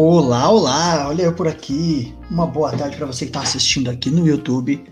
[0.00, 2.14] Olá, olá, olha eu por aqui.
[2.30, 4.88] Uma boa tarde para você que está assistindo aqui no YouTube,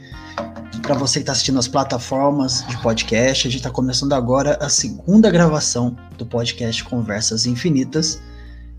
[0.83, 3.47] para você que está assistindo nas plataformas de podcast.
[3.47, 8.21] A gente está começando agora a segunda gravação do podcast Conversas Infinitas.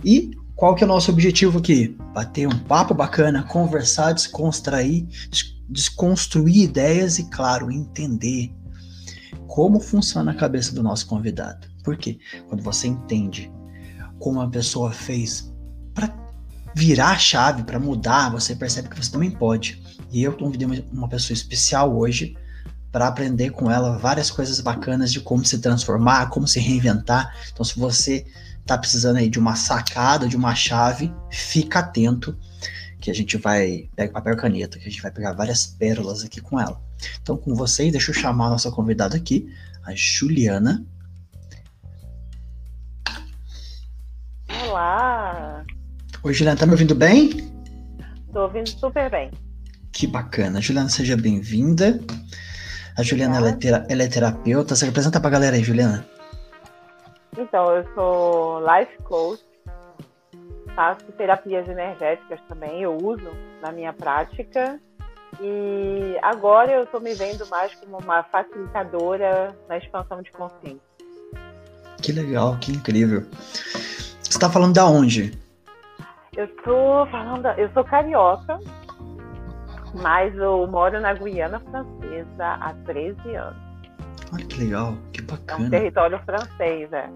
[0.04, 1.96] E qual que é o nosso objetivo aqui?
[2.14, 5.08] Bater um papo bacana, conversar, descontrair,
[5.70, 8.54] desconstruir ideias e, claro, entender
[9.48, 11.70] como funciona a cabeça do nosso convidado.
[11.86, 12.20] Por quê?
[12.50, 13.50] Quando você entende
[14.20, 15.56] como a pessoa fez
[15.98, 16.14] para
[16.76, 19.82] virar a chave, para mudar, você percebe que você também pode.
[20.12, 22.38] E eu convidei uma pessoa especial hoje
[22.92, 27.36] para aprender com ela várias coisas bacanas de como se transformar, como se reinventar.
[27.52, 28.28] Então, se você
[28.60, 32.38] está precisando aí de uma sacada, de uma chave, fica atento
[33.02, 36.24] que a gente vai pega papel e caneta, que a gente vai pegar várias pérolas
[36.24, 36.80] aqui com ela.
[37.22, 39.52] Então, com vocês, deixa eu chamar a nossa convidada aqui,
[39.84, 40.86] a Juliana.
[44.64, 45.47] Olá!
[46.24, 47.30] Oi, Juliana, tá me ouvindo bem?
[48.34, 49.32] Tô ouvindo super bem.
[49.92, 50.60] Que bacana.
[50.60, 52.00] Juliana, seja bem-vinda.
[52.98, 54.76] A Juliana ela é, tera ela é, terapeuta.
[54.76, 56.06] Você apresenta pra galera aí, Juliana.
[57.38, 59.44] Então, eu sou life coach,
[60.76, 64.80] faço terapias energéticas também, eu uso na minha prática.
[65.40, 70.82] E agora eu estou me vendo mais como uma facilitadora na expansão de consciência.
[72.02, 73.24] Que legal, que incrível.
[74.24, 75.38] Você está falando da onde?
[76.38, 78.60] Eu tô falando, eu sou carioca,
[79.96, 83.58] mas eu moro na Guiana Francesa há 13 anos.
[84.32, 85.64] Olha que legal, que bacana.
[85.64, 87.10] É um território francês, é.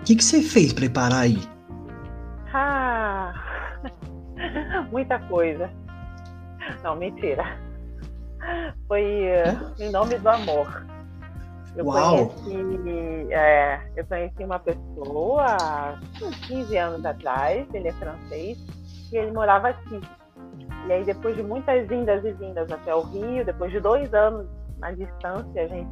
[0.00, 1.38] O que, que você fez para parar aí?
[2.54, 3.34] Ah,
[4.90, 5.70] muita coisa.
[6.82, 7.44] Não, mentira.
[8.88, 10.86] Foi uh, em nome do amor.
[11.76, 12.28] Eu Uau.
[12.28, 18.58] conheci, é, eu conheci uma pessoa há uns 15 anos atrás, ele é francês,
[19.12, 20.00] e ele morava aqui.
[20.88, 24.46] E aí depois de muitas vindas e vindas até o Rio, depois de dois anos
[24.78, 25.88] na distância, a gente,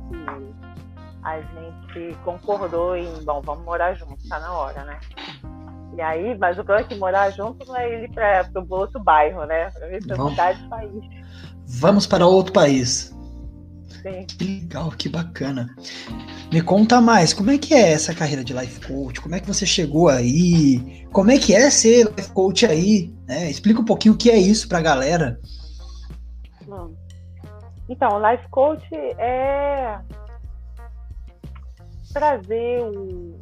[1.23, 4.99] a gente concordou em, bom, vamos morar juntos, tá na hora, né?
[5.95, 9.01] E aí, mas o plano é que morar junto não é ele para o outro
[9.01, 9.71] bairro, né?
[10.07, 11.05] Para mudar de país.
[11.67, 13.18] Vamos para outro país.
[14.03, 14.27] Sim.
[14.27, 15.75] Que legal, que bacana.
[16.53, 19.21] Me conta mais, como é que é essa carreira de life coach?
[19.21, 21.07] Como é que você chegou aí?
[21.13, 23.13] Como é que é ser life coach aí?
[23.27, 23.51] Né?
[23.51, 25.41] Explica um pouquinho o que é isso para a galera.
[27.89, 29.99] Então, life coach é
[32.13, 33.41] trazer o,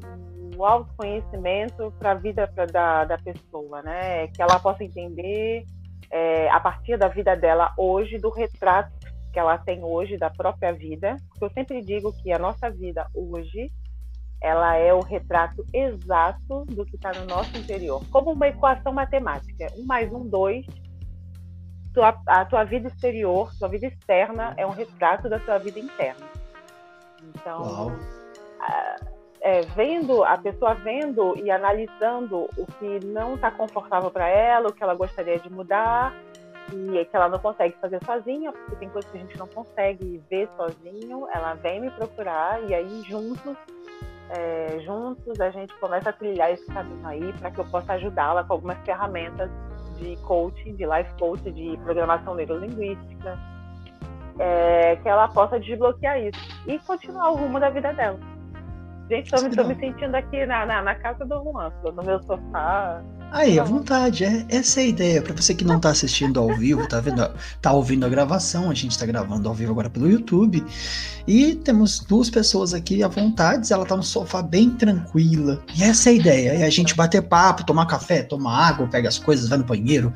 [0.56, 4.28] o autoconhecimento para a vida pra, da, da pessoa, né?
[4.28, 5.64] Que ela possa entender
[6.10, 8.95] é, a partir da vida dela hoje, do retrato
[9.36, 11.19] que ela tem hoje da própria vida.
[11.38, 13.70] Eu sempre digo que a nossa vida hoje
[14.41, 19.66] ela é o retrato exato do que está no nosso interior, como uma equação matemática.
[19.76, 20.64] Um mais um, dois.
[21.92, 26.26] Tua, a tua vida exterior, tua vida externa é um retrato da tua vida interna.
[27.22, 27.94] Então,
[28.58, 28.97] a,
[29.42, 34.72] é, vendo a pessoa vendo e analisando o que não está confortável para ela, o
[34.72, 36.14] que ela gostaria de mudar,
[36.72, 40.22] e que ela não consegue fazer sozinha, porque tem coisas que a gente não consegue
[40.28, 43.56] ver sozinho, ela vem me procurar e aí juntos,
[44.31, 48.43] é, juntos a gente começa a trilhar esse caminho aí para que eu possa ajudá-la
[48.44, 49.50] com algumas ferramentas
[49.97, 53.38] de coaching, de life coaching, de programação neurolinguística,
[54.38, 58.19] é, que ela possa desbloquear isso e continuar o rumo da vida dela.
[59.09, 63.00] Gente, estou me, me, sentindo aqui na, na, na casa do Juan, no meu sofá,
[63.36, 65.20] Aí, à vontade, é, essa é a ideia.
[65.20, 67.30] Para você que não tá assistindo ao vivo, tá vendo,
[67.60, 70.64] tá ouvindo a gravação, a gente tá gravando ao vivo agora pelo YouTube.
[71.28, 75.62] E temos duas pessoas aqui à vontade, ela tá no sofá bem tranquila.
[75.76, 79.06] E essa é a ideia, é a gente bater papo, tomar café, tomar água, pega
[79.06, 80.14] as coisas, vai no banheiro.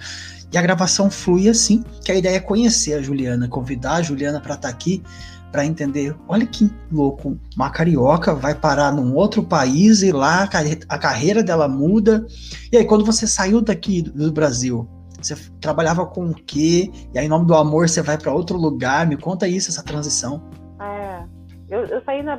[0.51, 4.41] E a gravação flui assim, que a ideia é conhecer a Juliana, convidar a Juliana
[4.41, 5.03] para estar tá aqui
[5.51, 10.49] para entender, olha que louco, uma carioca vai parar num outro país e lá
[10.89, 12.25] a carreira dela muda.
[12.73, 14.89] E aí, quando você saiu daqui do Brasil,
[15.21, 16.91] você trabalhava com o quê?
[17.13, 19.07] E aí, em nome do amor, você vai para outro lugar?
[19.07, 20.43] Me conta isso, essa transição.
[20.81, 21.25] É,
[21.69, 22.37] eu, eu saí na,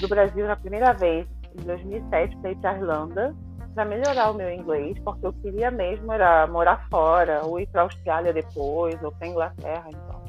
[0.00, 1.26] do Brasil na primeira vez,
[1.58, 3.34] em 2007, para ir para Irlanda,
[3.74, 7.82] para melhorar o meu inglês, porque eu queria mesmo era morar fora, ou ir para
[7.82, 10.25] Austrália depois, ou para Inglaterra, então.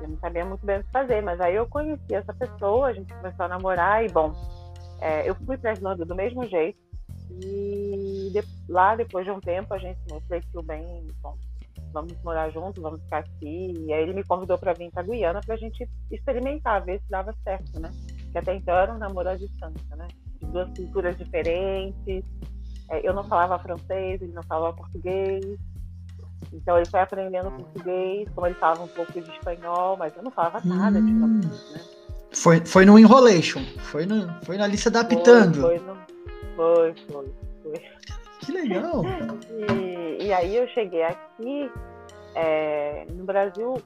[0.00, 2.92] Eu não sabia muito bem o que fazer, mas aí eu conheci essa pessoa, a
[2.92, 4.32] gente começou a namorar e, bom,
[5.00, 6.78] é, eu fui para a Islândia do mesmo jeito.
[7.30, 11.36] E de, lá, depois de um tempo, a gente refletiu bem, bom,
[11.92, 13.74] vamos morar juntos, vamos ficar aqui.
[13.86, 17.08] E aí ele me convidou para vir para Guiana para a gente experimentar, ver se
[17.08, 17.90] dava certo, né?
[18.22, 20.08] Porque até então era um namoro à distância, né?
[20.40, 22.24] De duas culturas diferentes,
[22.90, 25.44] É, eu não falava francês, ele não falava português.
[26.52, 30.30] Então ele foi aprendendo português, como ele falava um pouco de espanhol, mas eu não
[30.30, 31.06] falava nada hum.
[31.06, 31.80] de francês, né?
[32.32, 35.60] Foi, foi no enrolation, foi, no, foi na lista adaptando.
[35.60, 35.96] Foi, foi, no,
[36.56, 37.82] foi, foi, foi.
[38.40, 39.02] Que legal!
[39.50, 41.70] e, e aí eu cheguei aqui,
[42.34, 43.82] é, no Brasil,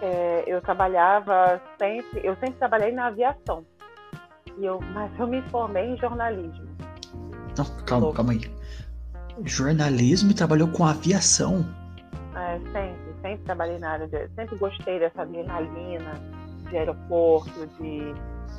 [0.00, 3.64] é, eu trabalhava sempre, eu sempre trabalhei na aviação.
[4.56, 6.68] E eu, mas eu me formei em jornalismo.
[7.56, 8.40] Não, calma, calma aí.
[9.42, 11.64] Jornalismo e trabalhou com aviação?
[12.36, 14.28] É, sempre, sempre trabalhei na área de.
[14.34, 16.12] Sempre gostei dessa adrenalina
[16.68, 18.14] de aeroporto, de,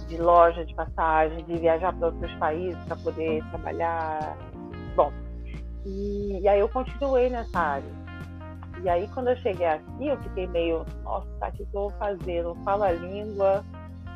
[0.07, 4.37] de loja de passagem, de viajar para outros países para poder trabalhar.
[4.95, 5.11] Bom,
[5.85, 8.05] e, e, aí eu continuei nessa área.
[8.83, 12.43] E aí quando eu cheguei aqui, eu fiquei meio, nossa, o que eu vou fazer?
[12.43, 13.63] Não falo a língua,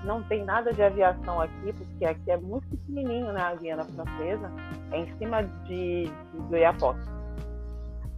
[0.03, 4.51] não tem nada de aviação aqui, porque aqui é muito pequenininho, né, a Guiana Francesa,
[4.91, 6.99] é em cima de, de, Oiapoque.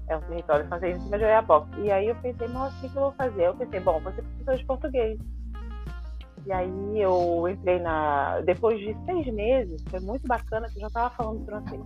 [0.07, 1.81] É um território francês em cima de Oiapoque.
[1.81, 3.47] E aí eu pensei, nossa, o que, que eu vou fazer?
[3.47, 5.19] Eu pensei, bom, você precisa de português.
[6.45, 8.41] E aí eu entrei na.
[8.41, 11.81] Depois de seis meses, foi muito bacana que eu já estava falando francês.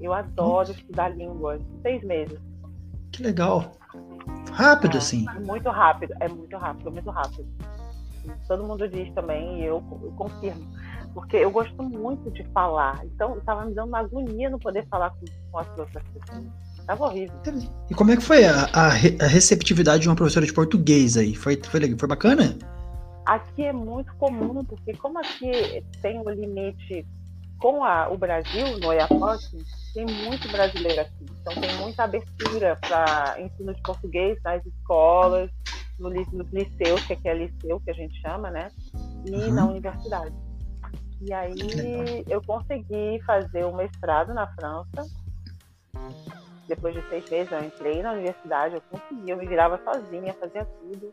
[0.00, 1.60] Eu adoro estudar línguas.
[1.82, 2.38] Seis meses.
[3.10, 3.72] Que legal.
[4.52, 5.26] Rápido, é, assim.
[5.28, 7.48] É muito rápido, é muito rápido, muito rápido.
[8.46, 10.66] Todo mundo diz também, e eu, eu confirmo.
[11.14, 13.04] Porque eu gosto muito de falar.
[13.04, 16.44] Então, estava me dando uma agonia não poder falar com, com as outras pessoas.
[16.86, 17.36] Tava horrível.
[17.90, 21.34] E como é que foi a, a, a receptividade de uma professora de português aí?
[21.34, 22.56] Foi, foi, foi bacana?
[23.26, 27.06] Aqui é muito comum, porque como aqui tem o limite
[27.58, 29.64] com a, o Brasil, no Oiapoque,
[29.94, 31.26] tem muito brasileiro aqui.
[31.40, 35.50] Então tem muita abertura para ensino de português nas escolas,
[35.98, 38.70] no, nos liceus, que aqui é liceu que a gente chama, né?
[39.26, 39.54] E uhum.
[39.54, 40.34] na universidade.
[41.20, 45.10] E aí eu consegui fazer o um mestrado na França.
[46.68, 50.64] Depois de seis meses eu entrei na universidade, eu consegui, eu me virava sozinha, fazia
[50.64, 51.12] tudo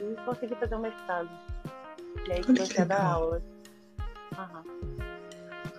[0.00, 1.28] e consegui fazer um mestrado.
[2.26, 3.42] E aí comecei a dar aula.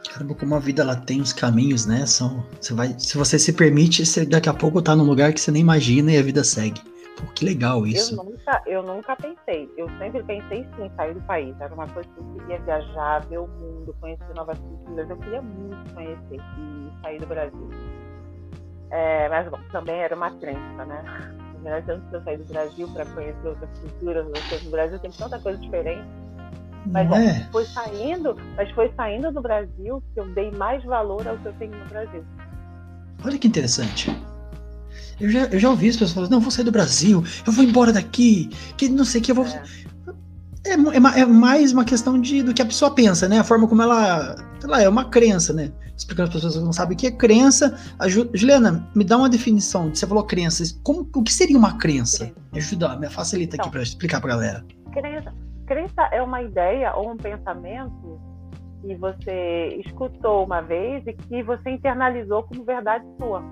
[0.09, 2.05] Caramba, como a vida ela tem os caminhos, né?
[2.05, 5.39] São, você vai, se você se permite, você daqui a pouco tá num lugar que
[5.39, 6.81] você nem imagina e a vida segue.
[7.17, 8.15] Pô, que legal isso.
[8.15, 9.69] Eu nunca, eu nunca pensei.
[9.75, 11.55] Eu sempre pensei sim sair do país.
[11.59, 15.09] Era uma coisa que eu queria viajar, ver o mundo, conhecer novas culturas.
[15.09, 17.69] Eu queria muito conhecer e sair do Brasil.
[18.91, 21.35] É, mas bom, também era uma crença, né?
[21.67, 24.99] verdade, antes de eu sair do Brasil para conhecer outras culturas, outras coisas no Brasil,
[24.99, 26.07] tem tanta coisa diferente.
[26.91, 27.47] Mas é.
[27.51, 31.53] foi saindo, mas foi saindo do Brasil que eu dei mais valor ao que eu
[31.53, 32.23] tenho no Brasil.
[33.23, 34.15] Olha que interessante.
[35.19, 37.63] Eu já, eu já ouvi as pessoas falando, não, vou sair do Brasil, eu vou
[37.63, 39.45] embora daqui, que não sei o que, eu vou.
[39.45, 39.63] É.
[40.65, 43.39] É, é, é, mais uma questão de, do que a pessoa pensa, né?
[43.39, 44.35] A forma como ela.
[44.59, 45.71] Sei lá, é uma crença, né?
[45.95, 47.75] Explicando para as pessoas que não sabem o que é crença.
[47.97, 49.93] A Ju, Juliana, me dá uma definição.
[49.93, 50.63] Você falou crença.
[50.83, 52.31] Como, o que seria uma crença?
[52.51, 54.65] Me ajuda, me facilita então, aqui para explicar para galera.
[54.91, 55.33] Crença,
[55.67, 58.19] crença é uma ideia ou um pensamento
[58.81, 63.43] que você escutou uma vez e que você internalizou como verdade sua.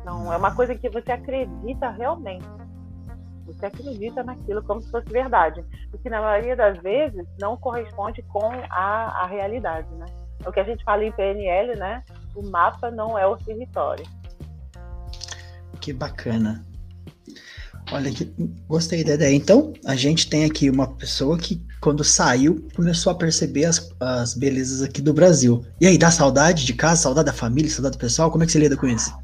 [0.00, 2.46] Então, é uma coisa que você acredita realmente.
[3.46, 5.62] Você acredita naquilo como se fosse verdade.
[5.92, 10.06] O que na maioria das vezes não corresponde com a, a realidade, né?
[10.44, 12.02] É o que a gente fala em PNL, né?
[12.34, 14.04] O mapa não é o território.
[15.80, 16.67] Que bacana.
[17.90, 18.24] Olha, que,
[18.66, 19.34] gostei da ideia.
[19.34, 24.34] Então, a gente tem aqui uma pessoa que, quando saiu, começou a perceber as, as
[24.34, 25.64] belezas aqui do Brasil.
[25.80, 28.30] E aí, dá saudade de casa, saudade da família, saudade do pessoal?
[28.30, 29.16] Como é que você lida com isso?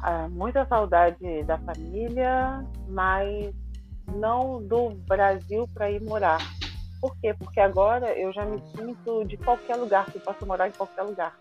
[0.00, 3.52] Ah, muita saudade da família, mas
[4.14, 6.38] não do Brasil para ir morar.
[7.00, 7.34] Por quê?
[7.34, 11.02] Porque agora eu já me sinto de qualquer lugar, que eu posso morar em qualquer
[11.02, 11.36] lugar.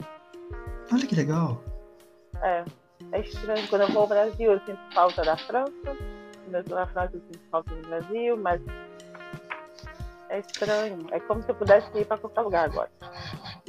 [0.92, 1.64] Olha que legal.
[2.42, 2.66] É,
[3.12, 3.68] é estranho.
[3.68, 5.96] Quando eu vou ao Brasil, eu sinto falta da França.
[6.52, 8.62] Quando eu estou na França, eu sinto falta do Brasil, mas
[10.30, 11.08] é estranho.
[11.12, 12.90] É como se eu pudesse ir para qualquer lugar agora.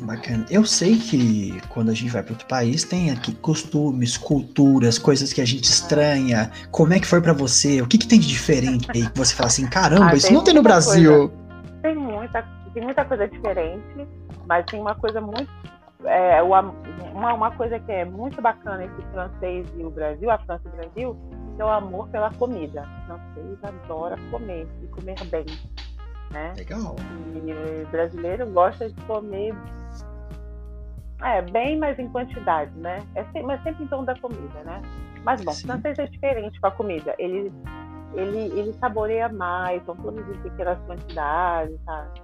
[0.00, 0.44] Bacana.
[0.50, 5.32] Eu sei que quando a gente vai para outro país tem aqui costumes, culturas, coisas
[5.32, 6.50] que a gente estranha.
[6.72, 7.80] Como é que foi para você?
[7.80, 10.42] O que, que tem de diferente aí que você fala assim, caramba, ah, isso não
[10.42, 11.28] tem no Brasil?
[11.28, 12.42] Coisa, tem muita,
[12.74, 14.08] tem muita coisa diferente,
[14.48, 15.48] mas tem uma coisa muito
[16.04, 16.74] é, uma,
[17.12, 20.68] uma coisa que é muito bacana entre o francês e o Brasil, a França e
[20.68, 21.16] o Brasil,
[21.58, 22.82] o amor pela comida.
[22.82, 25.44] O francês adora comer e comer bem
[26.32, 26.52] né?
[26.56, 26.96] Legal.
[27.34, 29.54] E brasileiro gosta de comer
[31.20, 32.98] é, bem, mas em quantidade, né?
[33.14, 34.82] É sempre, mas sempre em torno da comida, né?
[35.22, 35.68] Mas bom, Sim.
[35.68, 37.14] francês é diferente com a comida.
[37.16, 37.52] Ele,
[38.14, 42.20] ele, ele saboreia mais, são todas em pequenas quantidades, sabe?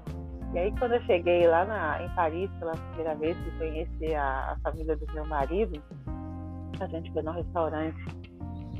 [0.52, 4.52] E aí, quando eu cheguei lá na, em Paris pela primeira vez que conheci a,
[4.52, 5.80] a família do meu marido,
[6.80, 8.02] a gente foi num restaurante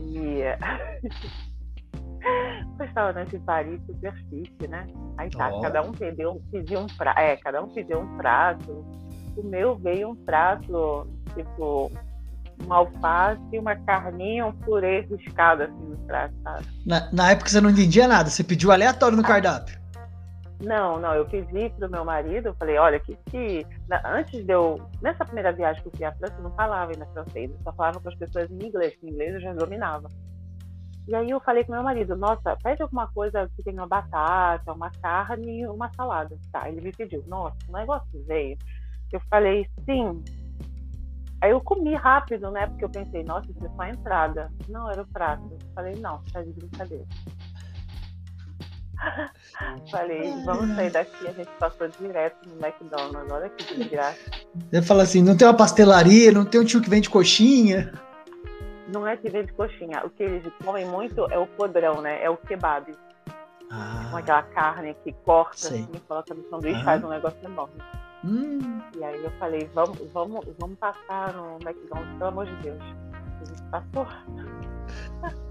[0.00, 0.42] e.
[2.78, 4.86] restaurante em Paris super chique, né?
[5.16, 5.60] Aí tá, oh.
[5.60, 7.18] cada um pediu, pediu um prato.
[7.18, 8.84] É, cada um pediu um prato.
[9.36, 11.92] O meu veio um prato, tipo,
[12.64, 16.64] uma alface, uma carninha, um purê riscado assim no prato, sabe?
[16.84, 19.26] Na, na época você não entendia nada, você pediu aleatório no ah.
[19.26, 19.78] cardápio.
[20.60, 23.64] Não, não, eu pedi pro meu marido, eu falei, olha, que se.
[24.04, 24.80] Antes de eu.
[25.00, 27.72] Nessa primeira viagem que eu fui à França, eu não falava ainda francês, eu só
[27.72, 30.08] falava com as pessoas em inglês, que inglês eu já dominava.
[31.06, 34.72] E aí eu falei com meu marido, nossa, pede alguma coisa que tenha uma batata,
[34.72, 36.36] uma carne e uma salada.
[36.52, 38.58] Tá, ele me pediu, nossa, o negócio veio.
[39.10, 40.22] Eu falei, sim.
[41.40, 42.66] Aí eu comi rápido, né?
[42.66, 44.52] Porque eu pensei, nossa, isso é só a entrada.
[44.68, 45.48] Não, era o prato.
[45.50, 47.06] Eu falei, não, tá de brincadeira.
[49.90, 51.26] Falei, vamos sair daqui.
[51.26, 53.32] A gente passou direto no McDonald's.
[53.32, 54.18] Olha que desgraça.
[54.72, 57.92] Ele fala assim: não tem uma pastelaria, não tem um tio que vende coxinha.
[58.92, 60.04] Não é que vende coxinha.
[60.04, 62.22] O que eles comem muito é o podrão, né?
[62.22, 62.92] É o kebab.
[63.70, 65.80] Ah, com aquela carne que corta, sei.
[65.80, 66.84] assim, coloca no sanduíche, ah.
[66.84, 67.74] faz um negócio enorme.
[68.24, 68.80] Hum.
[68.96, 72.82] E aí eu falei, vamos, vamos, vamos passar no McDonald's, pelo amor de Deus.
[73.12, 74.06] A gente passou.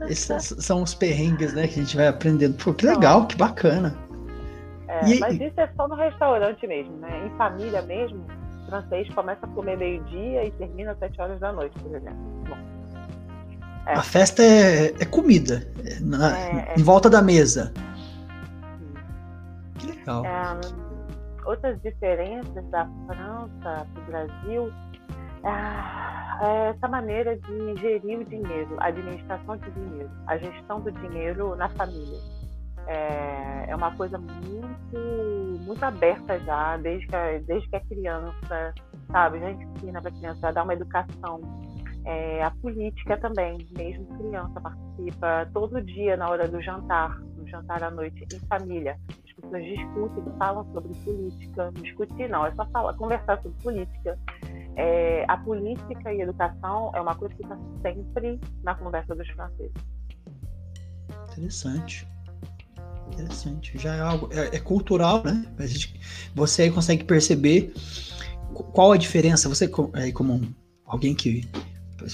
[0.08, 2.56] Esses são os perrengues, né, que a gente vai aprendendo.
[2.64, 3.96] Pô, que legal, que bacana.
[4.88, 5.20] É, e...
[5.20, 7.28] Mas isso é só no restaurante mesmo, né?
[7.28, 8.26] Em família mesmo,
[8.64, 12.18] o francês começa a comer meio-dia e termina às sete horas da noite, por exemplo.
[12.48, 12.58] Bom,
[13.88, 13.94] é.
[13.94, 17.74] A festa é, é comida, é na, é, em volta da mesa.
[19.80, 20.26] Que legal.
[20.26, 20.60] É,
[21.46, 24.87] outras diferenças da França para o Brasil é
[26.70, 31.70] essa maneira de gerir o dinheiro, a administração de dinheiro, a gestão do dinheiro na
[31.70, 32.20] família.
[32.88, 38.74] É, é uma coisa muito, muito aberta já, desde que, desde que a criança,
[39.12, 41.42] sabe, já ensina para a criança, dá uma educação.
[42.06, 47.84] É, a política também, mesmo criança participa todo dia na hora do jantar, no jantar
[47.84, 48.98] à noite em família.
[49.38, 51.72] As pessoas discutem, falam sobre política.
[51.82, 54.18] Discutir não, é só falar, conversar sobre política.
[54.76, 59.28] É, a política e a educação é uma coisa que está sempre na conversa dos
[59.30, 59.74] franceses.
[61.32, 62.08] Interessante.
[63.14, 63.78] Interessante.
[63.78, 64.30] Já é algo.
[64.32, 65.46] É, é cultural, né?
[66.36, 67.74] Você aí consegue perceber
[68.74, 69.48] qual a diferença.
[69.50, 70.42] Você, aí, como
[70.86, 71.48] alguém que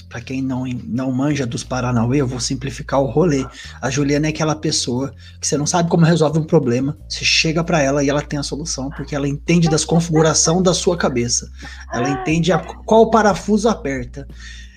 [0.08, 3.46] para quem não, não manja dos Paranauê, eu vou simplificar o rolê.
[3.80, 7.62] A Juliana é aquela pessoa que você não sabe como resolve um problema, você chega
[7.62, 11.50] para ela e ela tem a solução, porque ela entende das configuração da sua cabeça.
[11.92, 14.26] Ela entende a, qual parafuso aperta.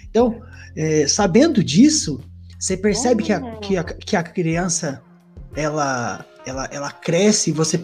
[0.10, 0.42] Então,
[0.76, 2.20] é, sabendo disso,
[2.60, 5.02] você percebe que a, que a, que a criança
[5.56, 7.84] ela, ela, ela cresce, você.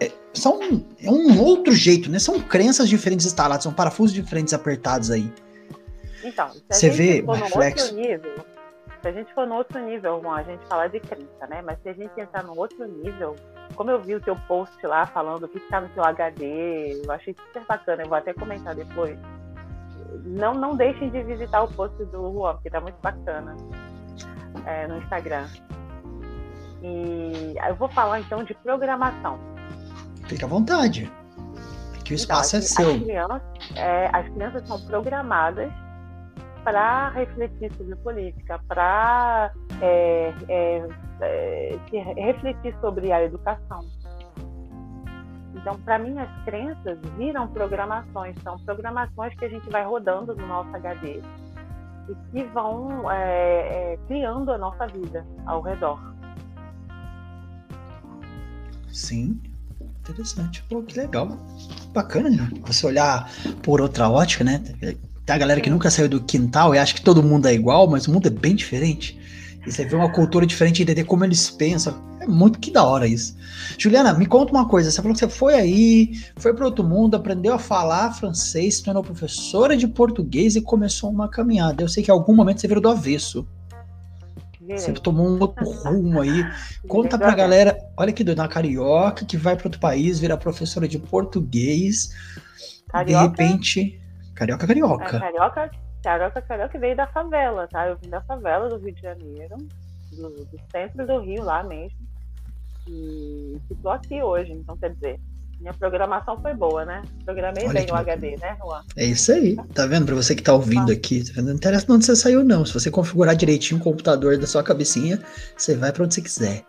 [0.00, 2.18] É, são, é um outro jeito, né?
[2.18, 5.30] São crenças diferentes instaladas, são parafusos diferentes apertados aí.
[6.24, 8.34] Então, se a Você gente vê for no outro nível,
[9.00, 11.62] se a gente for no outro nível, bom, a gente fala de crença, né?
[11.62, 13.36] Mas se a gente entrar no outro nível,
[13.76, 17.12] como eu vi o teu post lá falando o que está no teu HD, eu
[17.12, 19.16] achei super bacana, eu vou até comentar depois.
[20.24, 23.54] Não, não deixem de visitar o post do Juan, porque tá muito bacana
[24.66, 25.46] é, no Instagram.
[26.82, 29.38] E eu vou falar então de programação.
[30.26, 31.10] Fica à vontade.
[32.04, 32.90] Que o então, espaço então, é seu.
[32.90, 33.42] As crianças,
[33.76, 35.72] é, as crianças são programadas
[36.64, 40.88] para refletir sobre política, para é, é,
[41.20, 41.78] é,
[42.16, 43.80] refletir sobre a educação.
[45.54, 50.46] Então, para mim, as crenças viram programações, são programações que a gente vai rodando no
[50.46, 51.20] nosso HD
[52.08, 56.00] e que vão é, é, criando a nossa vida ao redor.
[58.92, 59.40] Sim,
[60.00, 60.62] interessante.
[60.64, 61.28] Pô, que legal.
[61.92, 62.50] Bacana né?
[62.66, 63.28] você olhar
[63.62, 64.62] por outra ótica, né?
[65.28, 67.86] Tem a galera que nunca saiu do quintal e acha que todo mundo é igual,
[67.86, 69.20] mas o mundo é bem diferente.
[69.66, 72.02] E você vê uma cultura diferente, entender como eles pensam.
[72.18, 73.36] É muito que da hora isso.
[73.76, 74.90] Juliana, me conta uma coisa.
[74.90, 78.82] Você falou que você foi aí, foi para outro mundo, aprendeu a falar francês, se
[78.82, 81.82] tornou professora de português e começou uma caminhada.
[81.82, 83.46] Eu sei que em algum momento você virou do avesso.
[84.66, 86.42] Você tomou um outro rumo aí.
[86.88, 90.88] Conta pra galera, olha que doido, uma carioca que vai para outro país, vira professora
[90.88, 92.14] de português.
[92.88, 93.36] Carioca?
[93.36, 94.00] De repente,
[94.38, 95.16] Carioca, carioca.
[95.16, 97.88] É, carioca, carioca, carioca veio da favela, tá?
[97.88, 99.56] Eu vim da favela do Rio de Janeiro,
[100.12, 101.98] do, do centro do Rio lá mesmo.
[102.86, 105.18] E estou aqui hoje, então quer dizer,
[105.58, 107.02] minha programação foi boa, né?
[107.24, 108.80] Programei Olha bem o HD, né, Juan?
[108.96, 109.56] É isso aí.
[109.74, 110.06] Tá vendo?
[110.06, 111.48] Para você que tá ouvindo aqui, tá vendo?
[111.48, 112.64] não interessa de onde você saiu, não.
[112.64, 115.20] Se você configurar direitinho o computador da sua cabecinha,
[115.56, 116.64] você vai para onde você quiser.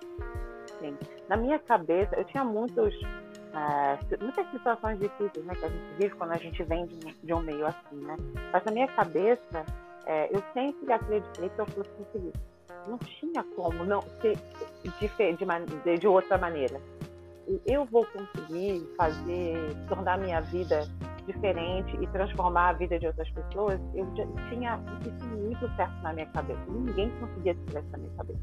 [0.82, 0.98] Sim.
[1.30, 2.96] Na minha cabeça, eu tinha muitos
[3.60, 7.34] é, muitas situações difíceis né, que a gente vive quando a gente vem de, de
[7.34, 8.16] um meio assim, né?
[8.54, 9.66] Mas na minha cabeça,
[10.06, 12.34] é, eu sempre acreditei que eu fosse conseguir.
[12.88, 14.38] Não tinha como não ser
[14.84, 16.80] de, de, de outra maneira.
[17.66, 20.88] Eu vou conseguir fazer, tornar minha vida
[21.26, 23.80] diferente e transformar a vida de outras pessoas.
[23.94, 26.60] Eu já tinha isso muito certo na minha cabeça.
[26.70, 28.40] Ninguém conseguia tirar isso da minha cabeça.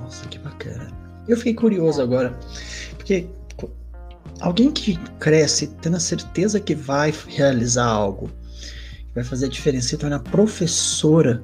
[0.00, 1.10] Nossa, que bacana.
[1.26, 2.36] Eu fiquei curioso agora,
[2.96, 3.28] porque
[4.40, 9.88] alguém que cresce tendo a certeza que vai realizar algo, que vai fazer a diferença,
[9.88, 11.42] se torna professora,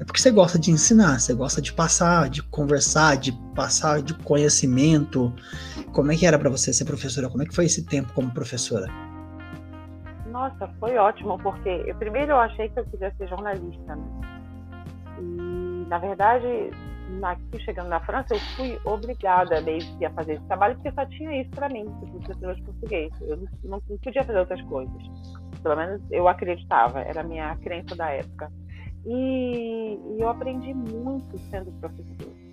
[0.00, 4.12] é porque você gosta de ensinar, você gosta de passar, de conversar, de passar de
[4.14, 5.32] conhecimento.
[5.92, 7.28] Como é que era para você ser professora?
[7.28, 8.86] Como é que foi esse tempo como professora?
[10.26, 14.04] Nossa, foi ótimo, porque eu, primeiro eu achei que eu queria ser jornalista, né?
[15.20, 16.72] E, na verdade,
[17.24, 21.40] aqui chegando na França, eu fui obrigada que a fazer esse trabalho, porque só tinha
[21.40, 23.12] isso para mim, ser professora de português.
[23.20, 23.48] Eu não,
[23.88, 25.02] não, podia fazer outras coisas.
[25.62, 28.50] Pelo menos eu acreditava, era a minha crença da época.
[29.06, 32.44] E, e eu aprendi muito sendo professora.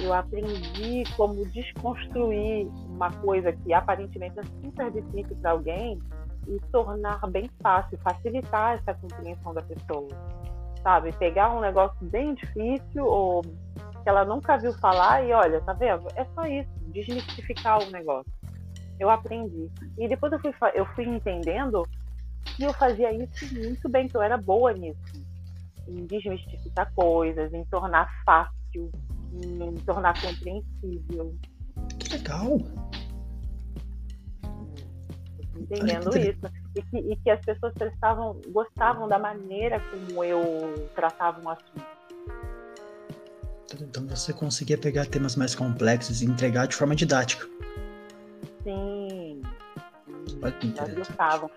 [0.00, 6.00] Eu aprendi como desconstruir uma coisa que aparentemente é super difícil para alguém
[6.48, 10.08] e tornar bem fácil, facilitar essa compreensão da pessoa
[10.84, 11.10] sabe?
[11.16, 16.06] Pegar um negócio bem difícil ou que ela nunca viu falar e olha, tá vendo?
[16.14, 18.30] É só isso, desmistificar o negócio.
[19.00, 19.68] Eu aprendi.
[19.98, 21.82] E depois eu fui, eu fui entendendo
[22.44, 25.24] que eu fazia isso muito bem, que eu era boa nisso.
[25.88, 28.92] Em desmistificar coisas, em tornar fácil,
[29.32, 31.34] em tornar compreensível.
[31.98, 32.58] Que legal!
[35.56, 36.63] Entendendo que isso.
[36.74, 41.94] E que, e que as pessoas prestavam, gostavam da maneira como eu tratava um assunto.
[43.80, 47.46] Então você conseguia pegar temas mais complexos e entregar de forma didática.
[48.62, 49.42] Sim.
[50.60, 51.50] Que gostavam.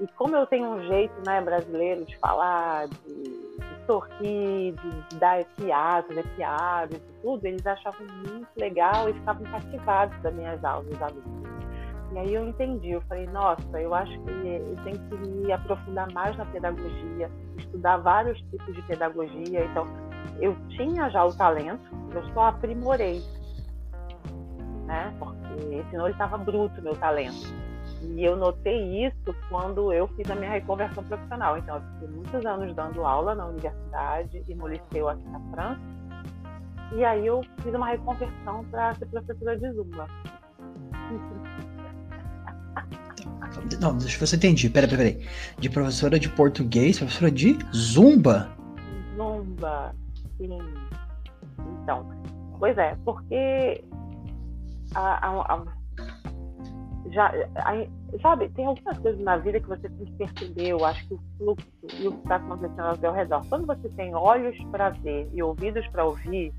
[0.00, 5.44] E como eu tenho um jeito né, brasileiro de falar, de, de sorrir, de dar
[5.56, 10.86] piadas, de piadas e tudo, eles achavam muito legal e ficavam cativados das minhas aulas,
[10.92, 11.55] os alunos.
[12.12, 16.10] E aí eu entendi, eu falei, nossa, eu acho que eu tenho que me aprofundar
[16.12, 19.64] mais na pedagogia, estudar vários tipos de pedagogia.
[19.64, 19.86] Então,
[20.40, 21.82] eu tinha já o talento,
[22.14, 23.22] eu só aprimorei,
[24.86, 25.14] né?
[25.18, 27.54] Porque senão ele estava bruto meu talento.
[28.02, 31.58] E eu notei isso quando eu fiz a minha reconversão profissional.
[31.58, 35.80] Então, eu fiquei muitos anos dando aula na universidade e no liceu aqui na França.
[36.92, 40.06] E aí eu fiz uma reconversão para ser professora de Zumba.
[43.80, 44.70] Não, deixa eu ver se eu entendi.
[44.70, 45.18] Pera, pera, pera.
[45.58, 48.50] De professora de português, professora de Zumba.
[49.16, 49.94] Zumba.
[50.38, 50.58] Sim.
[51.82, 52.06] Então,
[52.58, 53.84] pois é, porque
[54.94, 55.64] a, a, a,
[57.10, 57.32] já,
[58.20, 61.20] sabe, tem algumas coisas na vida que você tem que perceber, eu acho que o
[61.38, 61.66] fluxo
[61.98, 63.46] e o que está acontecendo ao seu redor.
[63.48, 66.52] Quando você tem olhos para ver e ouvidos para ouvir,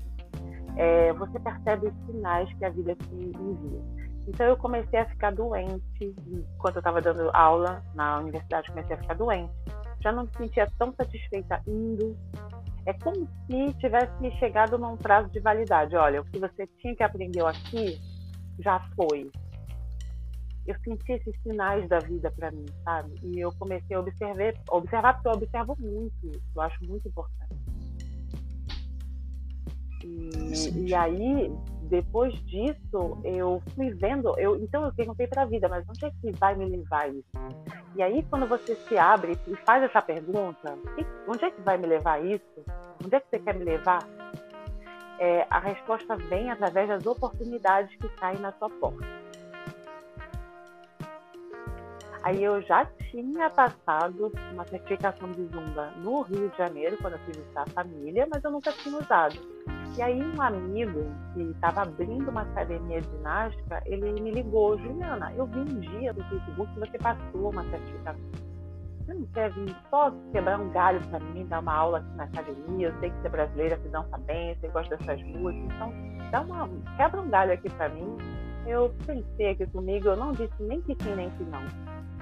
[0.76, 3.97] é, você percebe os sinais que a vida te envia.
[4.28, 8.98] Então eu comecei a ficar doente, enquanto eu estava dando aula na universidade, comecei a
[8.98, 9.50] ficar doente.
[10.02, 12.14] Já não me sentia tão satisfeita indo,
[12.84, 15.96] é como se tivesse chegado num prazo de validade.
[15.96, 17.98] Olha, o que você tinha que aprender aqui
[18.60, 19.30] já foi.
[20.66, 23.14] Eu senti esses sinais da vida para mim, sabe?
[23.22, 27.47] E eu comecei a observar, observar porque eu observo muito eu acho muito importante.
[30.04, 35.68] E, e aí, depois disso, eu fui vendo, eu, então eu perguntei para a vida,
[35.68, 37.24] mas onde é que vai me levar isso?
[37.96, 40.78] E aí, quando você se abre e faz essa pergunta,
[41.26, 42.64] onde é que vai me levar isso?
[43.04, 44.06] Onde é que você quer me levar?
[45.18, 49.06] É, a resposta vem através das oportunidades que caem na sua porta.
[52.22, 57.18] Aí eu já tinha passado uma certificação de Zumba no Rio de Janeiro, quando eu
[57.20, 59.38] fui visitar a família, mas eu nunca tinha usado.
[59.96, 65.32] E aí um amigo que estava abrindo uma academia de ginástica, ele me ligou, Juliana,
[65.34, 68.22] eu vi um dia no Facebook que você passou uma certificação.
[69.00, 72.24] Você não quer vir só quebrar um galho para mim, dar uma aula aqui na
[72.24, 72.88] academia?
[72.88, 75.92] Eu sei que você é brasileira, você dança bem, você gosta dessas músicas, então
[76.30, 78.16] dá uma, quebra um galho aqui para mim.
[78.66, 81.62] Eu pensei aqui comigo, eu não disse nem que sim, nem que não.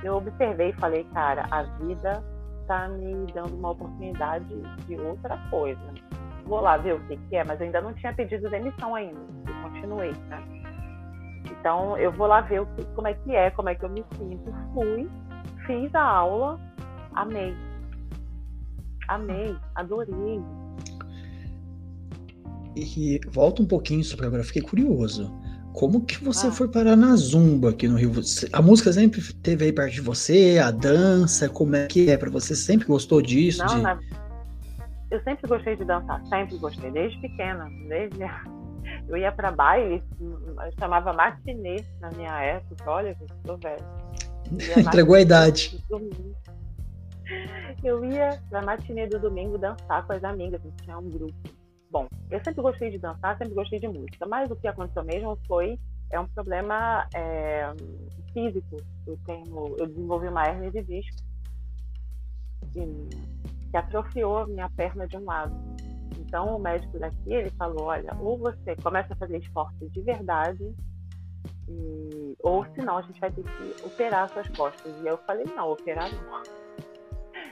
[0.02, 2.22] Eu observei e falei, cara, a vida
[2.62, 4.46] está me dando uma oportunidade
[4.87, 5.92] de outra coisa
[6.46, 9.18] vou lá ver o que, que é, mas eu ainda não tinha pedido demissão ainda,
[9.46, 10.42] eu continuei, né?
[11.50, 13.88] Então, eu vou lá ver o que, como é que é, como é que eu
[13.88, 14.52] me sinto.
[14.72, 15.09] Fui,
[15.66, 16.61] fiz a aula,
[17.14, 17.54] amei.
[19.09, 20.40] Amei, adorei.
[22.74, 25.32] E volta um pouquinho sobre agora, fiquei curioso.
[25.72, 26.52] como que você ah.
[26.52, 28.12] foi parar na Zumba aqui no Rio?
[28.52, 32.30] A música sempre teve aí perto de você, a dança, como é que é para
[32.30, 32.56] você?
[32.56, 33.64] Sempre gostou disso?
[33.64, 33.82] Não, de...
[33.82, 33.98] na...
[35.10, 38.18] eu sempre gostei de dançar, sempre gostei, desde pequena, desde
[39.08, 40.02] eu ia para baile,
[40.78, 43.84] chamava matinê na minha época, olha, eu sou velho.
[44.78, 45.84] Entregou a idade.
[47.82, 51.34] Eu ia na matinê do domingo dançar com as amigas, a gente tinha um grupo.
[51.90, 55.38] Bom, eu sempre gostei de dançar, sempre gostei de música, mas o que aconteceu mesmo
[55.46, 55.78] foi
[56.10, 57.72] é um problema é,
[58.32, 58.76] físico.
[59.06, 61.16] Eu tenho, eu desenvolvi uma hernia de disco
[62.72, 62.80] que,
[63.70, 65.55] que atrofiou a minha perna de um lado.
[66.18, 70.74] Então o médico daqui ele falou, olha, ou você começa a fazer esporte de verdade,
[71.68, 74.92] e, ou senão a gente vai ter que operar suas costas.
[75.02, 76.42] E eu falei, não, operar não.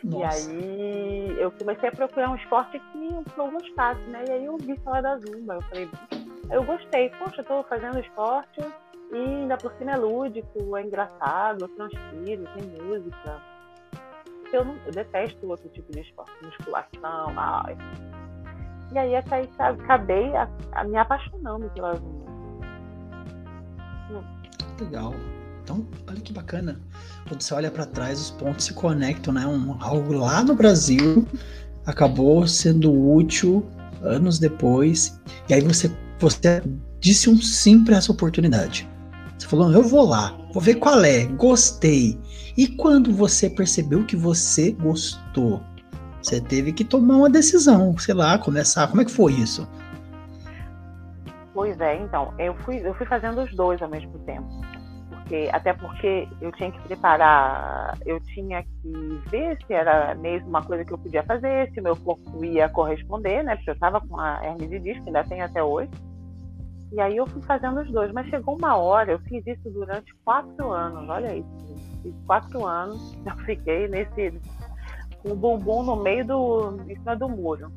[0.05, 0.51] Nossa.
[0.51, 4.25] E aí eu comecei a procurar um esporte que eu gostasse, né?
[4.29, 5.55] E aí eu vi falar da Zumba.
[5.55, 5.89] Eu falei,
[6.51, 8.61] eu gostei, poxa, eu tô fazendo esporte
[9.13, 13.54] e ainda por cima é lúdico, é engraçado, eu transpiro, tem música.
[14.55, 17.77] Eu, não, eu detesto outro tipo de esporte, musculação, ai.
[18.93, 22.25] E aí acabei a, a me apaixonando pela Zumba.
[24.81, 25.13] Legal.
[25.61, 26.81] Então, olha que bacana.
[27.27, 29.45] Quando você olha para trás, os pontos se conectam, né?
[29.45, 31.27] Um, algo lá no Brasil
[31.85, 33.67] acabou sendo útil
[34.03, 35.21] anos depois.
[35.49, 35.91] E aí você,
[36.21, 36.63] você
[37.01, 38.89] disse um sim para essa oportunidade.
[39.45, 42.19] Você falou, eu vou lá, vou ver qual é, gostei.
[42.57, 45.61] E quando você percebeu que você gostou,
[46.23, 48.89] você teve que tomar uma decisão, sei lá, começar.
[48.89, 49.69] Como é que foi isso?
[51.53, 54.49] Pois é, então, eu fui, eu fui fazendo os dois ao mesmo tempo
[55.25, 60.63] porque até porque eu tinha que preparar, eu tinha que ver se era mesmo uma
[60.63, 63.57] coisa que eu podia fazer, se meu corpo ia corresponder, né?
[63.57, 65.89] Porque eu estava com a hernia de disco, ainda tem até hoje.
[66.95, 70.15] E aí eu fui fazendo os dois, mas chegou uma hora, eu fiz isso durante
[70.25, 74.41] quatro anos, olha isso, fiz quatro anos, eu fiquei nesse
[75.21, 77.73] com o bumbum no meio do, em cima do muro.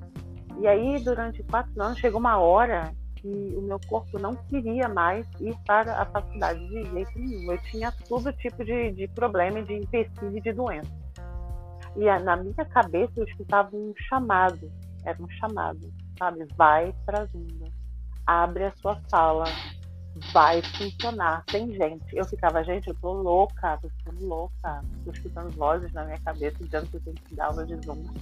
[0.59, 5.25] E aí durante quatro anos chegou uma hora que o meu corpo não queria mais
[5.39, 7.51] ir para a faculdade de jeito nenhum.
[7.51, 10.91] Eu tinha todo tipo de, de problema, de empecilho de doença.
[11.95, 14.71] E na minha cabeça eu escutava um chamado,
[15.03, 16.45] era um chamado, sabe?
[16.55, 17.65] Vai para a Zumba,
[18.27, 19.45] abre a sua sala,
[20.33, 22.15] vai funcionar, tem gente.
[22.15, 26.57] Eu ficava, gente, eu tô louca, tô ficando louca, tô escutando vozes na minha cabeça
[26.59, 28.13] dizendo que eu tenho que dar aula de Zumba.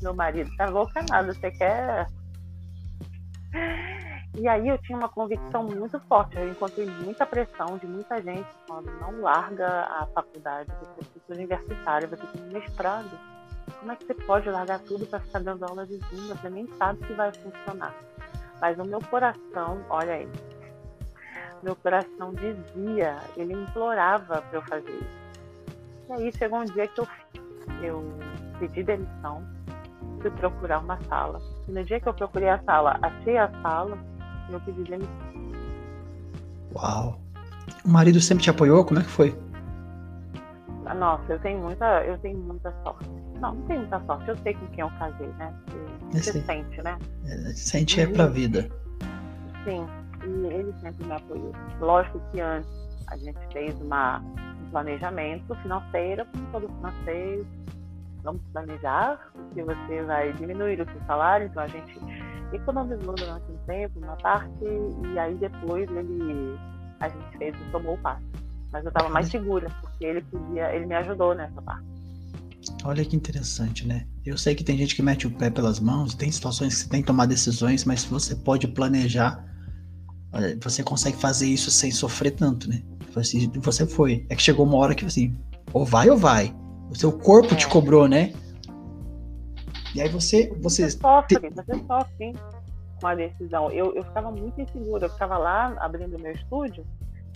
[0.00, 2.06] Meu marido, tá louca nada, você quer
[4.34, 6.36] e aí eu tinha uma convicção muito forte.
[6.36, 12.08] Eu encontrei muita pressão de muita gente falando, não larga a faculdade, você é universitária,
[12.08, 13.10] você tem mestrado.
[13.78, 16.34] Como é que você pode largar tudo para ficar dando aula de Zumba?
[16.34, 17.94] Você nem sabe se vai funcionar.
[18.62, 20.28] Mas o meu coração, olha aí,
[21.64, 25.22] meu coração dizia, ele implorava para eu fazer isso.
[26.08, 27.08] E aí chegou um dia que eu,
[27.82, 28.18] eu
[28.60, 29.42] pedi demissão,
[30.20, 31.40] fui procurar uma sala.
[31.66, 33.98] E no dia que eu procurei a sala, achei a sala,
[34.48, 35.32] eu pedi demissão.
[36.76, 37.18] Uau!
[37.84, 38.84] O marido sempre te apoiou?
[38.84, 39.36] Como é que foi?
[40.96, 43.10] Nossa, eu tenho muita, eu tenho muita sorte.
[43.40, 44.28] Não, não tenho muita sorte.
[44.28, 45.52] Eu sei com quem eu casei, né?
[46.12, 46.98] Você sente, né?
[47.26, 48.68] É, sente é pra vida.
[49.64, 49.86] Sim,
[50.24, 51.52] e ele sempre me apoiou.
[51.80, 52.68] Lógico que antes
[53.08, 57.46] a gente fez uma, um planejamento financeiro, como todo financeiro,
[58.22, 61.98] vamos planejar que você vai diminuir o seu salário, então a gente
[62.52, 66.58] economizou durante um tempo uma parte e aí depois ele
[67.00, 68.22] a gente fez e tomou o passo.
[68.70, 71.84] Mas eu estava mais segura porque ele podia, ele me ajudou nessa parte.
[72.84, 74.06] Olha que interessante, né?
[74.24, 76.88] Eu sei que tem gente que mete o pé pelas mãos, tem situações que você
[76.88, 79.44] tem que tomar decisões, mas você pode planejar,
[80.62, 82.82] você consegue fazer isso sem sofrer tanto, né?
[83.62, 84.24] Você foi.
[84.28, 85.36] É que chegou uma hora que assim,
[85.72, 86.54] ou vai ou vai.
[86.90, 87.56] O seu corpo é.
[87.56, 88.32] te cobrou, né?
[89.94, 90.48] E aí você.
[90.60, 91.50] Você, você sofre, te...
[91.50, 92.34] você sofre
[93.00, 93.70] com a decisão.
[93.70, 96.86] Eu, eu ficava muito insegura, eu ficava lá abrindo meu estúdio,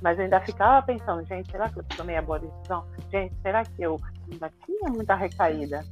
[0.02, 2.84] mas eu ainda ficava pensando, gente, será que eu tomei a boa decisão?
[3.10, 3.98] Gente, será que eu
[4.30, 5.84] ainda tinha muita recaída?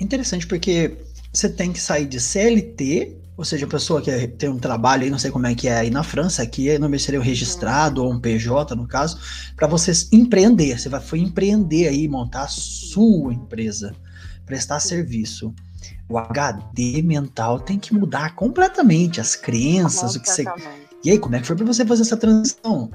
[0.00, 0.98] Interessante, porque
[1.32, 5.10] você tem que sair de CLT ou seja, a pessoa que tem um trabalho aí,
[5.10, 8.12] não sei como é que é aí na França, aqui não seria o registrado ou
[8.12, 9.18] um PJ, no caso,
[9.56, 10.78] para você empreender.
[10.78, 13.94] Você vai foi empreender aí, montar a sua empresa,
[14.44, 15.54] prestar serviço.
[16.08, 20.44] O HD mental tem que mudar completamente as crenças, o que você.
[21.04, 22.88] E aí, como é que foi para você fazer essa transição?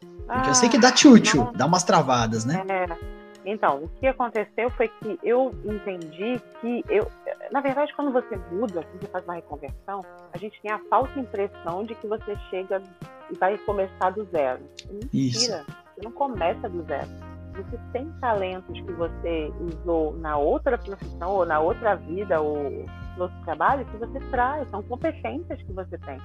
[0.00, 2.64] Porque ah, eu sei que dá tchutchu, dá umas travadas, né?
[2.68, 3.16] É.
[3.44, 7.08] Então, o que aconteceu foi que eu entendi que eu,
[7.52, 11.16] na verdade, quando você muda, quando você faz uma reconversão, a gente tem a falsa
[11.20, 12.82] impressão de que você chega
[13.30, 14.62] e vai começar do zero.
[14.90, 15.50] Mentira, Isso.
[15.94, 17.08] você não começa do zero.
[17.54, 22.84] Você tem talentos que você usou na outra profissão ou na outra vida ou
[23.16, 26.20] no outro trabalho que você traz, são competências que você tem.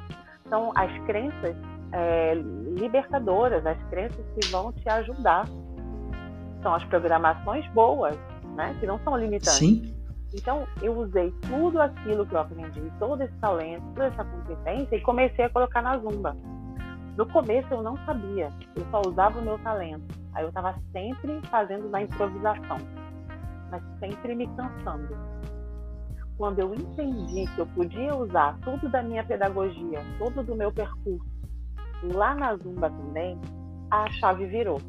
[0.52, 1.56] São as crenças
[1.94, 5.46] é, libertadoras, as crenças que vão te ajudar
[6.62, 8.18] são as programações boas,
[8.58, 8.76] né?
[8.82, 9.54] Que não são limitantes.
[9.54, 9.96] Sim.
[10.34, 15.02] Então, eu usei tudo aquilo que eu aprendi, todo esse talento, toda essa competência e
[15.02, 16.36] comecei a colocar na Zumba.
[17.18, 20.04] No começo eu não sabia, eu só usava o meu talento.
[20.34, 22.78] Aí eu estava sempre fazendo na improvisação,
[23.70, 25.31] mas sempre me cansando.
[26.42, 31.24] Quando eu entendi que eu podia usar tudo da minha pedagogia, todo do meu percurso,
[32.16, 33.40] lá na Zumba também,
[33.92, 34.82] a chave virou.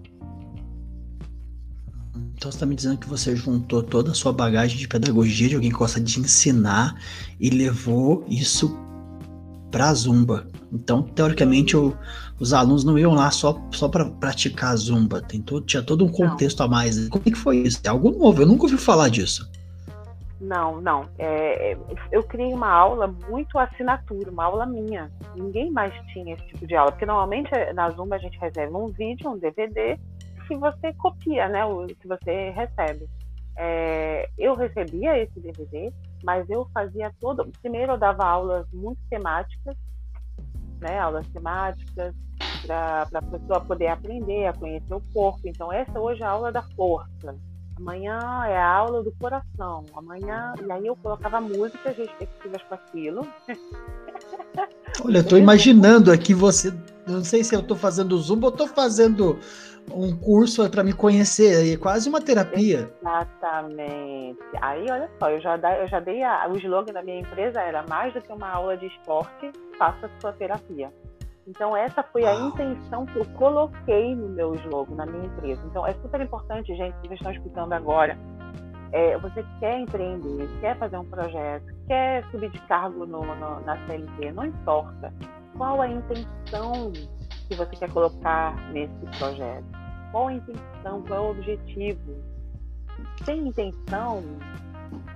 [2.35, 5.55] Então você está me dizendo que você juntou toda a sua bagagem de pedagogia, de
[5.57, 6.99] alguém que gosta de ensinar,
[7.39, 8.75] e levou isso
[9.71, 10.47] para a Zumba.
[10.73, 11.95] Então, teoricamente, o,
[12.41, 15.21] os alunos não iam lá só, só para praticar Zumba.
[15.21, 16.67] Tem todo, tinha todo um contexto não.
[16.67, 17.11] a mais.
[17.11, 17.79] Como é que foi isso?
[17.85, 19.52] É algo novo, eu nunca ouvi falar disso.
[20.43, 21.09] Não, não.
[21.21, 21.77] É,
[22.11, 25.09] eu criei uma aula muito assinatura, uma aula minha.
[25.37, 28.89] Ninguém mais tinha esse tipo de aula, porque normalmente na Zumba a gente reserva um
[28.89, 29.97] vídeo, um DVD,
[30.49, 31.65] que você copia, né?
[31.65, 33.09] O que você recebe.
[33.57, 35.93] É, eu recebia esse DVD,
[36.25, 37.49] mas eu fazia todo.
[37.61, 39.77] Primeiro eu dava aulas muito temáticas,
[40.81, 40.99] né?
[40.99, 42.17] Aulas temáticas
[42.67, 45.43] para a pessoa poder aprender a conhecer o corpo.
[45.45, 47.33] Então essa hoje é a aula da força.
[47.77, 49.85] Amanhã é a aula do coração.
[49.97, 53.27] Amanhã e aí eu colocava músicas respectivas para aquilo.
[55.05, 56.73] Olha, eu tô imaginando aqui você.
[57.07, 59.39] Não sei se eu tô fazendo zumba ou tô fazendo
[59.91, 62.93] um curso para me conhecer, é quase uma terapia.
[63.01, 64.39] Exatamente.
[64.61, 67.85] Aí, olha só, eu já, eu já dei a, o slogan da minha empresa era
[67.89, 70.93] mais do que uma aula de esporte, faça sua terapia.
[71.47, 75.61] Então, essa foi a intenção que eu coloquei no meu slogan, na minha empresa.
[75.67, 78.17] Então, é super importante, gente, que vocês estão escutando agora.
[78.93, 83.87] É, você quer empreender, quer fazer um projeto, quer subir de cargo no, no, na
[83.87, 85.13] CLT, não importa.
[85.57, 86.93] Qual a intenção
[87.49, 89.65] que você quer colocar nesse projeto?
[90.13, 91.03] Qual a intenção?
[91.09, 92.23] Qual é o objetivo?
[93.25, 94.23] Sem intenção,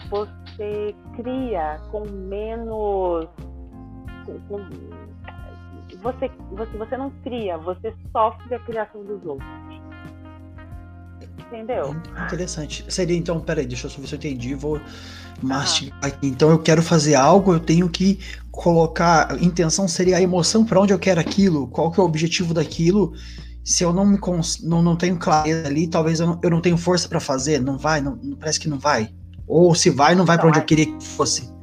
[0.08, 3.28] você cria com menos.
[4.48, 4.58] Com,
[6.06, 9.48] você, você, você não cria, você sofre a criação dos outros.
[11.46, 11.94] Entendeu?
[12.24, 12.84] Interessante.
[12.88, 14.54] Seria então, peraí, deixa eu só ver se eu entendi.
[14.54, 14.80] Vou
[15.42, 16.06] mastigar ah.
[16.06, 16.28] aqui.
[16.28, 19.32] Então eu quero fazer algo, eu tenho que colocar.
[19.32, 22.54] A intenção seria a emoção para onde eu quero aquilo, qual que é o objetivo
[22.54, 23.12] daquilo.
[23.64, 24.62] Se eu não me cons...
[24.62, 27.76] não, não tenho clareza ali, talvez eu não, eu não tenho força para fazer, não
[27.76, 29.12] vai, não, parece que não vai.
[29.46, 31.55] Ou se vai, não vai para onde eu queria que fosse.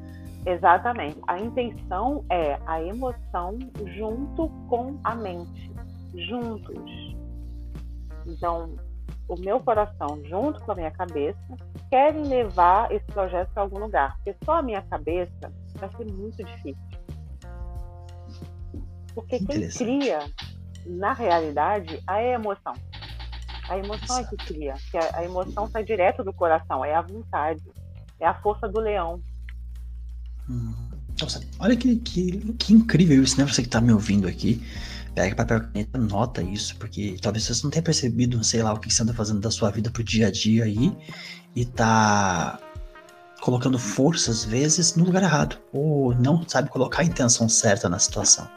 [0.46, 1.20] Exatamente.
[1.28, 3.58] A intenção é a emoção
[3.96, 5.72] junto com a mente,
[6.16, 7.16] juntos.
[8.26, 8.76] Então,
[9.28, 11.40] o meu coração junto com a minha cabeça
[11.90, 14.16] querem levar esse projeto para algum lugar.
[14.18, 16.94] Porque só a minha cabeça vai ser muito difícil.
[19.14, 20.20] Porque quem cria,
[20.86, 22.74] na realidade, a emoção.
[23.70, 24.74] A emoção é que cria.
[24.92, 27.64] Que a, emoção sai direto do coração, é a vontade,
[28.20, 29.22] é a força do leão.
[30.50, 30.74] Hum.
[31.22, 33.46] Nossa, olha que, que, que incrível isso, né?
[33.46, 34.62] Você que está me ouvindo aqui
[35.14, 38.80] pega papel e caneta, nota isso, porque talvez você não tenha percebido, sei lá, o
[38.80, 40.96] que você anda fazendo da sua vida pro dia a dia aí
[41.56, 42.60] e tá
[43.42, 48.00] colocando força, às vezes, no lugar errado, ou não sabe colocar a intenção certa na
[48.00, 48.48] situação.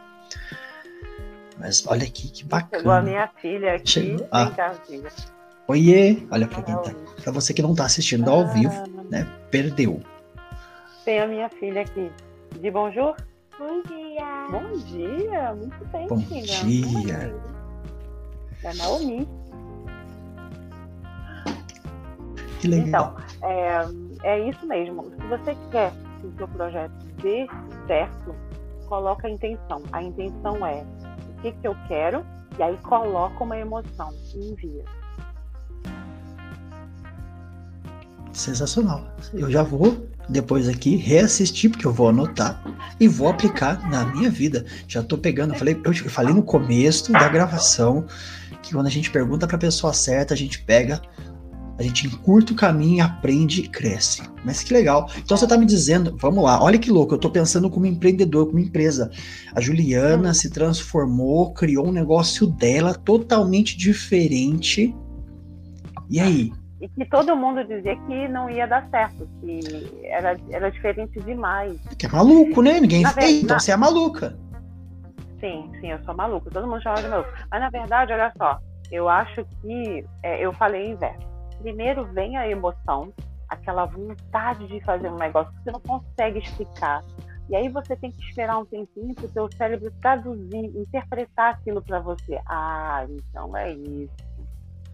[1.59, 2.79] Mas olha aqui, que bacana.
[2.79, 4.29] Chegou a minha filha aqui, Chegou.
[4.31, 4.53] Ah.
[5.69, 6.25] Oiê!
[6.31, 6.95] Olha pra quem tá.
[7.23, 9.27] Pra você que não tá assistindo ao vivo, né?
[9.51, 10.01] Perdeu.
[11.07, 12.11] Tem a minha filha aqui.
[12.61, 13.15] De bonjour?
[13.57, 14.49] Bom dia.
[14.51, 16.65] Bom dia, muito bem, Bom filha.
[16.65, 17.35] dia.
[18.65, 19.29] É Naomi.
[22.61, 23.15] Que legal.
[23.39, 25.05] Então, é, é isso mesmo.
[25.05, 26.93] Se você quer que o seu projeto
[27.23, 27.47] dê
[27.87, 28.35] certo,
[28.89, 29.85] coloca a intenção.
[29.93, 30.85] A intenção é
[31.31, 32.27] o que, que eu quero,
[32.59, 34.85] e aí coloca uma emoção e envia.
[38.37, 39.03] Sensacional.
[39.33, 42.63] Eu já vou depois aqui reassistir, porque eu vou anotar
[43.01, 44.67] e vou aplicar na minha vida.
[44.87, 48.05] Já tô pegando, eu falei, eu falei no começo da gravação
[48.63, 51.01] que quando a gente pergunta para a pessoa certa, a gente pega,
[51.79, 54.23] a gente encurta o caminho, aprende e cresce.
[54.45, 55.11] Mas que legal.
[55.17, 58.49] Então você tá me dizendo, vamos lá, olha que louco, eu tô pensando como empreendedor,
[58.49, 59.11] como empresa.
[59.55, 64.95] A Juliana se transformou, criou um negócio dela totalmente diferente.
[66.11, 69.61] E aí, E que todo mundo dizia que não ia dar certo, que
[70.05, 71.81] era, era diferente demais.
[71.99, 72.81] Que é maluco, né?
[72.81, 74.39] Ninguém na fez, então você é maluca.
[75.41, 76.51] Sim, sim, eu sou maluca.
[76.51, 77.31] Todo mundo chama de maluco.
[77.51, 78.59] Mas na verdade, olha só,
[78.91, 81.27] eu acho que é, eu falei inverso.
[81.61, 83.13] Primeiro vem a emoção,
[83.49, 87.03] aquela vontade de fazer um negócio que você não consegue explicar.
[87.49, 91.81] E aí você tem que esperar um tempinho para o seu cérebro traduzir, interpretar aquilo
[91.81, 92.41] para você.
[92.47, 94.26] Ah, então é isso.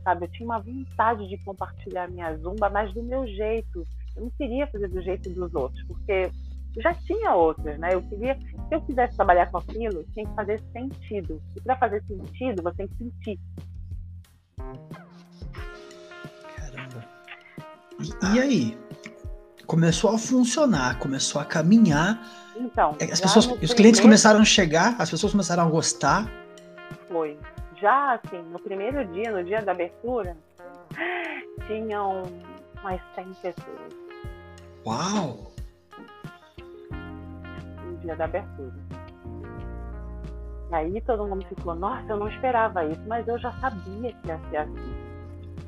[0.02, 3.86] Sabe, eu tinha uma vontade de compartilhar minha zumba, mas do meu jeito.
[4.16, 6.30] Eu não queria fazer do jeito dos outros, porque
[6.78, 7.94] já tinha outras, né?
[7.94, 11.40] Eu queria, se eu quisesse trabalhar com aquilo, tinha que fazer sentido.
[11.56, 13.40] E para fazer sentido, você tem que sentir.
[16.56, 17.04] Caramba.
[18.00, 18.78] E, e aí?
[19.66, 22.20] Começou a funcionar, começou a caminhar
[22.56, 26.30] então, é, as pessoas, os clientes começaram a chegar, as pessoas começaram a gostar.
[27.08, 27.38] Foi.
[27.83, 30.37] Já assim, no primeiro dia, no dia da abertura,
[31.66, 32.23] tinham
[32.81, 33.92] mais 100 pessoas.
[34.87, 35.51] Uau!
[37.85, 38.73] No dia da abertura.
[40.71, 44.29] E aí todo mundo ficou, nossa, eu não esperava isso, mas eu já sabia que
[44.29, 44.95] ia ser assim.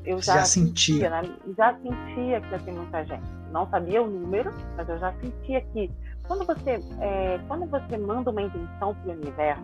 [0.05, 0.94] Eu já, já sentia.
[0.94, 1.11] sentia.
[1.11, 1.37] Né?
[1.59, 3.24] Já sentia que ia ter muita gente.
[3.50, 5.90] Não sabia o número, mas eu já sentia que
[6.29, 9.62] quando você, é, quando você manda uma intenção para o universo,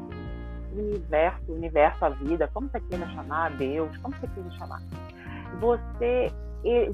[0.72, 4.82] universo, universo, a vida, como você queira chamar, Deus, como você queira chamar,
[5.60, 6.32] você,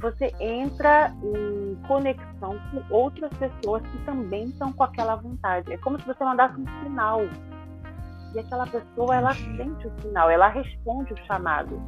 [0.00, 5.72] você entra em conexão com outras pessoas que também estão com aquela vontade.
[5.72, 7.22] É como se você mandasse um sinal.
[8.34, 11.80] E aquela pessoa, ela sente o sinal, ela responde o chamado.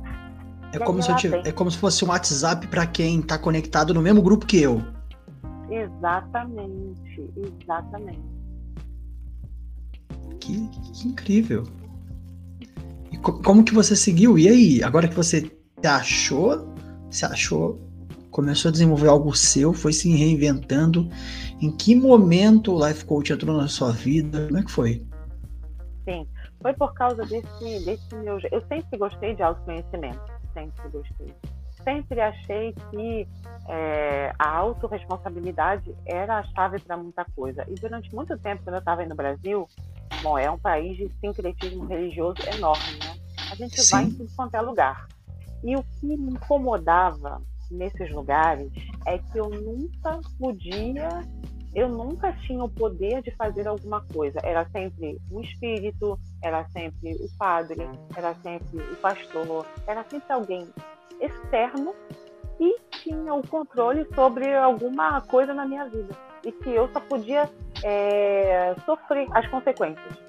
[0.72, 1.10] É como, se
[1.46, 4.82] é como se fosse um WhatsApp para quem está conectado no mesmo grupo que eu.
[5.70, 8.37] Exatamente, exatamente.
[10.40, 11.64] Que, que incrível.
[13.10, 14.38] E co como que você seguiu?
[14.38, 15.50] E aí, agora que você
[15.84, 16.74] achou,
[17.10, 17.78] se achou,
[18.30, 21.08] começou a desenvolver algo seu, foi se reinventando,
[21.60, 24.46] em que momento o Life Coach entrou na sua vida?
[24.46, 25.06] Como é que foi?
[26.04, 26.26] Sim,
[26.60, 28.38] foi por causa desse, desse meu...
[28.50, 30.20] Eu sempre gostei de autoconhecimento,
[30.54, 31.34] sempre gostei
[31.88, 33.26] sempre achei que
[33.66, 37.64] é, a autorresponsabilidade era a chave para muita coisa.
[37.66, 39.66] E durante muito tempo, quando eu estava no Brasil,
[40.22, 43.16] bom, é um país de sincretismo religioso enorme, né?
[43.50, 43.90] A gente Sim.
[43.90, 45.08] vai em tudo quanto é lugar.
[45.64, 47.40] E o que me incomodava
[47.70, 48.70] nesses lugares
[49.06, 51.08] é que eu nunca podia,
[51.74, 54.38] eu nunca tinha o poder de fazer alguma coisa.
[54.42, 60.68] Era sempre o espírito, era sempre o padre, era sempre o pastor, era sempre alguém
[61.20, 61.94] externo
[62.60, 67.50] e tinha o controle sobre alguma coisa na minha vida e que eu só podia
[67.84, 70.28] é, sofrer as consequências.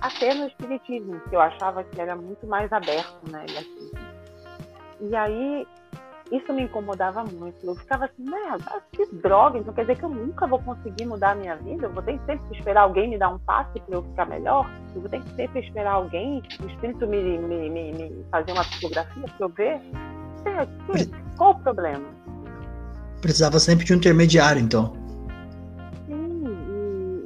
[0.00, 3.46] Até no espiritismo, que eu achava que era muito mais aberto, né?
[3.48, 3.90] E, assim.
[5.00, 5.66] e aí
[6.32, 7.56] isso me incomodava muito.
[7.64, 11.30] Eu ficava assim, merda, que droga, então quer dizer que eu nunca vou conseguir mudar
[11.30, 11.86] a minha vida?
[11.86, 14.70] Eu vou ter que sempre esperar alguém me dar um passe para eu ficar melhor?
[14.94, 18.64] Eu vou ter que sempre esperar alguém, o espírito me, me, me, me fazer uma
[18.64, 19.80] psicografia para eu ver?
[20.58, 22.04] aqui, qual o problema?
[23.20, 25.03] Precisava sempre de um intermediário, então.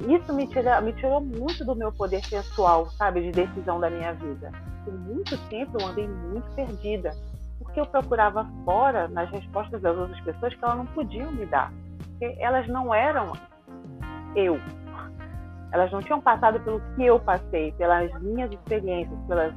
[0.09, 4.15] Isso me, tira, me tirou muito do meu poder pessoal, sabe, de decisão da minha
[4.15, 4.51] vida.
[4.83, 7.11] Por muito tempo eu andei muito perdida,
[7.59, 11.71] porque eu procurava fora, nas respostas das outras pessoas, que elas não podiam me dar.
[12.11, 13.33] Porque elas não eram
[14.35, 14.59] eu.
[15.73, 19.53] Elas não tinham passado pelo que eu passei, pelas minhas experiências, pelas,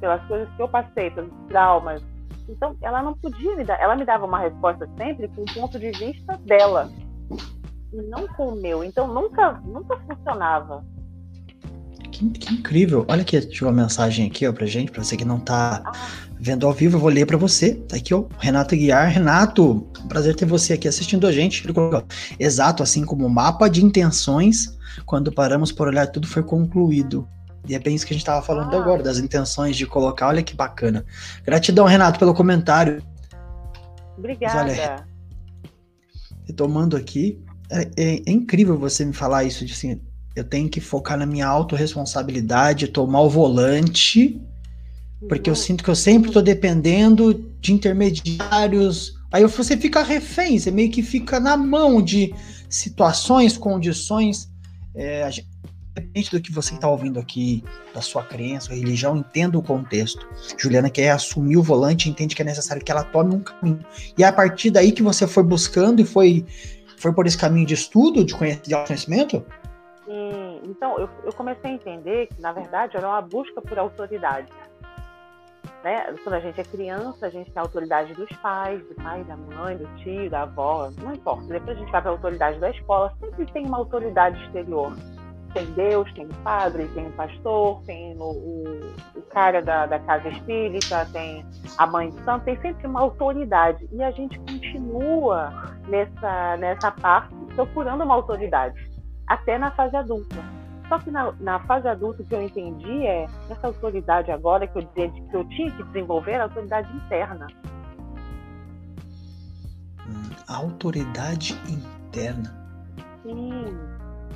[0.00, 2.02] pelas coisas que eu passei, pelos traumas,
[2.48, 5.78] então, ela não podia me dar, ela me dava uma resposta sempre com o ponto
[5.78, 6.90] de vista dela
[7.92, 8.82] e não com o meu.
[8.82, 10.84] Então, nunca, nunca funcionava.
[12.10, 13.04] Que, que incrível.
[13.08, 15.92] Olha aqui, deixa uma mensagem aqui, ó, pra gente, pra você que não tá ah.
[16.38, 17.74] vendo ao vivo, eu vou ler para você.
[17.74, 19.08] Tá aqui, ó, Renato Guiar.
[19.08, 21.64] Renato, prazer ter você aqui assistindo a gente.
[22.38, 27.26] Exato, assim como o mapa de intenções, quando paramos por olhar tudo foi concluído.
[27.68, 28.80] E é bem isso que a gente estava falando ah.
[28.80, 30.28] agora, das intenções de colocar.
[30.28, 31.04] Olha que bacana.
[31.44, 33.02] Gratidão, Renato, pelo comentário.
[34.18, 34.64] Obrigada.
[34.64, 35.06] Mas, olha,
[36.44, 37.42] retomando aqui,
[37.72, 40.00] é, é, é, incrível você me falar isso, de assim,
[40.36, 44.40] eu tenho que focar na minha autorresponsabilidade, tomar o volante,
[45.28, 49.14] porque eu sinto que eu sempre estou dependendo de intermediários.
[49.32, 52.34] Aí você fica refém, você meio que fica na mão de
[52.68, 54.50] situações, condições.
[54.94, 55.28] É,
[55.92, 57.62] independente do que você está ouvindo aqui,
[57.94, 60.26] da sua crença, religião, entenda o contexto.
[60.58, 63.84] Juliana quer assumir o volante, entende que é necessário que ela tome um caminho.
[64.16, 66.46] E é a partir daí que você foi buscando e foi,
[67.02, 69.44] foi por esse caminho de estudo, de conhecimento?
[70.04, 74.48] Sim, então eu, eu comecei a entender que, na verdade, era uma busca por autoridade.
[75.82, 76.14] né?
[76.22, 79.36] Quando a gente é criança, a gente tem a autoridade dos pais, do pai, da
[79.36, 81.44] mãe, do tio, da avó, não importa.
[81.46, 84.92] Depois a gente vai para a autoridade da escola, sempre tem uma autoridade exterior.
[85.54, 89.98] Tem Deus, tem o padre, tem o pastor, tem o, o, o cara da, da
[89.98, 91.44] casa espírita, tem
[91.76, 93.86] a mãe de santo, tem sempre uma autoridade.
[93.92, 98.90] E a gente continua nessa, nessa parte procurando uma autoridade,
[99.26, 100.36] até na fase adulta.
[100.88, 104.78] Só que na, na, fase adulta o que eu entendi é essa autoridade agora que
[104.78, 107.46] eu, que eu tinha que desenvolver a autoridade interna.
[110.06, 112.54] Hum, autoridade interna.
[113.22, 113.78] Sim.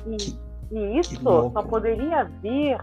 [0.07, 2.77] E, que, e isso só poderia vir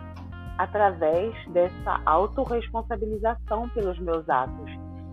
[0.58, 4.70] através dessa autorresponsabilização pelos meus atos.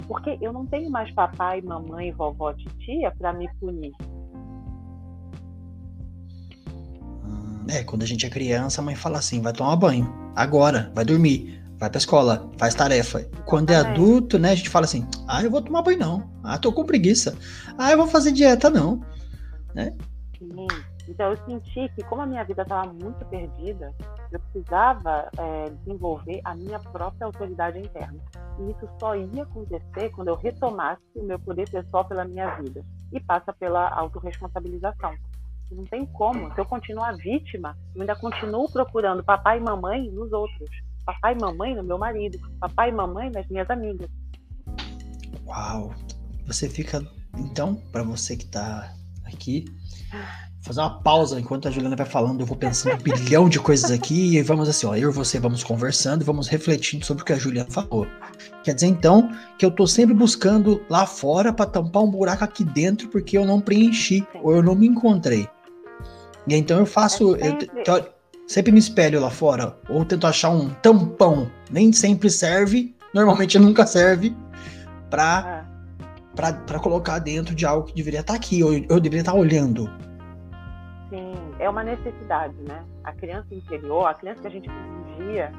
[0.07, 3.93] Porque eu não tenho mais papai, mamãe, vovó, titia para me punir.
[7.69, 11.05] É, quando a gente é criança, a mãe fala assim: vai tomar banho, agora, vai
[11.05, 13.23] dormir, vai pra escola, faz tarefa.
[13.45, 16.57] Quando é adulto, né, a gente fala assim: ah, eu vou tomar banho não, ah,
[16.57, 17.37] tô com preguiça,
[17.77, 19.01] ah, eu vou fazer dieta não,
[19.73, 19.93] né?
[20.37, 20.67] Sim.
[21.11, 23.93] Então eu senti que, como a minha vida estava muito perdida,
[24.31, 28.17] eu precisava é, desenvolver a minha própria autoridade interna.
[28.59, 32.81] E isso só ia acontecer quando eu retomasse o meu poder pessoal pela minha vida.
[33.11, 35.13] E passa pela autorresponsabilização.
[35.69, 36.53] Não tem como.
[36.53, 40.69] Se eu continuar vítima, eu ainda continuo procurando papai e mamãe nos outros.
[41.05, 42.39] Papai e mamãe no meu marido.
[42.57, 44.09] Papai e mamãe nas minhas amigas.
[45.45, 45.93] Uau!
[46.47, 47.05] Você fica.
[47.37, 48.93] Então, para você que tá
[49.25, 49.65] aqui,
[50.61, 52.41] fazer uma pausa enquanto a Juliana vai falando.
[52.41, 55.39] Eu vou pensando um bilhão de coisas aqui e vamos assim, ó, eu e você
[55.39, 58.07] vamos conversando e vamos refletindo sobre o que a Juliana falou.
[58.63, 62.63] Quer dizer então que eu tô sempre buscando lá fora para tampar um buraco aqui
[62.63, 65.47] dentro porque eu não preenchi ou eu não me encontrei.
[66.47, 67.35] E então eu faço.
[67.35, 67.71] É sempre...
[67.85, 68.05] Eu,
[68.47, 69.77] sempre me espelho lá fora.
[69.89, 71.49] Ou tento achar um tampão.
[71.69, 72.95] Nem sempre serve.
[73.13, 74.35] Normalmente nunca serve.
[75.09, 75.65] Pra,
[76.35, 76.51] é.
[76.51, 78.63] pra colocar dentro de algo que deveria estar tá aqui.
[78.63, 79.89] Ou eu deveria estar tá olhando.
[81.11, 82.83] Sim, é uma necessidade, né?
[83.03, 84.69] A criança interior, a criança que a gente
[85.17, 85.51] dia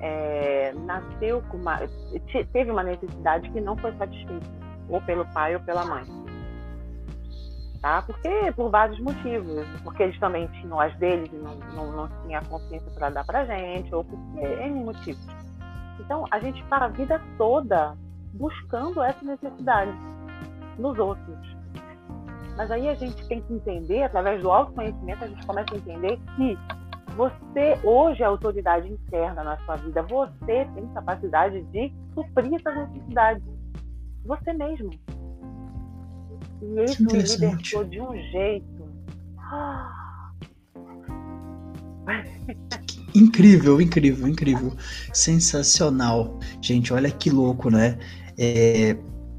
[0.00, 1.78] é, nasceu com uma.
[2.52, 4.46] teve uma necessidade que não foi satisfeita.
[4.88, 6.04] Ou pelo pai ou pela mãe
[7.86, 8.02] tá?
[8.02, 12.40] Porque por vários motivos, porque eles também tinham as deles e não, não, não tinha
[12.42, 15.24] consciência para dar para gente, ou porque N motivos.
[16.00, 17.96] Então a gente para a vida toda
[18.32, 19.92] buscando essa necessidade
[20.78, 21.55] nos outros.
[22.56, 26.18] Mas aí a gente tem que entender, através do autoconhecimento, a gente começa a entender
[26.36, 26.58] que
[27.14, 33.42] você hoje é autoridade interna na sua vida, você tem capacidade de suprir essas necessidades.
[34.24, 34.90] Você mesmo.
[36.62, 38.86] E isso me libertou de um jeito.
[43.14, 44.72] Incrível, incrível, incrível.
[45.12, 46.38] Sensacional.
[46.60, 47.98] Gente, olha que louco, né?
[48.38, 48.96] É,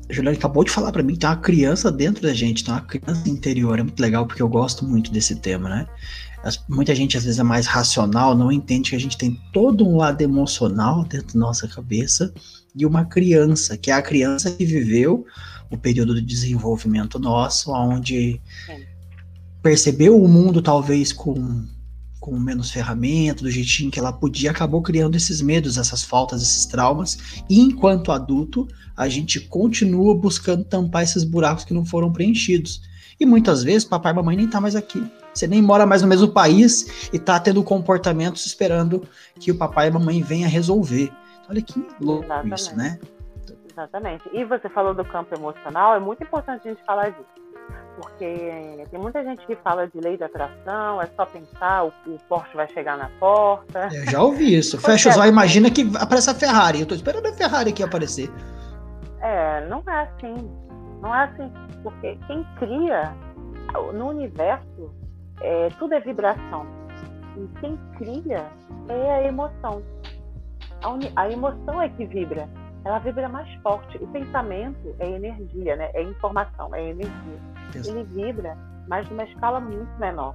[0.09, 2.73] a Juliana acabou de falar para mim que tem uma criança dentro da gente, tem
[2.73, 3.77] uma criança interior.
[3.79, 5.87] É muito legal porque eu gosto muito desse tema, né?
[6.69, 9.97] muita gente às vezes é mais racional, não entende que a gente tem todo um
[9.97, 12.33] lado emocional dentro da nossa cabeça
[12.75, 15.25] e uma criança, que é a criança que viveu
[15.69, 18.39] o período de desenvolvimento nosso, onde
[19.61, 21.65] percebeu o mundo talvez com,
[22.27, 26.65] com menos ferramenta, do jeitinho que ela podia, acabou criando esses medos, essas faltas, esses
[26.65, 28.67] traumas, e enquanto adulto,
[28.97, 32.81] a gente continua buscando tampar esses buracos que não foram preenchidos.
[33.17, 35.09] E muitas vezes papai e mamãe nem tá mais aqui.
[35.33, 39.07] Você nem mora mais no mesmo país e tá tendo comportamentos esperando
[39.39, 41.09] que o papai e a mamãe venham resolver.
[41.49, 42.59] Olha que louco Exatamente.
[42.59, 42.99] isso, né?
[43.71, 44.23] Exatamente.
[44.33, 47.46] E você falou do campo emocional, é muito importante a gente falar disso.
[47.95, 52.19] Porque tem muita gente que fala de lei da atração, é só pensar, o, o
[52.29, 53.89] Porsche vai chegar na porta.
[53.91, 54.79] Eu já ouvi isso.
[54.79, 56.81] Fecha os olhos, imagina que aparece a Ferrari.
[56.81, 58.29] Eu tô esperando a Ferrari aqui aparecer.
[59.19, 60.35] É, não é assim.
[61.01, 61.51] Não é assim.
[61.81, 63.15] Porque quem cria
[63.93, 64.93] no universo,
[65.41, 66.67] é, tudo é vibração.
[67.35, 68.45] E quem cria
[68.89, 69.81] é a emoção.
[70.83, 72.47] A, a emoção é que vibra
[72.87, 73.97] ela vibra mais forte.
[74.01, 75.91] O pensamento é energia, né?
[75.93, 77.39] É informação, é energia.
[77.75, 78.57] Ele vibra,
[78.87, 80.33] mas numa escala muito menor.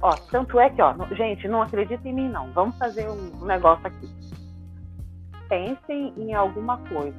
[0.00, 2.52] Ó, tanto é que, ó, gente, não acredita em mim, não.
[2.52, 4.08] Vamos fazer um negócio aqui.
[5.48, 7.18] Pensem em alguma coisa.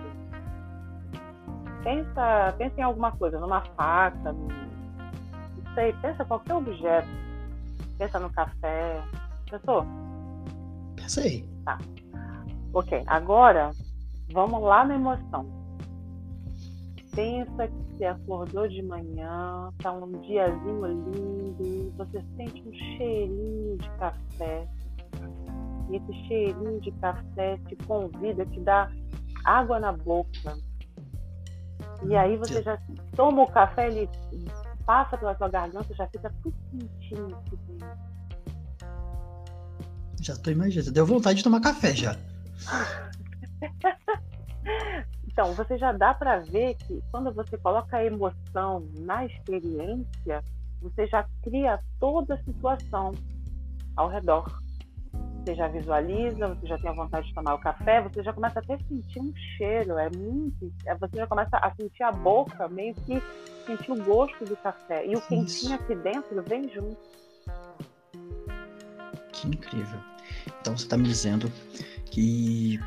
[1.83, 7.09] Pensa, pensa em alguma coisa, numa faca, num, não sei, pensa qualquer objeto.
[7.97, 9.01] Pensa no café.
[9.49, 9.85] Pensou?
[10.95, 11.45] Pensei.
[11.65, 11.77] Tá.
[12.73, 13.71] Ok, agora
[14.33, 15.45] Vamos lá na emoção.
[17.13, 23.89] Pensa que você acordou de manhã, tá um diazinho lindo, você sente um cheirinho de
[23.91, 24.67] café.
[25.89, 28.89] e esse cheirinho de café te convida, te dá
[29.43, 30.57] água na boca.
[32.07, 32.79] E aí você já
[33.15, 34.09] toma o café, ele
[34.85, 38.11] passa pela sua garganta, já fica tudo quentinho aqui dentro.
[40.21, 40.91] Já tô imaginando.
[40.91, 42.15] Deu vontade de tomar café já.
[45.27, 50.43] Então, você já dá para ver que quando você coloca a emoção na experiência,
[50.81, 53.13] você já cria toda a situação
[53.95, 54.61] ao redor.
[55.43, 58.59] Você já visualiza, você já tem a vontade de tomar o café, você já começa
[58.59, 60.71] até a sentir um cheiro, é muito.
[60.85, 63.19] É, você já começa a sentir a boca, meio que
[63.65, 65.05] sentir o gosto do café.
[65.07, 66.97] E o quentinho aqui dentro vem junto.
[69.33, 69.99] Que incrível.
[70.61, 71.51] Então você está me dizendo
[72.05, 72.79] que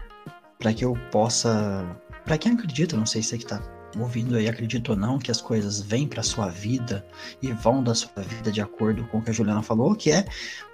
[0.64, 1.84] para que eu possa
[2.24, 3.60] para quem acredita, não sei se você que está
[3.98, 7.04] ouvindo aí acredita ou não que as coisas vêm para sua vida
[7.42, 10.24] e vão da sua vida de acordo com o que a Juliana falou, que é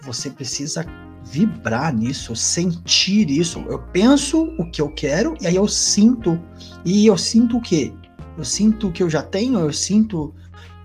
[0.01, 0.87] você precisa
[1.25, 3.59] vibrar nisso, sentir isso.
[3.69, 6.41] Eu penso o que eu quero e aí eu sinto.
[6.85, 7.93] E eu sinto o quê?
[8.39, 10.33] Eu sinto que eu já tenho, eu sinto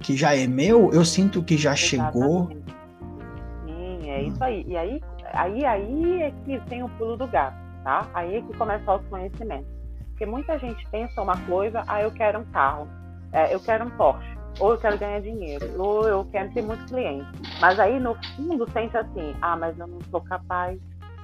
[0.02, 2.12] que já é meu, eu sinto que já Exatamente.
[2.12, 2.50] chegou.
[3.68, 4.66] Sim, é isso aí.
[4.68, 5.02] E aí,
[5.32, 8.10] aí, aí é que tem o pulo do gato, tá?
[8.16, 9.68] Aí é que começa o autoconhecimento.
[10.10, 12.88] Porque muita gente pensa uma coisa, ah, eu quero um carro,
[13.32, 16.90] é, eu quero um Porsche, ou eu quero ganhar dinheiro, ou eu quero ter muitos
[16.90, 17.28] clientes.
[17.62, 20.80] Mas aí no fundo sente assim, ah, mas eu não sou capaz,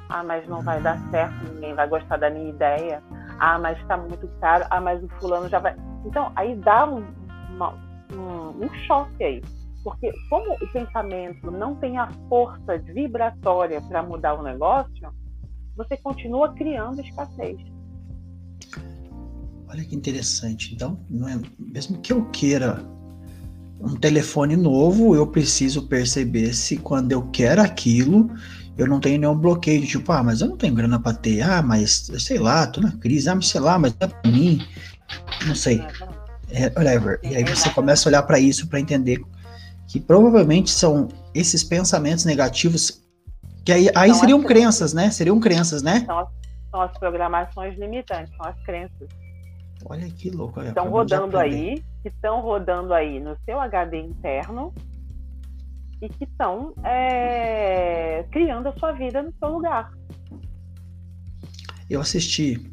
[0.09, 3.01] ah, mas não vai dar certo, ninguém vai gostar da minha ideia,
[3.39, 5.76] ah, mas está muito caro, ah, mas o fulano já vai.
[6.05, 7.03] Então aí dá um,
[7.49, 7.74] uma,
[8.14, 9.41] um, um choque aí.
[9.84, 15.12] Porque como o pensamento não tem a força vibratória para mudar o negócio,
[15.76, 17.59] você continua criando escassez.
[19.67, 20.74] Olha que interessante.
[20.74, 22.86] Então, é, mesmo que eu queira
[23.80, 28.30] um telefone novo, eu preciso perceber se quando eu quero aquilo,
[28.78, 31.41] eu não tenho nenhum bloqueio de tipo, ah, mas eu não tenho grana para ter,
[31.41, 34.61] ah, mas sei lá, tô na crise, ah, mas sei lá, mas é pra mim,
[35.47, 35.82] não sei,
[36.51, 37.19] é, whatever.
[37.24, 39.22] E aí você começa a olhar para isso para entender
[39.88, 43.01] que provavelmente são esses pensamentos negativos
[43.64, 45.12] que aí, aí seriam crenças, né?
[45.12, 46.03] Seriam crenças, né?
[46.05, 46.30] São as,
[46.72, 49.07] são as programações limitantes, são as crenças.
[49.86, 50.62] Olha que louco.
[50.62, 54.74] Estão rodando aí, que estão rodando aí no seu HD interno
[56.01, 59.91] e que estão é, criando a sua vida no seu lugar.
[61.89, 62.72] Eu assisti,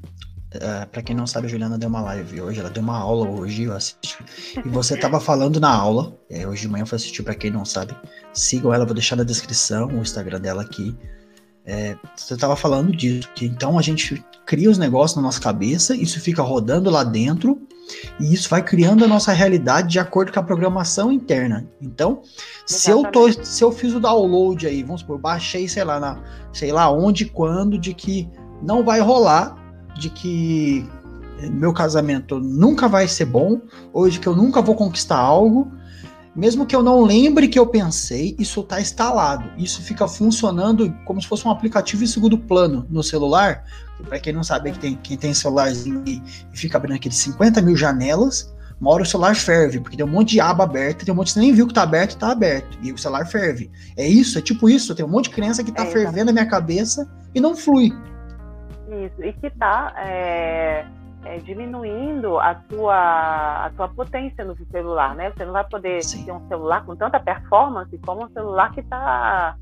[0.55, 2.99] uh, é, para quem não sabe, a Juliana deu uma live hoje, ela deu uma
[2.99, 4.17] aula hoje, eu assisti.
[4.65, 7.51] E você estava falando na aula, é, hoje de manhã eu fui assistir, para quem
[7.51, 7.97] não sabe,
[8.33, 10.97] sigam ela, vou deixar na descrição o Instagram dela aqui.
[11.65, 15.95] É, você estava falando disso, que então a gente cria os negócios na nossa cabeça,
[15.95, 17.61] isso fica rodando lá dentro,
[18.19, 21.69] e isso vai criando a nossa realidade de acordo com a programação interna.
[21.81, 22.23] Então,
[22.67, 26.23] se eu, tô, se eu fiz o download aí, vamos supor, baixei, sei lá, na,
[26.53, 28.29] sei lá onde, quando, de que
[28.63, 29.58] não vai rolar,
[29.99, 30.89] de que
[31.51, 33.61] meu casamento nunca vai ser bom,
[33.93, 35.71] ou de que eu nunca vou conquistar algo,
[36.35, 39.51] mesmo que eu não lembre que eu pensei, isso está instalado.
[39.57, 43.65] Isso fica funcionando como se fosse um aplicativo em segundo plano no celular.
[44.09, 46.23] Para quem não sabe, que tem, quem tem celularzinho e,
[46.53, 50.09] e fica abrindo aqueles 50 mil janelas, uma hora o celular ferve, porque tem um
[50.09, 52.31] monte de aba aberta, tem um monte que você nem viu que está aberto, está
[52.31, 53.69] aberto, e o celular ferve.
[53.97, 56.33] É isso, é tipo isso, tem um monte de criança que está é, fervendo na
[56.33, 57.93] minha cabeça e não flui.
[58.91, 60.87] Isso, e que está é,
[61.25, 65.31] é, diminuindo a tua, a tua potência no celular, né?
[65.31, 66.25] Você não vai poder Sim.
[66.25, 69.57] ter um celular com tanta performance como um celular que está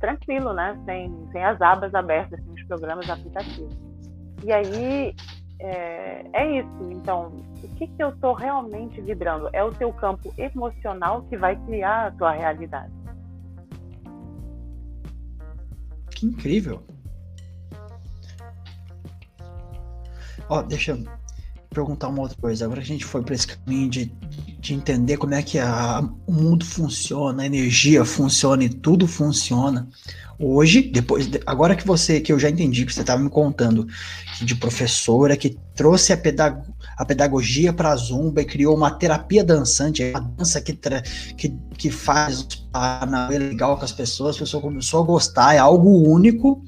[0.00, 0.78] tranquilo, né?
[0.86, 3.76] Sem, sem as abas abertas, sem os programas aplicativos.
[4.42, 5.14] E aí
[5.58, 6.90] é, é isso.
[6.90, 7.32] Então,
[7.62, 9.50] o que, que eu estou realmente vibrando?
[9.52, 12.92] É o teu campo emocional que vai criar a tua realidade.
[16.10, 16.82] Que incrível!
[20.48, 21.04] Ó, deixa eu
[21.70, 22.64] perguntar uma outra coisa.
[22.64, 24.06] Agora que a gente foi para esse caminho de,
[24.58, 29.88] de entender como é que a, o mundo funciona, a energia funciona e tudo funciona.
[30.38, 33.86] Hoje, depois, agora que você, que eu já entendi que você estava me contando
[34.40, 36.62] de professora que trouxe a, pedag
[36.96, 40.78] a pedagogia para a zumba e criou uma terapia dançante, uma dança que,
[41.36, 42.46] que, que faz
[43.08, 46.62] na legal com as pessoas, a pessoa começou a gostar, é algo único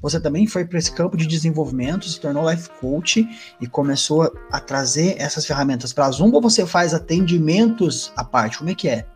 [0.00, 3.26] você também foi para esse campo de desenvolvimento, se tornou life coach
[3.60, 8.58] e começou a trazer essas ferramentas para a Zumba ou você faz atendimentos à parte?
[8.58, 9.06] Como é que é?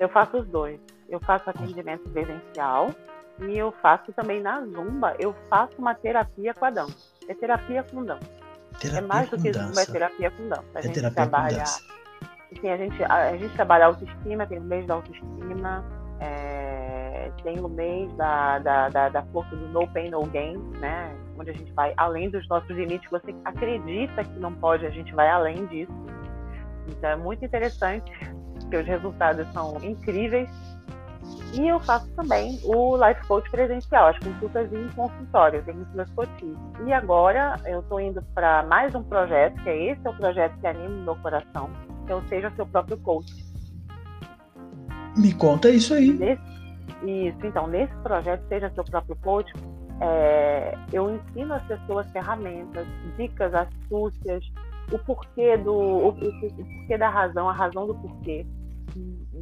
[0.00, 0.80] Eu faço os dois.
[1.08, 2.94] Eu faço atendimento presencial
[3.40, 6.96] e eu faço também na Zumba, eu faço uma terapia com a dança.
[7.28, 8.28] É terapia com dança.
[8.80, 9.66] Terapia é mais do que dança.
[9.66, 10.64] Zumba, é terapia com dança.
[10.74, 11.62] A é gente trabalha.
[11.62, 15.84] Assim, a, gente, a, a gente trabalha autoestima, tem o mês da autoestima.
[16.20, 16.66] É
[17.26, 21.14] é, tem o mês da, da, da, da, força do No Pain No Gain, né?
[21.38, 23.08] Onde a gente vai além dos nossos limites.
[23.10, 25.92] Você acredita que não pode, a gente vai além disso.
[26.88, 28.10] Então é muito interessante,
[28.60, 30.48] porque os resultados são incríveis.
[31.54, 36.56] E eu faço também o Life Coach presencial, as consultas em consultório, tem meus coaches.
[36.84, 40.58] E agora eu estou indo para mais um projeto, que é esse é o projeto
[40.60, 41.70] que anima o meu coração,
[42.04, 43.46] que é o Seja Seu Próprio Coach
[45.16, 46.12] me conta isso aí.
[46.12, 46.42] Nesse,
[47.04, 49.50] isso, então, nesse projeto, seja seu próprio coach,
[50.00, 54.44] é, eu ensino as pessoas ferramentas, dicas, astúcias,
[54.92, 58.46] o porquê do o, o, o, porquê da razão, a razão do porquê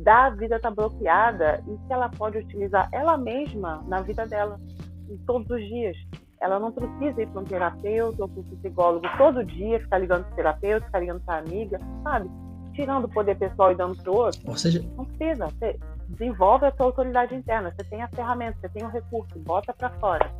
[0.02, 4.60] da vida estar tá bloqueada e que ela pode utilizar ela mesma na vida dela,
[5.08, 5.96] em todos os dias.
[6.40, 10.24] Ela não precisa ir para um terapeuta ou para um psicólogo todo dia, ficar ligando
[10.24, 12.28] para o terapeuta, ficar ligando para a amiga, sabe?
[12.74, 14.40] tirando o poder pessoal e dando para o outro.
[14.46, 15.46] Ou seja, não precisa.
[15.46, 15.78] Você
[16.08, 17.72] desenvolve a sua autoridade interna.
[17.72, 20.30] Você tem a ferramenta, você tem o recurso, bota para fora.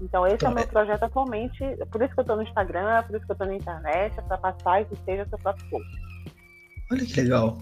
[0.00, 1.58] Então, esse então, é o meu é projeto atualmente.
[1.90, 4.22] Por isso que eu estou no Instagram, por isso que eu estou na internet, é
[4.22, 6.03] para passar e que seja seu próprio post.
[6.90, 7.58] Olha que legal.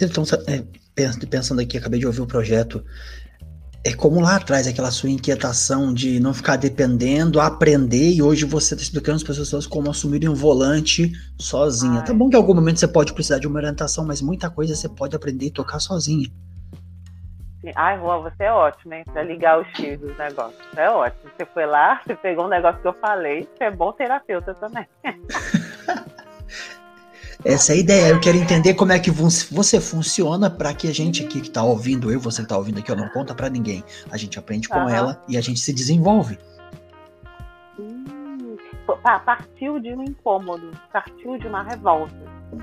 [0.00, 0.62] Então, é,
[1.26, 2.84] pensando aqui, acabei de ouvir o projeto
[3.84, 8.72] é como lá atrás, aquela sua inquietação de não ficar dependendo, aprender, e hoje você
[8.72, 11.98] está explicando as pessoas como assumirem um volante sozinha.
[12.00, 12.04] Ai.
[12.04, 14.74] Tá bom que em algum momento você pode precisar de uma orientação, mas muita coisa
[14.74, 16.26] você pode aprender e tocar sozinha.
[17.76, 19.04] Ai, Juan, você é ótimo, hein?
[19.10, 20.60] Pra ligar os X dos negócios.
[20.76, 21.30] É ótimo.
[21.36, 24.86] Você foi lá, você pegou um negócio que eu falei, você é bom terapeuta também.
[27.44, 28.08] Essa é a ideia.
[28.08, 31.62] Eu quero entender como é que você funciona para que a gente aqui que está
[31.62, 33.84] ouvindo, eu, você que está ouvindo aqui, eu não conta para ninguém.
[34.10, 34.88] A gente aprende com uhum.
[34.88, 36.38] ela e a gente se desenvolve.
[37.78, 38.56] Hum,
[39.26, 42.16] partiu de um incômodo, partiu de uma revolta,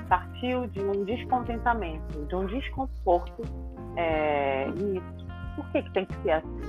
[0.09, 3.43] partiu de um descontentamento, de um desconforto.
[3.95, 4.99] É, e
[5.55, 6.59] por que, que tem que ser assim?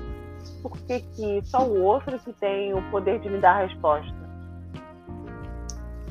[0.61, 4.22] Por que, que só o outro que tem o poder de me dar a resposta?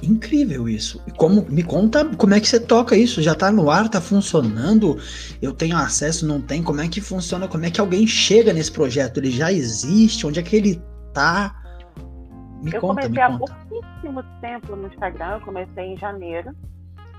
[0.02, 1.02] Incrível isso.
[1.06, 3.22] E como me conta como é que você toca isso?
[3.22, 4.98] Já tá no ar, tá funcionando?
[5.42, 6.64] Eu tenho acesso, não tem?
[6.64, 7.48] Como é que funciona?
[7.48, 9.18] Como é que alguém chega nesse projeto?
[9.18, 10.26] Ele já existe?
[10.26, 10.82] Onde é que ele
[11.14, 11.56] tá?
[12.64, 16.56] Me eu conta, comecei há pouquíssimo tempo no Instagram, eu comecei em janeiro.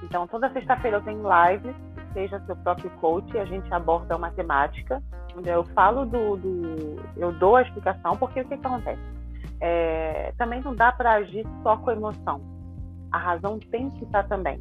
[0.02, 1.74] Então toda sexta-feira eu tenho live,
[2.12, 5.00] seja seu próprio coach, a gente aborda uma temática,
[5.44, 9.00] eu falo do, do eu dou a explicação, porque o que, que acontece?
[9.60, 12.61] É, também não dá para agir só com emoção
[13.12, 14.60] a razão tem que estar também.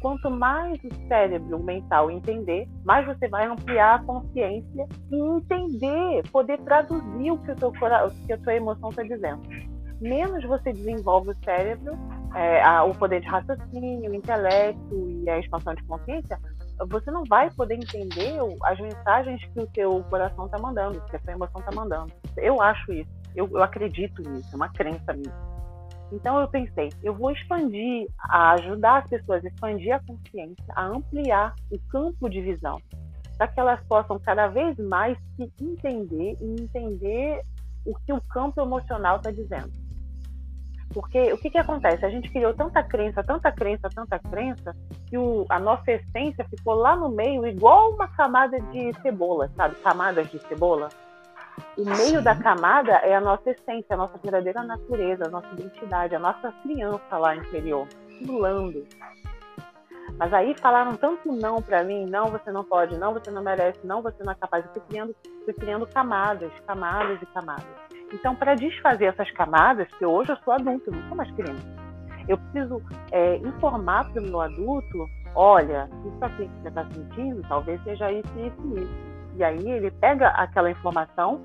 [0.00, 6.58] Quanto mais o cérebro mental entender, mais você vai ampliar a consciência e entender, poder
[6.62, 9.40] traduzir o que, o teu, o que a tua emoção está dizendo.
[10.00, 11.92] Menos você desenvolve o cérebro,
[12.34, 16.36] é, a, o poder de raciocínio, o intelecto e a expansão de consciência,
[16.88, 21.20] você não vai poder entender as mensagens que o teu coração está mandando, que a
[21.20, 22.12] sua emoção está mandando.
[22.36, 25.32] Eu acho isso, eu, eu acredito nisso, é uma crença minha.
[26.12, 30.84] Então eu pensei, eu vou expandir, a ajudar as pessoas a expandir a consciência, a
[30.84, 32.78] ampliar o campo de visão,
[33.38, 37.42] para que elas possam cada vez mais se entender e entender
[37.86, 39.72] o que o campo emocional está dizendo.
[40.92, 42.04] Porque o que, que acontece?
[42.04, 46.74] A gente criou tanta crença, tanta crença, tanta crença, que o, a nossa essência ficou
[46.74, 49.74] lá no meio, igual uma camada de cebola, sabe?
[49.76, 50.90] Camadas de cebola
[51.76, 56.14] o meio da camada é a nossa essência, a nossa verdadeira natureza, a nossa identidade,
[56.14, 57.86] a nossa criança lá interior,
[58.26, 58.86] pulando.
[60.18, 63.78] Mas aí falaram tanto não para mim, não, você não pode, não, você não merece,
[63.84, 64.64] não, você não é capaz.
[64.64, 67.64] Eu fui criando, fui criando camadas, camadas e camadas.
[68.12, 71.66] Então, para desfazer essas camadas, porque hoje eu sou adulto, eu não sou mais criança,
[72.28, 77.42] eu preciso é, informar para o meu adulto, olha, isso aqui que você está sentindo,
[77.48, 81.40] talvez seja isso isso e isso e aí ele pega aquela informação,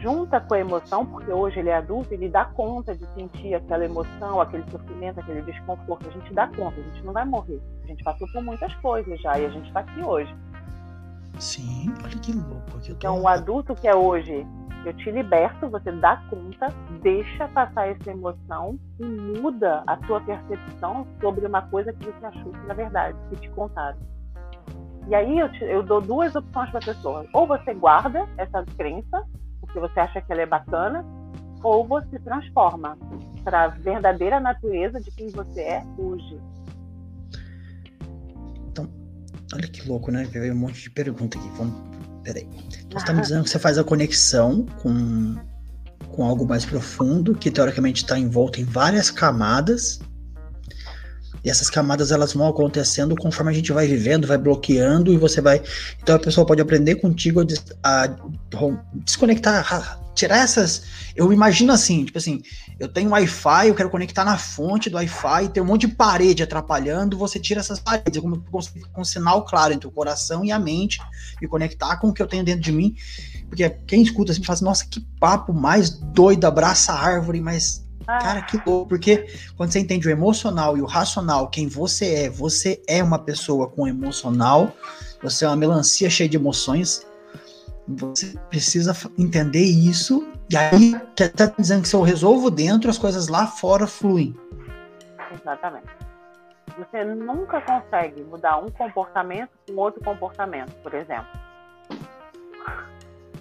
[0.00, 3.84] junta com a emoção, porque hoje ele é adulto, ele dá conta de sentir aquela
[3.84, 6.08] emoção, aquele sofrimento, aquele desconforto.
[6.08, 7.60] A gente dá conta, a gente não vai morrer.
[7.84, 10.34] A gente passou por muitas coisas já e a gente está aqui hoje.
[11.38, 12.80] Sim, olha que louco.
[12.80, 12.92] Que.
[12.92, 14.46] Então, o adulto que é hoje,
[14.84, 16.68] eu te liberto, você dá conta,
[17.00, 22.50] deixa passar essa emoção e muda a sua percepção sobre uma coisa que você achou
[22.52, 23.98] que na verdade, que te contaram.
[25.08, 27.26] E aí eu, te, eu dou duas opções para a pessoa.
[27.32, 29.24] Ou você guarda essa crença,
[29.60, 31.04] porque você acha que ela é bacana,
[31.62, 32.96] ou você transforma
[33.44, 36.40] para a verdadeira natureza de quem você é hoje.
[38.68, 38.88] Então,
[39.54, 40.24] olha que louco, né?
[40.24, 41.48] Veio um monte de pergunta aqui.
[41.56, 41.74] Vamos,
[42.22, 42.48] peraí.
[42.90, 45.36] Você está me dizendo que você faz a conexão com,
[46.10, 50.00] com algo mais profundo, que teoricamente está envolto em várias camadas,
[51.44, 55.40] E essas camadas elas vão acontecendo conforme a gente vai vivendo, vai bloqueando e você
[55.40, 55.60] vai.
[56.00, 57.40] Então a pessoa pode aprender contigo
[57.82, 58.16] a, a
[58.94, 60.82] desconectar, tirar essas.
[61.16, 62.42] Eu imagino assim, tipo assim,
[62.78, 66.42] eu tenho Wi-Fi, eu quero conectar na fonte do Wi-Fi, tem um monte de parede
[66.42, 68.42] atrapalhando, você tira essas paredes, como
[68.92, 71.00] com um sinal claro entre o coração e a mente,
[71.40, 72.94] e conectar com o que eu tenho dentro de mim.
[73.48, 77.84] Porque quem escuta assim fala assim, nossa, que papo mais doido, abraça a árvore, mas
[78.20, 82.30] Cara, que louco, porque quando você entende o emocional e o racional, quem você é,
[82.30, 84.72] você é uma pessoa com emocional,
[85.22, 87.06] você é uma melancia cheia de emoções,
[87.86, 92.98] você precisa entender isso, e aí quer tá dizendo que se eu resolvo dentro, as
[92.98, 94.34] coisas lá fora fluem.
[95.32, 95.86] Exatamente.
[96.78, 101.26] Você nunca consegue mudar um comportamento com outro comportamento, por exemplo.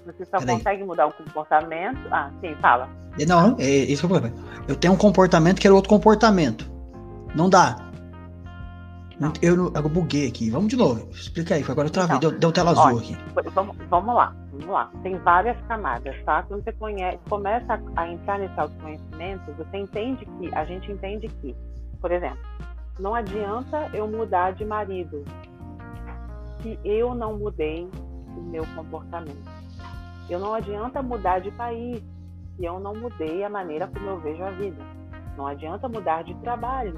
[0.06, 0.56] Você só Peraí.
[0.56, 2.00] consegue mudar um comportamento.
[2.12, 2.90] Ah, sim, fala.
[3.28, 4.32] Não, é isso que eu
[4.68, 6.70] Eu tenho um comportamento que era outro comportamento.
[7.36, 7.78] Não dá.
[9.20, 9.32] Não.
[9.42, 10.50] Eu, eu buguei aqui.
[10.50, 11.08] Vamos de novo.
[11.12, 11.64] Explica aí.
[11.68, 12.18] Agora eu travei.
[12.18, 13.16] Então, deu, deu tela azul aqui.
[13.54, 14.36] Vamos, vamos lá.
[14.52, 14.92] Vamos lá.
[15.04, 16.44] Tem várias camadas, tá?
[16.44, 21.28] Quando você conhece, começa a, a entrar nesse autoconhecimento, você entende que, a gente entende
[21.28, 21.56] que,
[22.00, 22.40] por exemplo,
[23.00, 25.24] não adianta eu mudar de marido
[26.62, 27.88] se eu não mudei
[28.36, 29.61] o meu comportamento.
[30.32, 32.02] Eu não adianta mudar de país
[32.56, 34.82] se eu não mudei a maneira como eu vejo a vida.
[35.36, 36.98] Não adianta mudar de trabalho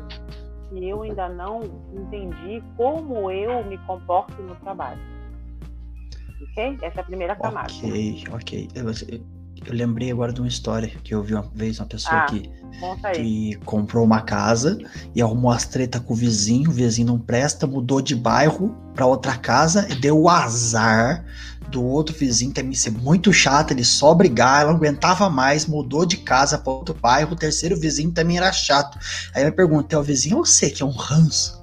[0.69, 1.61] se eu ainda não
[1.91, 5.01] entendi como eu me comporto no trabalho.
[6.51, 6.77] Ok?
[6.83, 7.73] Essa é a primeira camada.
[7.73, 8.69] Ok, ok.
[8.75, 8.91] Eu,
[9.65, 12.51] eu lembrei agora de uma história que eu vi uma vez uma pessoa ah, que,
[13.15, 14.77] que comprou uma casa
[15.15, 19.07] e arrumou as treta com o vizinho, o vizinho não presta, mudou de bairro para
[19.07, 21.25] outra casa e deu o azar
[21.73, 26.05] do outro vizinho também ser muito chato, ele só brigar, ela não aguentava mais, mudou
[26.05, 28.97] de casa para outro bairro, o terceiro vizinho também era chato.
[29.33, 31.61] Aí eu me pergunto, é o vizinho ou você que é um ranço?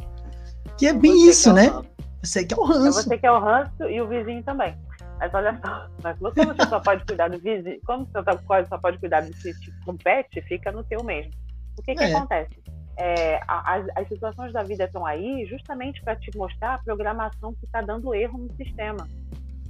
[0.77, 1.83] Que é bem você isso, é né?
[2.23, 3.01] Você que é o ranço.
[3.01, 4.77] É você que é o ranço e o vizinho também.
[5.19, 8.99] Mas olha só, mas como você só pode cuidar do vizinho, como você só pode
[8.99, 11.31] cuidar desse tipo com pet, fica no teu mesmo.
[11.79, 12.15] O que, que é.
[12.15, 12.51] acontece?
[12.97, 17.65] É, as, as, situações da vida estão aí justamente para te mostrar a programação que
[17.65, 19.07] está dando erro no sistema.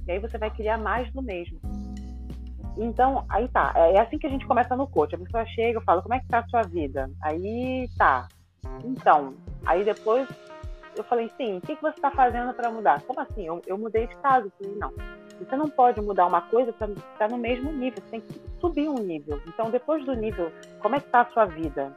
[0.07, 1.59] E aí você vai criar mais do mesmo.
[2.77, 3.73] Então, aí tá.
[3.75, 5.15] É, é assim que a gente começa no coach.
[5.15, 7.09] A pessoa chega, eu falo, como é que tá a sua vida?
[7.21, 8.27] Aí tá.
[8.83, 9.33] Então,
[9.65, 10.27] aí depois
[10.95, 13.01] eu falei, sim, o que, que você está fazendo para mudar?
[13.03, 13.45] Como assim?
[13.45, 14.47] Eu, eu mudei de casa.
[14.47, 14.93] Eu falei, não.
[15.39, 18.01] Você não pode mudar uma coisa para estar no mesmo nível.
[18.03, 19.41] Você tem que subir um nível.
[19.47, 21.93] Então, depois do nível, como é que tá a sua vida?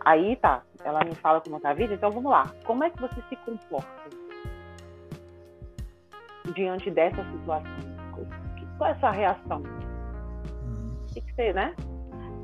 [0.00, 0.62] Aí tá.
[0.84, 1.94] Ela me fala como tá a vida.
[1.94, 2.52] Então, vamos lá.
[2.64, 4.25] Como é que você se comporta?
[6.52, 7.96] Diante dessa situação?
[8.78, 9.62] Qual é a sua reação?
[11.12, 11.74] Tem que ser, né?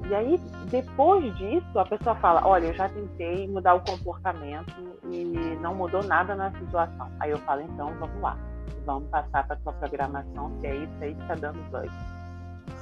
[0.09, 0.41] E aí,
[0.71, 4.73] depois disso, a pessoa fala: Olha, eu já tentei mudar o comportamento
[5.11, 7.11] e não mudou nada na situação.
[7.21, 8.37] Aí eu falo: Então, vamos lá.
[8.85, 11.89] Vamos passar para a sua programação, se é isso aí que está dando bug.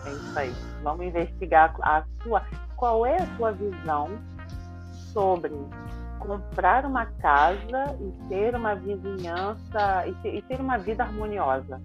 [0.07, 0.53] É isso aí.
[0.83, 2.43] Vamos investigar a sua.
[2.77, 4.09] Qual é a sua visão
[5.13, 5.53] sobre
[6.21, 11.81] comprar uma casa e ter uma vizinhança e ter, e ter uma vida harmoniosa.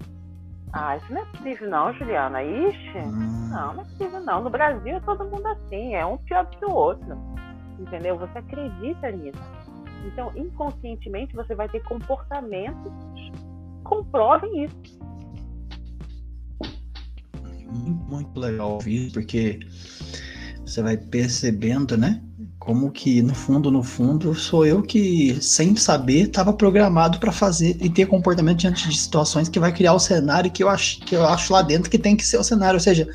[0.74, 2.44] Ah, isso não é possível não, Juliana.
[2.44, 3.50] Ixi, hum.
[3.50, 4.44] não, não é possível não.
[4.44, 7.18] No Brasil é todo mundo assim, é um pior do que o outro.
[7.80, 8.18] Entendeu?
[8.18, 9.40] Você acredita nisso.
[10.06, 13.32] Então, inconscientemente, você vai ter comportamentos que
[13.84, 15.00] comprovem isso.
[18.08, 19.60] Muito legal ouvir, porque
[20.66, 22.25] você vai percebendo, né?
[22.66, 27.78] Como que, no fundo, no fundo, sou eu que, sem saber, estava programado para fazer
[27.80, 31.16] e ter comportamento diante de situações que vai criar o cenário que eu, acho, que
[31.16, 32.78] eu acho lá dentro que tem que ser o cenário.
[32.78, 33.08] Ou seja,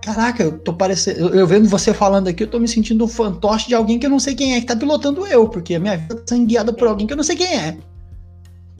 [0.00, 1.20] caraca, eu tô parecendo.
[1.20, 4.06] Eu, eu vendo você falando aqui, eu tô me sentindo um fantoche de alguém que
[4.06, 6.46] eu não sei quem é, que tá pilotando eu, porque a minha vida tá sendo
[6.46, 7.76] guiada por alguém que eu não sei quem é.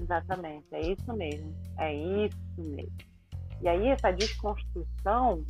[0.00, 1.54] Exatamente, é isso mesmo.
[1.78, 2.92] É isso mesmo.
[3.60, 5.42] E aí, essa desconstrução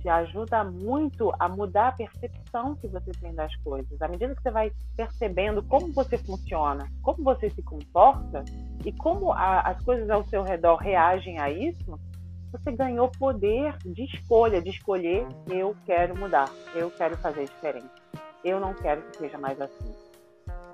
[0.00, 4.00] te ajuda muito a mudar a percepção que você tem das coisas.
[4.00, 8.44] À medida que você vai percebendo como você funciona, como você se comporta
[8.84, 11.98] e como a, as coisas ao seu redor reagem a isso,
[12.50, 17.90] você ganhou poder de escolha, de escolher eu quero mudar, eu quero fazer diferente,
[18.44, 19.92] eu não quero que seja mais assim.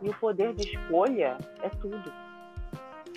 [0.03, 2.13] E o poder de escolha é tudo.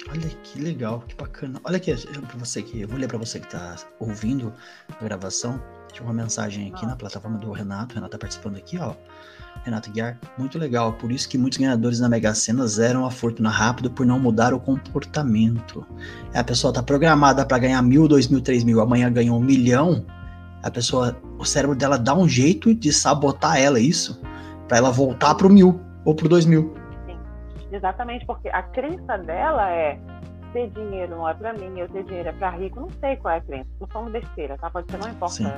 [0.09, 1.59] Olha que legal, que bacana.
[1.63, 4.53] Olha aqui, para você que eu vou ler para você que está ouvindo
[4.89, 5.61] a gravação.
[5.97, 7.93] Tinha uma mensagem aqui na plataforma do Renato.
[7.93, 8.93] O Renato tá participando aqui, ó.
[9.65, 10.93] Renato Guiar, muito legal.
[10.93, 14.53] Por isso que muitos ganhadores na Mega Sena zeram a fortuna rápido por não mudar
[14.53, 15.83] o comportamento.
[16.35, 19.43] É, a pessoa tá programada para ganhar mil, dois mil, três mil, amanhã ganhou um
[19.43, 20.05] milhão.
[20.61, 24.21] A pessoa, o cérebro dela dá um jeito de sabotar ela, isso.
[24.67, 26.75] para ela voltar pro mil ou pro dois mil.
[27.07, 27.17] Sim,
[27.71, 29.99] exatamente, porque a crença dela é
[30.53, 33.33] ter dinheiro não é para mim, eu ter dinheiro é para rico, não sei qual
[33.33, 34.69] é a crença, tô falando besteira, tá?
[34.69, 35.33] Pode ser, não importa.
[35.33, 35.51] Sim,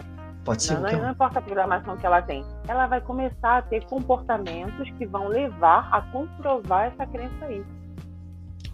[0.44, 0.80] pode ser.
[0.80, 2.46] Não, não, não importa a programação que ela tem.
[2.68, 7.64] Ela vai começar a ter comportamentos que vão levar a comprovar essa crença aí.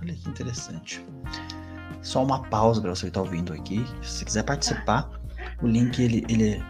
[0.02, 1.06] Olha que interessante.
[2.02, 3.84] Só uma pausa para você que está ouvindo aqui.
[4.02, 5.10] Se você quiser participar,
[5.62, 6.64] o link ele, ele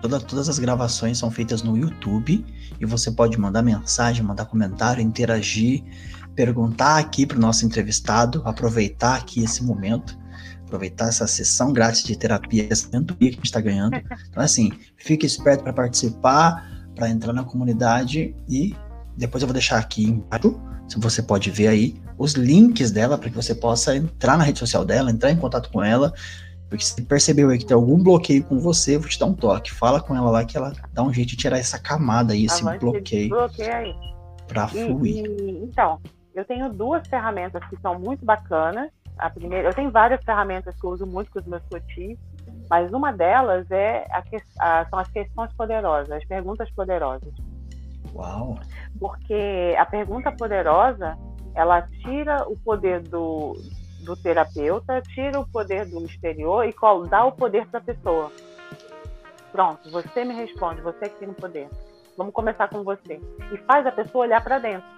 [0.00, 2.44] toda, todas as gravações são feitas no YouTube
[2.78, 5.82] e você pode mandar mensagem, mandar comentário, interagir,
[6.34, 10.16] perguntar aqui para o nosso entrevistado, aproveitar aqui esse momento,
[10.66, 13.96] aproveitar essa sessão grátis de terapia, essa mentoria que a gente está ganhando.
[14.28, 18.74] Então, assim, fique esperto para participar, para entrar na comunidade e
[19.16, 23.30] depois eu vou deixar aqui embaixo, se você pode ver aí, os links dela para
[23.30, 26.12] que você possa entrar na rede social dela, entrar em contato com ela.
[26.68, 29.34] Porque se percebeu aí que tem algum bloqueio com você, eu vou te dar um
[29.34, 29.72] toque.
[29.72, 32.62] Fala com ela lá que ela dá um jeito de tirar essa camada aí, esse
[32.78, 33.28] bloqueio.
[33.28, 33.94] Bloqueia aí.
[34.48, 35.24] Pra fluir.
[35.26, 36.00] E, então,
[36.34, 38.90] eu tenho duas ferramentas que são muito bacanas.
[39.18, 42.18] A primeira, eu tenho várias ferramentas que eu uso muito com os meus cotis,
[42.68, 44.22] mas uma delas é a,
[44.60, 47.32] a, são as questões poderosas, as perguntas poderosas.
[48.14, 48.58] Uau!
[48.98, 51.16] Porque a pergunta poderosa,
[51.54, 53.54] ela tira o poder do,
[54.04, 56.74] do terapeuta, tira o poder do exterior e
[57.08, 58.32] dá o poder para a pessoa.
[59.52, 61.68] Pronto, você me responde, você que tem o poder.
[62.16, 63.20] Vamos começar com você.
[63.52, 64.88] E faz a pessoa olhar para dentro.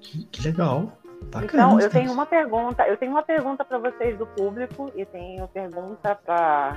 [0.00, 0.92] Que, que legal.
[1.40, 5.46] Então, eu tenho uma pergunta, eu tenho uma pergunta para vocês do público e tenho
[5.48, 6.76] pergunta para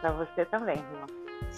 [0.00, 1.06] para você também, irmão.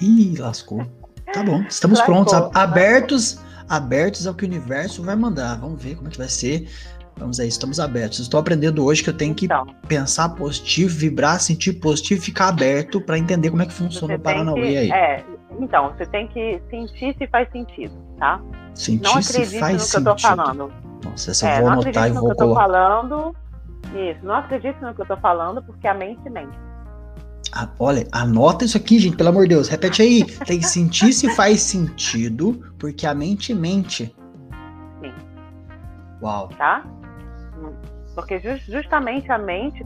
[0.00, 0.84] Ih, lascou.
[1.32, 5.58] Tá bom, estamos lascou, prontos, abertos, abertos ao que o universo vai mandar.
[5.58, 6.68] Vamos ver como é que vai ser.
[7.16, 8.20] Vamos aí, estamos abertos.
[8.20, 12.48] Estou aprendendo hoje que eu tenho que então, pensar positivo, vibrar, sentir positivo e ficar
[12.48, 14.90] aberto para entender como é que funciona o Paranauê que, aí.
[14.92, 15.24] É,
[15.58, 18.40] então, você tem que sentir se faz sentido, tá?
[18.72, 20.08] Sentir não acredite se faz no que sentido.
[20.10, 20.87] eu tô falando.
[21.04, 22.44] Nossa, essa é, eu vou anotar e vou colocar.
[22.44, 23.36] Eu tô falando.
[23.94, 26.58] Isso, não acredite no que eu tô falando, porque a mente mente.
[27.52, 29.68] Ah, olha, anota isso aqui, gente, pelo amor de Deus.
[29.68, 30.24] Repete aí.
[30.46, 34.14] Tem que sentir se faz sentido, porque a mente mente.
[35.00, 35.14] Sim.
[36.20, 36.48] Uau.
[36.48, 36.84] Tá?
[38.14, 39.84] Porque justamente a mente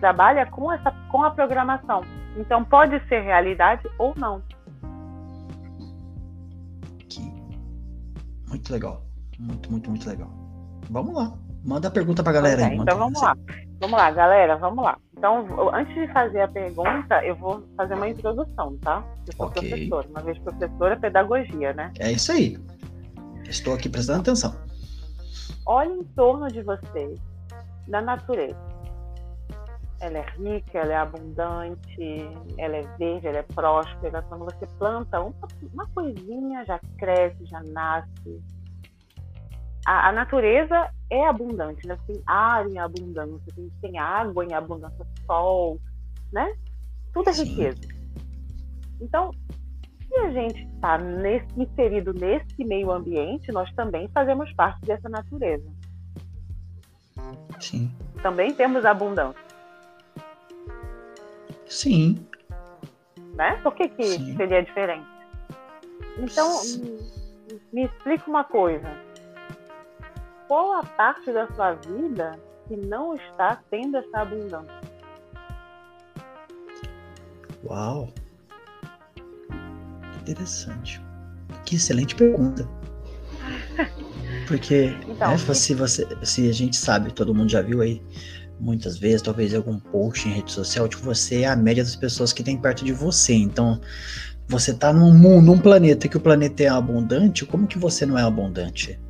[0.00, 2.02] trabalha com, essa, com a programação.
[2.36, 4.42] Então pode ser realidade ou não.
[8.48, 9.02] Muito legal.
[9.38, 10.43] Muito, muito, muito legal.
[10.90, 11.32] Vamos lá.
[11.64, 12.76] Manda a pergunta pra galera é, aí.
[12.76, 13.36] Então vamos lá.
[13.80, 14.98] Vamos lá, galera, vamos lá.
[15.16, 19.02] Então, antes de fazer a pergunta, eu vou fazer uma introdução, tá?
[19.26, 19.68] Eu sou okay.
[19.68, 21.92] professora, uma vez professora, pedagogia, né?
[21.98, 22.58] É isso aí.
[23.48, 24.54] Estou aqui prestando atenção.
[25.66, 27.18] Olhe em torno de vocês,
[27.88, 28.56] na natureza.
[30.00, 34.20] Ela é rica, ela é abundante, ela é verde, ela é próspera.
[34.28, 38.42] Quando você planta uma, uma coisinha, já cresce, já nasce.
[39.86, 41.98] A, a natureza é abundante, né?
[42.06, 45.78] Tem ar em abundância, tem, tem água em abundância, sol,
[46.32, 46.54] né?
[47.12, 47.80] Tudo é riqueza.
[49.00, 49.30] Então,
[50.08, 50.98] se a gente está
[51.56, 55.70] inserido nesse meio ambiente, nós também fazemos parte dessa natureza.
[57.60, 57.90] Sim.
[58.22, 59.42] Também temos abundância.
[61.66, 62.26] Sim.
[63.34, 63.56] Né?
[63.62, 64.04] Por que, que
[64.36, 65.06] seria diferente?
[66.18, 66.98] Então, me,
[67.72, 68.88] me explica uma coisa.
[70.48, 72.38] Qual a parte da sua vida
[72.68, 74.80] que não está tendo essa abundância?
[77.64, 78.12] Uau!
[80.20, 81.00] Interessante.
[81.64, 82.68] Que excelente pergunta.
[84.46, 88.02] Porque então, né, se, você, se a gente sabe, todo mundo já viu aí,
[88.60, 91.96] muitas vezes, talvez em algum post em rede social, tipo, você é a média das
[91.96, 93.32] pessoas que tem perto de você.
[93.32, 93.80] Então,
[94.46, 98.18] você tá num mundo, num planeta que o planeta é abundante, como que você não
[98.18, 99.00] é abundante?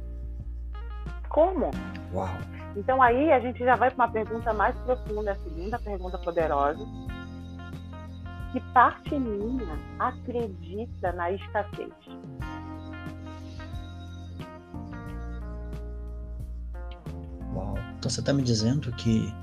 [1.35, 1.73] Como?
[2.13, 2.29] Uau.
[2.77, 6.79] Então aí a gente já vai para uma pergunta mais profunda, a segunda pergunta poderosa.
[8.53, 11.91] Que parte minha acredita na escassez?
[17.53, 17.75] Uau.
[17.99, 19.35] Então você está me dizendo que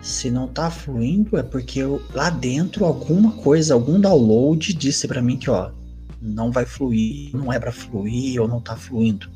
[0.00, 5.20] se não está fluindo é porque eu, lá dentro alguma coisa, algum download disse para
[5.20, 5.70] mim que ó,
[6.18, 9.33] não vai fluir, não é para fluir ou não está fluindo.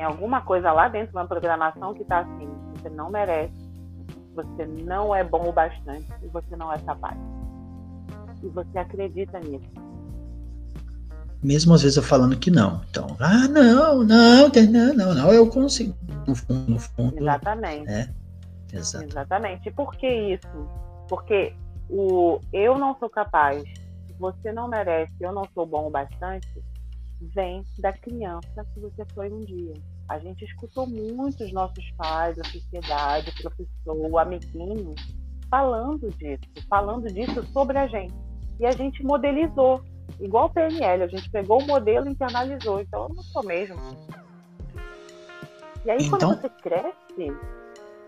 [0.00, 3.52] Tem alguma coisa lá dentro de uma programação que está assim, você não merece,
[4.34, 7.18] você não é bom o bastante e você não é capaz.
[8.42, 9.68] E você acredita nisso
[11.42, 12.80] mesmo às vezes eu falando que não.
[12.88, 15.94] Então, ah, não, não, não, não, não, eu consigo.
[16.26, 17.18] No fundo, no fundo.
[17.18, 17.90] Exatamente.
[17.90, 18.08] É,
[18.72, 19.12] exatamente.
[19.12, 19.68] Exatamente.
[19.68, 20.48] E por que isso?
[21.10, 21.54] Porque
[21.90, 23.62] o eu não sou capaz,
[24.18, 26.48] você não merece, eu não sou bom o bastante,
[27.34, 29.74] vem da criança que você foi um dia.
[30.08, 34.94] A gente escutou muito os nossos pais, a sociedade, o professor, o amiguinho,
[35.50, 38.14] falando disso, falando disso sobre a gente.
[38.58, 39.82] E a gente modelizou,
[40.18, 42.80] igual o PNL, a gente pegou o modelo e internalizou.
[42.80, 43.76] Então eu não sou mesmo.
[45.84, 47.36] E aí então, quando você cresce,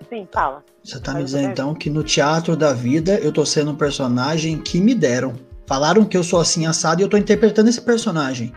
[0.09, 0.63] sim, fala.
[0.83, 4.61] Você tá me dizendo então que no teatro da vida eu tô sendo um personagem
[4.61, 5.35] que me deram.
[5.67, 8.53] Falaram que eu sou assim assado e eu tô interpretando esse personagem.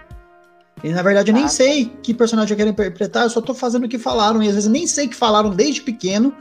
[0.86, 3.86] E na verdade eu nem sei que personagem eu quero interpretar, eu só tô fazendo
[3.86, 4.44] o que falaram.
[4.44, 6.32] E às vezes nem sei que falaram desde pequeno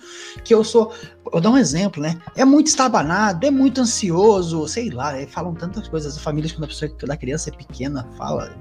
[0.44, 0.92] que eu sou.
[1.32, 2.20] Vou dar um exemplo, né?
[2.36, 6.18] É muito estabanado, é muito ansioso, sei lá, é, falam tantas coisas.
[6.18, 8.54] As famílias, quando a pessoa da criança é pequena, fala.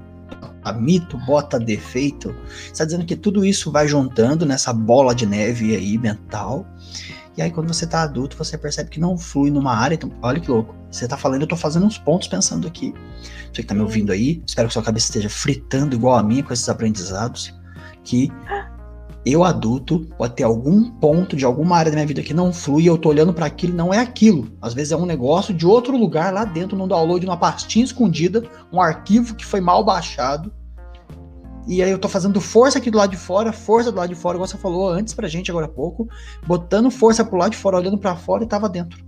[0.64, 2.34] A mito bota defeito.
[2.72, 6.66] Está dizendo que tudo isso vai juntando nessa bola de neve aí mental
[7.36, 9.96] e aí, quando você tá adulto, você percebe que não flui numa área.
[9.96, 10.74] Então, olha que louco.
[10.90, 12.94] Você tá falando, eu tô fazendo uns pontos pensando aqui.
[13.52, 16.44] Você que tá me ouvindo aí, espero que sua cabeça esteja fritando igual a minha
[16.44, 17.52] com esses aprendizados.
[18.04, 18.30] Que
[19.26, 22.88] eu, adulto, pode ter algum ponto de alguma área da minha vida que não flui
[22.88, 24.52] eu tô olhando para aquilo e não é aquilo.
[24.62, 28.44] Às vezes é um negócio de outro lugar lá dentro, num download, numa pastinha escondida,
[28.72, 30.52] um arquivo que foi mal baixado
[31.66, 34.14] e aí eu tô fazendo força aqui do lado de fora, força do lado de
[34.14, 36.08] fora, igual você falou antes pra gente agora há pouco,
[36.46, 39.02] botando força pro lado de fora, olhando para fora e tava dentro.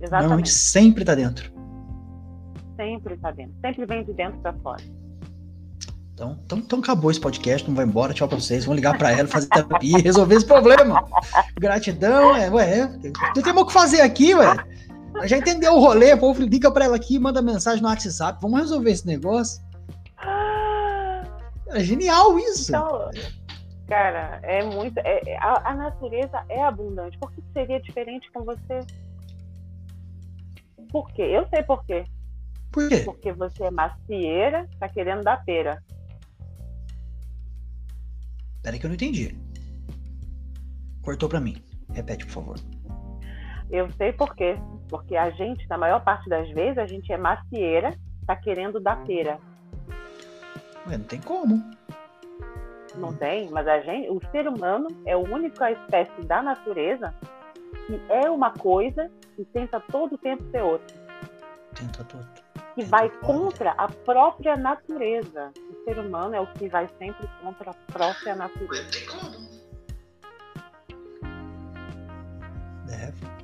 [0.00, 0.22] Exatamente.
[0.22, 1.52] Normalmente sempre tá dentro.
[2.76, 3.54] Sempre tá dentro.
[3.60, 4.82] Sempre vem de dentro para fora.
[6.14, 8.64] Então, então, então acabou esse podcast, não vai embora, tchau pra vocês.
[8.64, 11.02] Vamos ligar para ela, fazer terapia e resolver esse problema.
[11.58, 12.86] Gratidão, é, ué,
[13.34, 14.56] não tem o que fazer aqui, ué.
[15.24, 18.60] Já entendeu o rolê, o povo liga pra ela aqui, manda mensagem no WhatsApp, vamos
[18.60, 19.62] resolver esse negócio.
[21.72, 22.70] É genial isso.
[22.70, 23.10] Então,
[23.86, 24.98] cara, é muito.
[24.98, 27.18] É, é, a, a, natureza é abundante.
[27.18, 28.80] Por que seria diferente com você?
[30.90, 31.22] Por quê?
[31.22, 32.04] Eu sei por quê.
[32.72, 32.98] Por quê?
[32.98, 35.82] Porque você é macieira, tá querendo dar pera.
[38.62, 39.36] Peraí que eu não entendi.
[41.02, 41.62] Cortou para mim.
[41.92, 42.56] Repete, por favor.
[43.70, 44.56] Eu sei por quê.
[44.88, 47.96] Porque a gente, na maior parte das vezes, a gente é macieira,
[48.26, 49.38] tá querendo dar pera.
[50.86, 51.62] Ué, não tem como.
[52.96, 57.14] Não tem, mas a gente, o ser humano é a única espécie da natureza
[57.86, 60.96] que é uma coisa e tenta todo o tempo ser outra.
[61.74, 62.26] Tenta todo.
[62.74, 65.52] Que vai contra a própria natureza.
[65.70, 68.82] O ser humano é o que vai sempre contra a própria natureza.
[68.82, 69.50] Não tem como.
[72.86, 73.39] não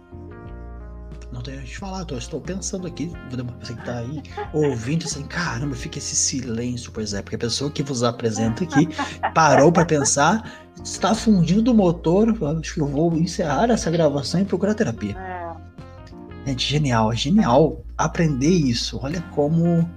[1.47, 3.13] tenho a gente falar, tô, estou pensando aqui,
[3.61, 4.21] você que tá aí
[4.53, 8.89] ouvindo assim, caramba, fica esse silêncio, pois é, porque a pessoa que vos apresenta aqui
[9.33, 10.43] parou para pensar,
[10.83, 15.17] está fundindo do motor, acho que eu vou encerrar essa gravação e procurar terapia.
[15.17, 16.51] É.
[16.51, 19.01] Gente, genial, é genial aprender isso.
[19.03, 19.89] Olha como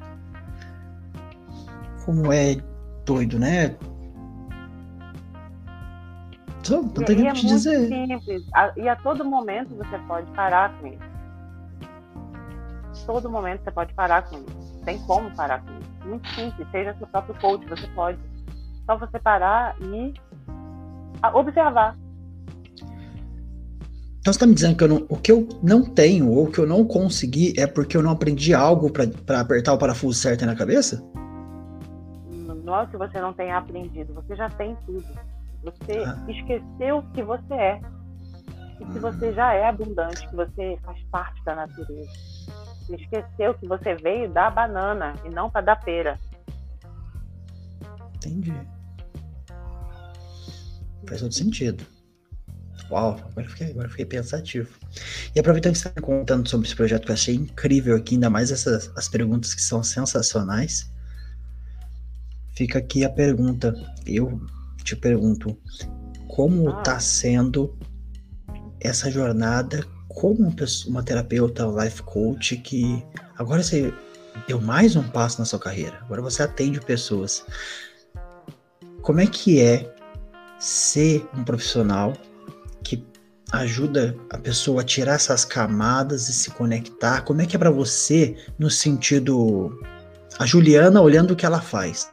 [2.05, 2.57] como é
[3.05, 3.75] doido, né?
[6.67, 7.87] Não, não tem o que te é dizer.
[7.87, 8.43] Simples.
[8.77, 11.18] E a todo momento você pode parar com isso
[13.09, 14.81] todo momento você pode parar com isso.
[14.85, 16.07] Tem como parar com isso.
[16.07, 18.19] Muito simples, seja seu próprio coach, você pode.
[18.85, 20.13] Só você parar e
[21.33, 21.97] observar.
[24.19, 26.67] Então você está me dizendo que não, o que eu não tenho ou que eu
[26.67, 31.03] não consegui é porque eu não aprendi algo para apertar o parafuso certo na cabeça?
[32.63, 35.03] Não é que você não tenha aprendido, você já tem tudo.
[35.63, 36.15] Você ah.
[36.27, 37.81] esqueceu que você é.
[38.79, 42.29] E que você já é abundante, que você faz parte da natureza
[42.95, 46.19] esqueceu que você veio da banana e não para da pera.
[48.15, 48.53] Entendi.
[51.07, 51.85] Faz todo sentido.
[52.91, 54.69] Uau, agora eu fiquei, agora eu fiquei pensativo.
[55.35, 58.29] E aproveitando que você está contando sobre esse projeto que eu achei incrível aqui, ainda
[58.29, 60.91] mais essas as perguntas que são sensacionais,
[62.55, 63.73] fica aqui a pergunta.
[64.05, 64.41] Eu
[64.83, 65.55] te pergunto,
[66.27, 66.99] como está ah.
[66.99, 67.77] sendo
[68.79, 69.85] essa jornada
[70.19, 73.03] como uma, pessoa, uma terapeuta life coach que
[73.37, 73.93] agora você
[74.47, 77.45] deu mais um passo na sua carreira, agora você atende pessoas.
[79.01, 79.95] Como é que é
[80.59, 82.11] ser um profissional
[82.83, 83.01] que
[83.53, 87.21] ajuda a pessoa a tirar essas camadas e se conectar?
[87.21, 89.79] Como é que é para você no sentido
[90.37, 92.11] a Juliana olhando o que ela faz?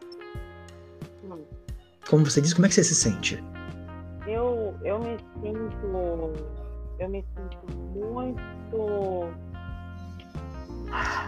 [2.08, 3.42] Como você diz, como é que você se sente?
[4.28, 6.56] Eu, eu me sinto
[6.98, 7.65] eu me sinto
[8.34, 9.30] muito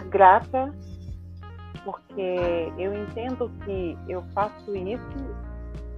[0.09, 0.73] grata
[1.83, 5.01] porque eu entendo que eu faço isso,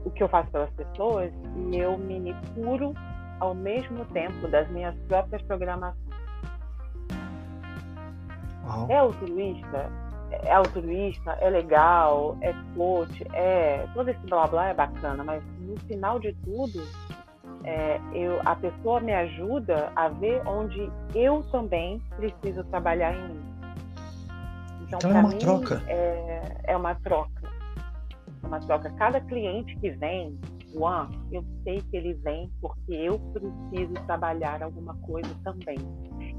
[0.06, 1.32] o que eu faço pelas pessoas,
[1.72, 2.93] e eu me curo
[3.39, 5.97] ao mesmo tempo das minhas próprias programações.
[8.89, 9.89] É altruísta?
[10.32, 13.86] É altruísta, é legal, é coach, é.
[13.93, 16.82] Todo esse blá blá é bacana, mas no final de tudo,
[17.64, 23.41] é, eu, a pessoa me ajuda a ver onde eu também preciso trabalhar em mim.
[24.82, 25.84] Então, então é uma mim, troca.
[25.88, 27.41] É, é uma troca.
[28.43, 28.89] É uma troca.
[28.91, 30.39] Cada cliente que vem,
[30.74, 35.78] Juan, eu sei que ele vem porque eu preciso trabalhar alguma coisa também.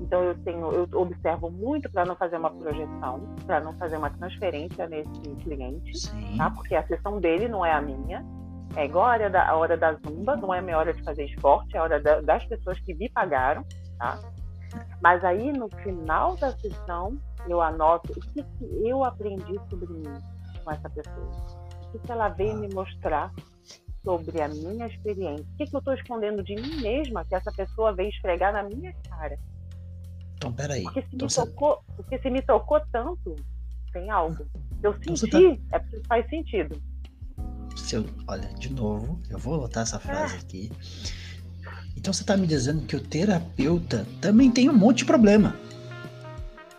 [0.00, 4.10] Então eu tenho, eu observo muito para não fazer uma projeção, para não fazer uma
[4.10, 6.36] transferência nesse cliente, Sim.
[6.36, 6.50] tá?
[6.50, 8.24] Porque a sessão dele não é a minha.
[8.76, 11.02] É igual a hora da, a hora da zumba, não é a minha hora de
[11.02, 13.64] fazer esporte, é a hora da, das pessoas que me pagaram,
[13.98, 14.18] tá?
[15.02, 17.18] Mas aí no final da sessão
[17.48, 20.18] eu anoto o que, que eu aprendi sobre mim
[20.64, 21.30] com essa pessoa,
[21.86, 23.30] o que, que ela veio me mostrar
[24.02, 27.52] sobre a minha experiência, o que, que eu estou escondendo de mim mesma que essa
[27.52, 29.38] pessoa veio esfregar na minha cara.
[30.36, 30.82] Então, peraí.
[30.82, 33.36] Porque se, então, me, tocou, porque se me tocou tanto,
[33.92, 34.44] tem algo.
[34.82, 35.76] Eu então, senti, tá...
[35.76, 36.91] é porque faz sentido.
[37.76, 40.38] Se eu, olha, de novo, eu vou botar essa frase é.
[40.38, 40.72] aqui.
[41.96, 45.56] Então você está me dizendo que o terapeuta também tem um monte de problema.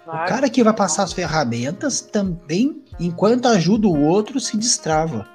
[0.04, 0.26] Claro.
[0.26, 5.28] O cara que vai passar as ferramentas também, enquanto ajuda o outro, se destrava.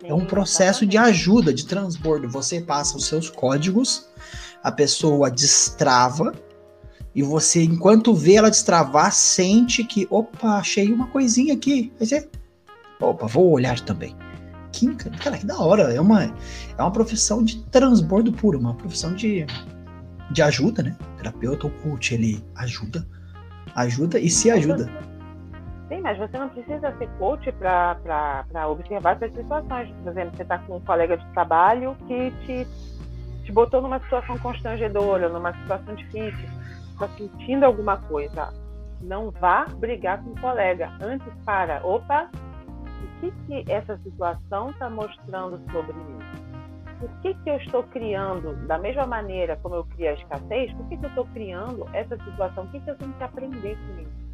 [0.00, 0.90] Sim, é um processo exatamente.
[0.90, 2.28] de ajuda, de transbordo.
[2.28, 4.08] Você passa os seus códigos,
[4.62, 6.32] a pessoa destrava,
[7.14, 11.92] e você, enquanto vê ela destravar, sente que, opa, achei uma coisinha aqui.
[12.00, 12.28] Aí você,
[13.00, 14.16] opa, vou olhar também.
[15.22, 15.94] Cara, que da hora.
[15.94, 19.46] É uma, é uma profissão de transbordo puro, uma profissão de,
[20.30, 20.96] de ajuda, né?
[21.00, 23.06] O terapeuta ou coach, ele ajuda,
[23.74, 24.90] ajuda e se ajuda.
[25.88, 29.88] Sim, mas você não precisa ser coach para observar essas situações.
[30.02, 32.66] Por exemplo, você está com um colega de trabalho que te,
[33.44, 36.48] te botou numa situação constrangedora, numa situação difícil,
[36.92, 38.52] está sentindo alguma coisa.
[39.00, 40.92] Não vá brigar com o colega.
[41.00, 42.28] Antes, para, opa,
[43.04, 46.18] o que, que essa situação está mostrando sobre mim?
[46.98, 50.88] Por que, que eu estou criando, da mesma maneira como eu criei a escassez, por
[50.88, 52.64] que, que eu estou criando essa situação?
[52.64, 54.28] O que, que eu tenho que aprender com isso?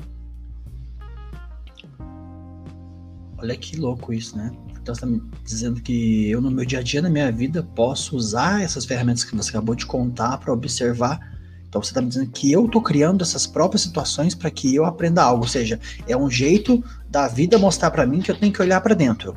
[3.38, 4.50] Olha que louco isso, né?
[4.70, 7.62] Então você está me dizendo que eu, no meu dia a dia, na minha vida,
[7.74, 11.33] posso usar essas ferramentas que você acabou de contar para observar.
[11.74, 14.84] Então você está me dizendo que eu estou criando essas próprias situações para que eu
[14.84, 15.42] aprenda algo.
[15.42, 18.80] Ou seja, é um jeito da vida mostrar para mim que eu tenho que olhar
[18.80, 19.36] para dentro.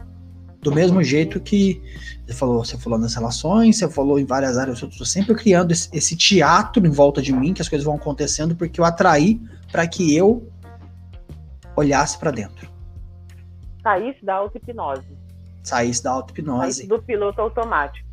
[0.62, 1.82] Do mesmo jeito que
[2.26, 5.72] você falou, você falou nas relações, você falou em várias áreas, eu estou sempre criando
[5.72, 9.42] esse, esse teatro em volta de mim, que as coisas vão acontecendo porque eu atraí
[9.72, 10.48] para que eu
[11.76, 12.78] olhasse para dentro
[13.88, 15.18] saísse da auto-hipnose.
[15.64, 16.62] Saísse da auto-hipnose.
[16.62, 18.07] Saísse do piloto automático.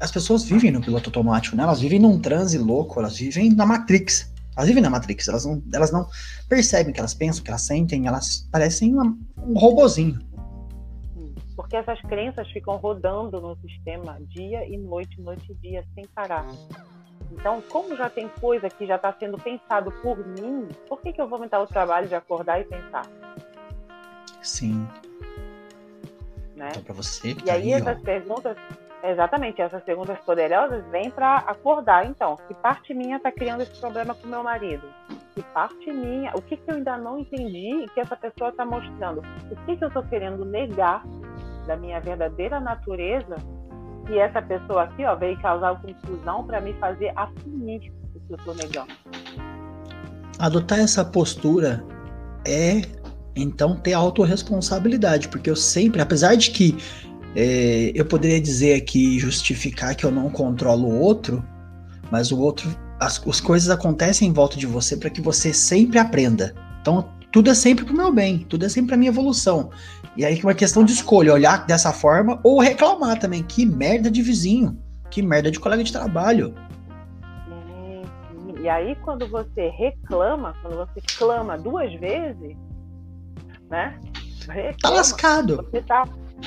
[0.00, 1.64] As pessoas vivem no piloto automático, né?
[1.64, 4.32] Elas vivem num transe louco, elas vivem na Matrix.
[4.56, 6.08] Elas vivem na Matrix, elas não, elas não
[6.48, 10.18] percebem que elas pensam, que elas sentem, elas parecem uma, um robozinho.
[11.54, 16.46] Porque essas crenças ficam rodando no sistema dia e noite, noite e dia, sem parar.
[17.32, 21.20] Então, como já tem coisa que já está sendo pensado por mim, por que, que
[21.20, 23.06] eu vou me dar o trabalho de acordar e pensar?
[24.42, 24.86] Sim.
[26.56, 26.68] Né?
[26.70, 27.36] Então, para você.
[27.44, 28.02] e aí, aí essas ó.
[28.02, 28.56] perguntas,
[29.02, 32.06] exatamente, essas perguntas poderosas vêm para acordar.
[32.06, 34.82] Então, que parte minha está criando esse problema com meu marido?
[35.34, 38.64] Que parte minha, o que, que eu ainda não entendi e que essa pessoa está
[38.64, 39.22] mostrando?
[39.50, 41.04] O que, que eu estou querendo negar
[41.66, 43.36] da minha verdadeira natureza
[44.10, 48.36] e essa pessoa aqui ó, veio causar confusão para me fazer assumir o que eu
[48.36, 48.92] estou negando?
[50.38, 51.84] Adotar essa postura
[52.46, 52.98] é
[53.40, 56.76] então, ter autorresponsabilidade, porque eu sempre, apesar de que
[57.36, 61.44] é, eu poderia dizer aqui, justificar que eu não controlo o outro,
[62.10, 62.68] mas o outro,
[63.00, 66.54] as, as coisas acontecem em volta de você para que você sempre aprenda.
[66.80, 69.70] Então, tudo é sempre pro meu bem, tudo é sempre a minha evolução.
[70.16, 73.42] E aí que é uma questão de escolha, olhar dessa forma ou reclamar também.
[73.42, 74.76] Que merda de vizinho,
[75.10, 76.54] que merda de colega de trabalho.
[78.60, 82.56] E aí, quando você reclama, quando você clama duas vezes,
[83.70, 83.98] né?
[84.48, 84.76] Reclama.
[84.82, 85.68] Tá lascado.
[85.70, 86.04] Você tá,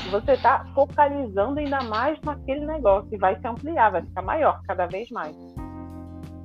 [0.09, 4.85] você tá focalizando ainda mais naquele negócio e vai se ampliar, vai ficar maior cada
[4.87, 5.35] vez mais.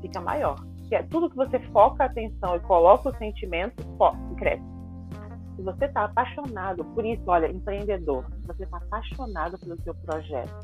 [0.01, 0.57] Fica maior.
[0.91, 4.65] É tudo que você foca a atenção e coloca o sentimento, foca, cresce.
[5.57, 10.55] Se você está apaixonado por isso, olha, empreendedor, se você está apaixonado pelo seu projeto,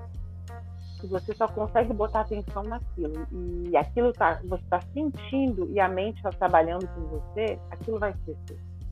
[1.00, 3.26] se você só consegue botar atenção naquilo
[3.68, 8.14] e aquilo tá, você está sentindo e a mente está trabalhando com você, aquilo vai
[8.24, 8.36] seu.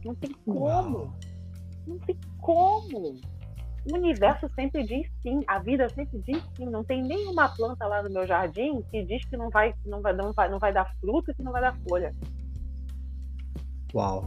[0.04, 0.60] Não tem como.
[0.64, 1.12] Uau.
[1.86, 3.14] Não tem como.
[3.88, 6.66] O universo sempre diz sim, a vida sempre diz sim.
[6.66, 10.12] Não tem nenhuma planta lá no meu jardim que diz que não vai, não vai,
[10.12, 12.14] não vai, não vai dar fruto que não vai dar folha.
[13.94, 14.24] Uau.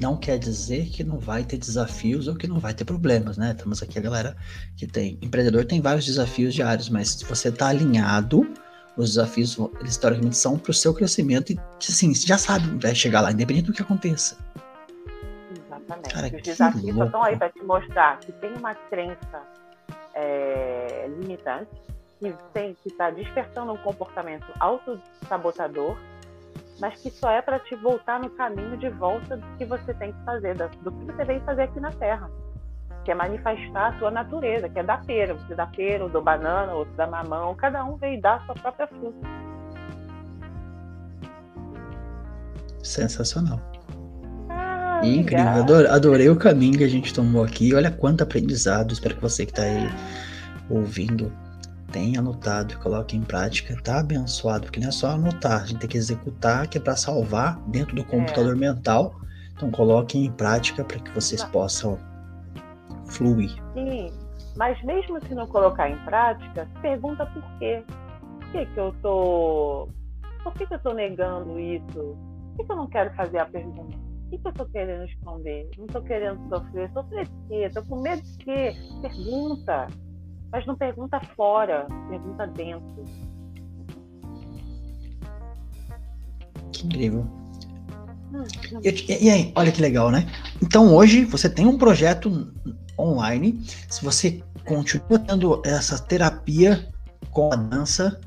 [0.00, 3.52] Não quer dizer que não vai ter desafios ou que não vai ter problemas, né?
[3.52, 4.36] Temos aqui a galera
[4.76, 5.18] que tem.
[5.20, 8.50] Empreendedor tem vários desafios diários, mas se você está alinhado,
[8.96, 13.20] os desafios, historicamente são para o seu crescimento e, assim, você já sabe vai chegar
[13.20, 14.36] lá, independente do que aconteça.
[15.90, 16.14] Exatamente.
[16.14, 19.42] Cara, Os desafios só estão aí para te mostrar que tem uma crença
[20.14, 21.70] é, limitante,
[22.82, 25.96] que está despertando um comportamento autossabotador,
[26.78, 30.12] mas que só é para te voltar no caminho de volta do que você tem
[30.12, 32.30] que fazer, do que você veio fazer aqui na Terra.
[33.04, 35.32] Que é manifestar a sua natureza, que é dar pera.
[35.32, 38.54] Você dá pera, ou dá banana, outro dá mamão, cada um veio dar a sua
[38.54, 39.26] própria fruta.
[42.82, 43.58] Sensacional.
[45.00, 47.74] Ah, Incrível, adorei, adorei, o caminho que a gente tomou aqui.
[47.74, 48.92] Olha quanto aprendizado.
[48.92, 49.88] Espero que você que está aí
[50.68, 51.32] ouvindo
[51.90, 53.74] tenha anotado e coloque em prática.
[53.82, 56.96] Tá abençoado, porque não é só anotar, a gente tem que executar, que é para
[56.96, 58.58] salvar dentro do computador é.
[58.58, 59.14] mental.
[59.56, 61.98] Então coloquem em prática para que vocês possam
[63.06, 63.50] fluir.
[63.74, 64.12] Sim,
[64.56, 67.82] mas mesmo se não colocar em prática, pergunta por quê.
[68.38, 69.88] Por que, que eu tô.
[70.42, 71.86] Por que, que eu tô negando isso?
[71.94, 74.09] Por que, que eu não quero fazer a pergunta?
[74.30, 75.68] O que, que eu tô querendo esconder?
[75.76, 76.88] Não tô querendo sofrer.
[76.92, 77.70] Sofrer de quê?
[77.74, 78.76] Tô com medo de quê?
[79.02, 79.88] Pergunta.
[80.52, 83.04] Mas não pergunta fora, pergunta dentro.
[86.72, 87.26] Que incrível.
[88.32, 88.80] Hum, hum.
[88.84, 90.24] E, e, aí, olha que legal, né?
[90.62, 92.54] Então hoje você tem um projeto
[92.96, 93.60] online.
[93.88, 96.88] Se você continua tendo essa terapia
[97.32, 98.20] com a dança,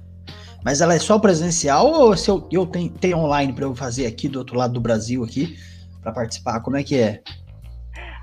[0.65, 4.05] mas ela é só presencial ou se eu, eu tenho, tenho online para eu fazer
[4.05, 5.57] aqui do outro lado do Brasil aqui
[6.03, 6.59] para participar?
[6.59, 7.23] Como é que é?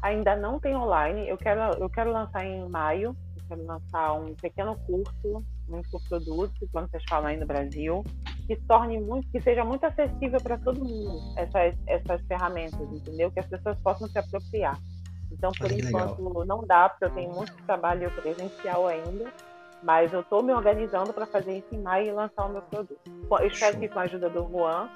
[0.02, 1.28] Ainda não tem online.
[1.28, 3.16] Eu quero eu quero lançar em maio.
[3.36, 8.04] Eu quero lançar um pequeno curso, um infoproduto, quando vocês falam aí no Brasil,
[8.46, 13.30] que torne muito, que seja muito acessível para todo mundo essas essas ferramentas, entendeu?
[13.30, 14.78] Que as pessoas possam se apropriar.
[15.32, 16.44] Então, por enquanto, legal.
[16.44, 19.32] não dá, porque eu tenho muito trabalho presencial ainda.
[19.82, 23.00] Mas eu estou me organizando para fazer isso em maio e lançar o meu produto.
[23.06, 23.80] Eu espero Show.
[23.80, 24.88] que com a ajuda do Juan.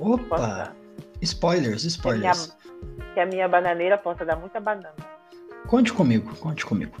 [0.00, 0.85] Opa!
[1.26, 2.46] Spoilers, spoilers.
[2.46, 4.94] Que a, minha, que a minha bananeira possa dar muita banana.
[5.66, 6.96] Conte comigo, conte comigo.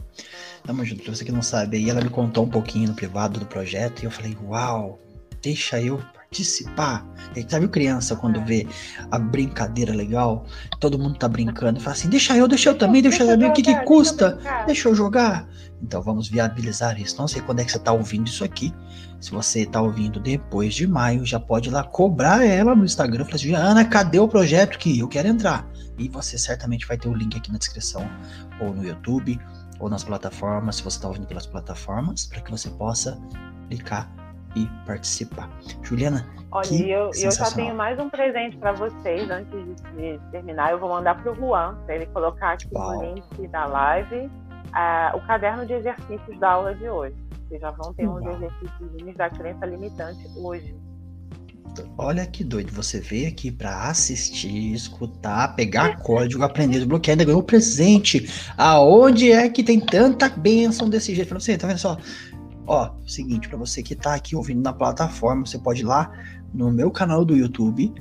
[0.64, 1.04] Tamo junto.
[1.04, 4.02] Pra você que não sabe, aí ela me contou um pouquinho no privado do projeto
[4.02, 4.98] e eu falei, uau,
[5.40, 7.06] deixa eu participar.
[7.34, 8.66] E sabe criança quando vê
[9.10, 10.46] a brincadeira legal,
[10.80, 13.46] todo mundo tá brincando, e fala assim, deixa eu, deixa eu também, deixa eu saber
[13.46, 15.46] o que que custa, deixa eu jogar.
[15.82, 17.18] Então vamos viabilizar isso.
[17.18, 18.74] Não sei quando é que você tá ouvindo isso aqui.
[19.20, 23.24] Se você tá ouvindo depois de maio, já pode ir lá cobrar ela no Instagram.
[23.24, 25.68] Falar assim, Ana, cadê o projeto que eu quero entrar?
[25.98, 28.08] E você certamente vai ter o link aqui na descrição,
[28.60, 29.38] ou no YouTube,
[29.78, 33.18] ou nas plataformas, se você está ouvindo pelas plataformas, para que você possa
[33.68, 34.10] clicar
[34.56, 35.48] e participar.
[35.82, 39.52] Juliana, Olha, eu, eu já tenho mais um presente para vocês antes
[39.96, 40.70] de, terminar.
[40.70, 42.96] Eu vou mandar para o Juan, para ele colocar aqui Uau.
[42.96, 47.14] no link da live uh, o caderno de exercícios da aula de hoje.
[47.46, 48.18] Vocês já vão ter Uau.
[48.18, 50.74] uns exercícios da crença limitante hoje.
[51.98, 57.42] Olha que doido, você veio aqui para assistir, escutar, pegar código, aprender, desbloquear, ainda ganhou
[57.42, 58.30] presente.
[58.56, 61.28] Aonde é que tem tanta bênção desse jeito?
[61.28, 61.98] Falei, você tá vendo só?
[62.66, 66.10] Ó, seguinte, para você que tá aqui ouvindo na plataforma, você pode ir lá
[66.52, 67.92] no meu canal do YouTube.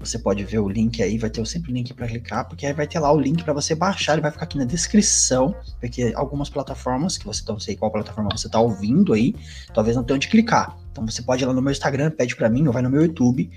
[0.00, 2.72] Você pode ver o link aí, vai ter sempre o link para clicar, porque aí
[2.72, 6.12] vai ter lá o link para você baixar, ele vai ficar aqui na descrição, porque
[6.16, 9.32] algumas plataformas, que você não sei qual plataforma você tá ouvindo aí,
[9.72, 10.76] talvez não tenha onde clicar.
[10.90, 13.02] Então você pode ir lá no meu Instagram, pede para mim, ou vai no meu
[13.02, 13.48] YouTube,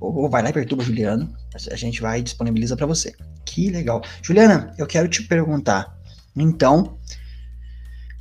[0.00, 1.32] ou vai lá e perturba Juliano,
[1.70, 3.14] a gente vai disponibiliza para você.
[3.44, 4.02] Que legal.
[4.22, 5.96] Juliana, eu quero te perguntar,
[6.34, 6.98] então,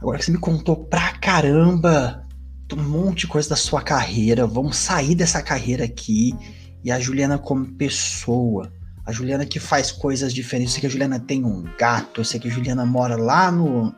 [0.05, 2.23] Agora que você me contou pra caramba
[2.71, 6.35] um monte de coisa da sua carreira, vamos sair dessa carreira aqui
[6.83, 8.71] e a Juliana como pessoa.
[9.03, 10.73] A Juliana que faz coisas diferentes.
[10.73, 13.51] Eu sei que a Juliana tem um gato, eu sei que a Juliana mora lá
[13.51, 13.95] no,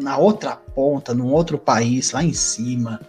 [0.00, 3.00] na outra ponta, num outro país, lá em cima.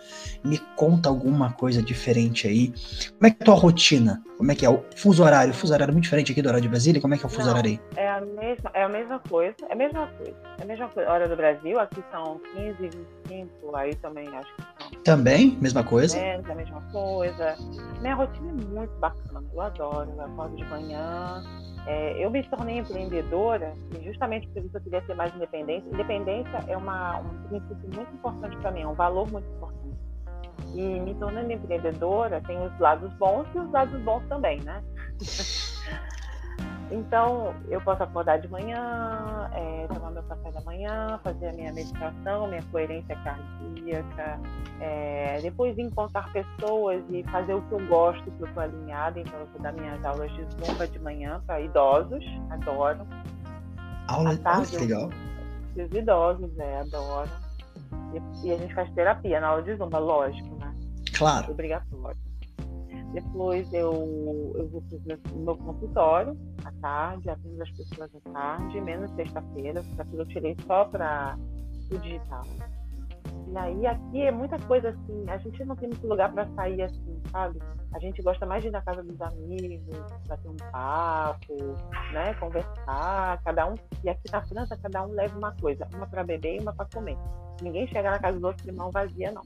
[0.43, 2.73] Me conta alguma coisa diferente aí.
[3.10, 4.23] Como é que é a tua rotina?
[4.44, 5.53] Como é que é o fuso horário?
[5.53, 7.02] O fuso horário é muito diferente aqui do horário de Brasília?
[7.02, 7.80] Como é que é o fuso Não, horário aí?
[7.95, 9.56] É a mesma, é a mesma coisa.
[9.70, 10.36] É a mesma coisa.
[10.60, 11.10] É a mesma coisa.
[11.10, 12.90] Hora do Brasil, aqui são 15,
[13.30, 15.02] 25, aí também acho que são.
[15.02, 15.57] Também?
[15.61, 16.18] Mesma coisa?
[16.18, 17.56] É, a mesma coisa.
[18.02, 19.41] Minha rotina é muito bacana.
[19.53, 20.11] Eu adoro.
[20.11, 21.41] Eu acordo de manhã.
[21.88, 25.88] É, eu me tornei empreendedora justamente por isso eu queria ser mais independente.
[25.88, 29.84] Independência é uma, um princípio muito importante para mim, é um valor muito importante.
[30.74, 34.82] E me tornando empreendedora, tem os lados bons e os lados bons também, né?
[36.94, 41.74] Então, eu posso acordar de manhã, é, tomar meu café da manhã, fazer a minha
[41.74, 44.40] meditação, minha coerência cardíaca,
[44.80, 49.20] é, depois encontrar pessoas e fazer o que eu gosto, que eu estou alinhada.
[49.20, 53.08] Então, eu vou dar minhas aulas de zumba de manhã para idosos, adoro.
[54.08, 55.10] Aula, tarde, legal.
[55.76, 57.32] Os idosos, é, adoro.
[58.44, 60.73] E, a gente faz terapia na aula de zumba, lógico, né?
[61.15, 61.52] Claro.
[61.52, 62.18] Obrigatório.
[63.14, 64.84] Depois eu, eu vou
[65.34, 66.35] o meu consultório
[66.65, 71.38] à tarde, atendo as pessoas à tarde, menos sexta-feira, sexta-feira eu tirei só para
[71.91, 72.44] o digital.
[73.52, 76.82] E aí aqui é muita coisa assim, a gente não tem muito lugar para sair
[76.82, 77.60] assim, sabe?
[77.94, 81.57] A gente gosta mais de ir na casa dos amigos, bater um papo,
[82.11, 82.34] né?
[82.36, 83.76] Conversar, cada um.
[84.03, 86.88] E aqui na França, cada um leva uma coisa, uma para beber e uma para
[86.94, 87.18] comer.
[87.61, 89.44] Ninguém chega na casa do outro de mão vazia, não.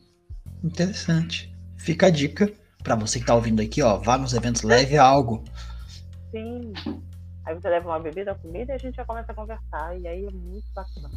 [0.64, 1.54] Interessante.
[1.78, 2.52] Fica a dica
[2.84, 5.44] para você que tá ouvindo aqui, ó, vá nos eventos, leve algo.
[6.32, 6.72] Sim.
[7.46, 9.98] Aí você leva uma bebida, uma comida e a gente já começa a conversar.
[10.00, 11.10] E aí é muito bacana.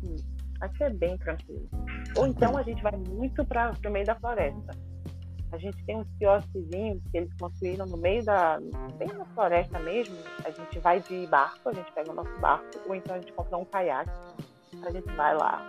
[0.00, 0.16] Sim.
[0.60, 1.68] Aqui é bem tranquilo.
[2.16, 4.76] Ou então a gente vai muito para o meio da floresta.
[5.52, 8.60] A gente tem uns quiosquezinhos que eles construíram no meio da.
[8.96, 10.16] bem na floresta mesmo.
[10.44, 13.32] A gente vai de barco, a gente pega o nosso barco, ou então a gente
[13.32, 14.10] compra um caiaque.
[14.84, 15.68] A gente vai lá,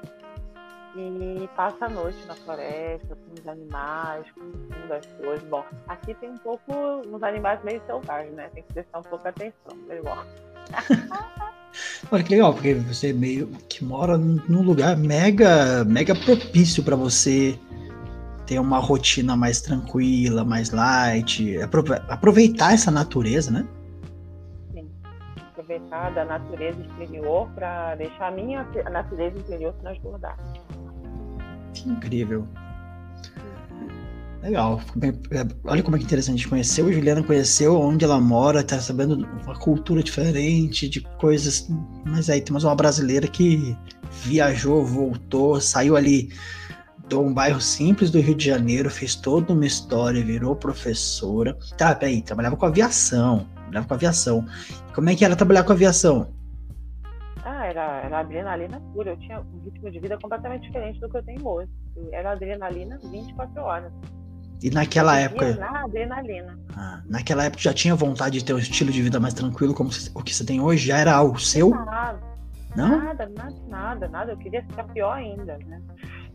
[0.96, 5.48] e passa a noite na floresta com os animais, com as coisas.
[5.48, 6.74] Bom, aqui tem um pouco
[7.08, 8.50] uns animais meio selvagens, né?
[8.54, 11.51] Tem que prestar um pouco atenção, mas bom.
[12.12, 17.58] Olha que legal, porque você meio que mora num lugar mega, mega propício para você
[18.46, 21.58] ter uma rotina mais tranquila, mais light,
[22.10, 23.66] aproveitar essa natureza, né?
[24.74, 24.90] Sim,
[25.52, 30.38] aproveitar da natureza exterior para deixar a minha natureza interior transbordar.
[31.74, 32.46] Que incrível.
[34.42, 34.82] Legal.
[35.32, 36.48] É, olha como é interessante.
[36.48, 41.70] Conheceu a Juliana, conheceu onde ela mora, tá sabendo uma cultura diferente, de coisas.
[42.06, 43.78] Mas aí temos uma brasileira que
[44.24, 46.30] viajou, voltou, saiu ali
[47.08, 51.58] de um bairro simples do Rio de Janeiro, fez toda uma história, virou professora.
[51.78, 53.46] Tá, peraí, trabalhava com aviação.
[53.56, 54.46] Trabalhava com aviação.
[54.94, 56.42] Como é que era trabalhar com aviação?
[57.72, 59.12] era, era adrenalina pura.
[59.12, 61.70] Eu tinha um ritmo de vida completamente diferente do que eu tenho hoje.
[62.12, 63.94] Era adrenalina 24 horas.
[64.62, 65.56] E naquela época.
[65.56, 66.58] Na adrenalina.
[66.76, 69.90] Ah, naquela época já tinha vontade de ter um estilo de vida mais tranquilo como
[70.14, 70.88] o que você tem hoje?
[70.88, 71.72] Já era o seu?
[71.72, 72.20] Nada.
[72.76, 73.04] Não?
[73.04, 74.32] Nada, nada, nada, nada.
[74.32, 75.82] Eu queria ficar pior ainda, né?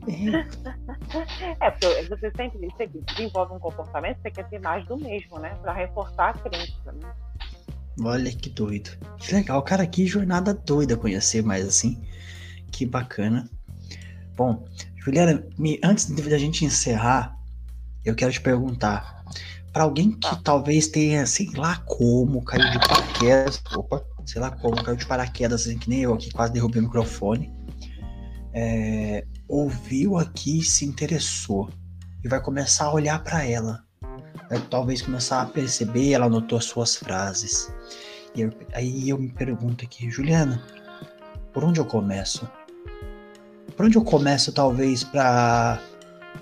[0.08, 5.38] É, é porque você sempre você desenvolve um comportamento, você quer ter mais do mesmo,
[5.38, 5.56] né?
[5.62, 7.12] Para reforçar a crença, né?
[8.02, 8.90] Olha que doido.
[9.18, 12.02] Que legal, cara, que jornada doida conhecer mais assim.
[12.70, 13.48] Que bacana.
[14.36, 14.66] Bom,
[14.98, 17.35] Juliana, me, antes da gente encerrar,
[18.08, 19.24] eu quero te perguntar.
[19.72, 20.40] Para alguém que ah.
[20.42, 23.62] talvez tenha, sei lá como, caiu de paraquedas.
[23.74, 26.84] Opa, sei lá como, caiu de paraquedas, assim, que nem eu aqui, quase derrubei o
[26.84, 27.52] microfone.
[28.54, 31.68] É, ouviu aqui se interessou
[32.24, 33.86] e vai começar a olhar para ela
[34.48, 37.72] vai talvez começar a perceber, ela anotou as suas frases.
[38.34, 40.62] E eu, aí eu me pergunto aqui, Juliana,
[41.52, 42.48] por onde eu começo?
[43.76, 45.80] Por onde eu começo, talvez, para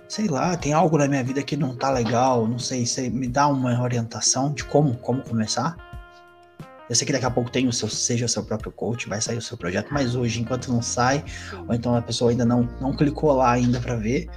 [0.09, 3.27] sei lá, tem algo na minha vida que não tá legal, não sei, você me
[3.27, 5.77] dá uma orientação de como, como começar?
[6.89, 9.21] Eu sei que daqui a pouco tem o seu, seja o seu próprio coach, vai
[9.21, 11.25] sair o seu projeto, mas hoje, enquanto não sai,
[11.67, 14.29] ou então a pessoa ainda não, não clicou lá ainda para ver,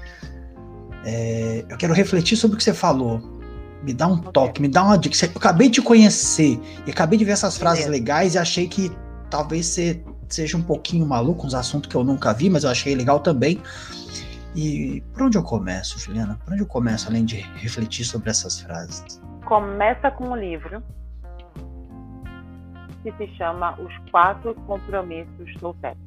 [1.05, 3.21] é, eu quero refletir sobre o que você falou.
[3.83, 5.15] Me dá um toque, me dá uma dica.
[5.25, 8.91] Eu acabei de conhecer e acabei de ver essas frases legais e achei que
[9.29, 12.95] talvez você seja um pouquinho maluco, uns assuntos que eu nunca vi, mas eu achei
[12.95, 13.61] legal também.
[14.55, 16.39] E por onde eu começo, Juliana?
[16.43, 19.21] Por onde eu começo, além de refletir sobre essas frases?
[19.45, 20.83] Começa com um livro
[23.03, 25.97] que se chama Os Quatro Compromissos do Toltec.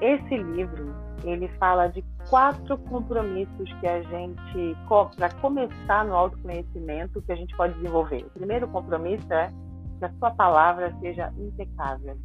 [0.00, 0.94] Esse livro
[1.24, 4.76] ele fala de quatro compromissos que a gente,
[5.16, 8.24] para começar no autoconhecimento, que a gente pode desenvolver.
[8.26, 9.52] O primeiro compromisso é
[9.98, 12.18] que a sua palavra seja impecável.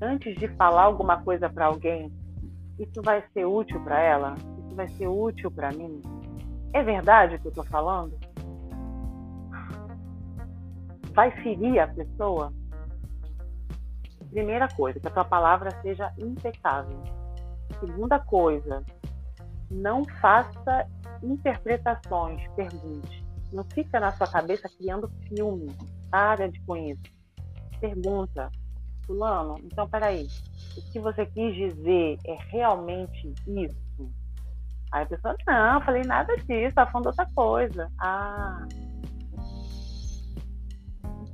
[0.00, 2.12] Antes de falar alguma coisa para alguém,
[2.78, 4.34] isso vai ser útil para ela?
[4.64, 6.00] Isso vai ser útil para mim?
[6.72, 8.16] É verdade o que eu estou falando?
[11.12, 12.52] Vai ferir a pessoa?
[14.30, 17.02] Primeira coisa, que a tua palavra seja impecável.
[17.80, 18.84] Segunda coisa,
[19.68, 20.86] não faça
[21.22, 23.26] interpretações, pergunte.
[23.52, 25.74] Não fica na sua cabeça criando filme.
[26.10, 27.02] Para de com isso.
[27.80, 28.50] Pergunta.
[29.08, 30.28] Fulano, então peraí.
[30.76, 34.12] O que você quis dizer é realmente isso?
[34.92, 37.90] Aí a pessoa, não, falei nada disso, tá falando outra coisa.
[37.98, 38.68] Ah.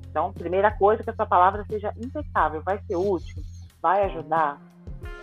[0.08, 3.42] Então, primeira coisa, que a sua palavra seja impecável, vai ser útil,
[3.82, 4.60] vai ajudar,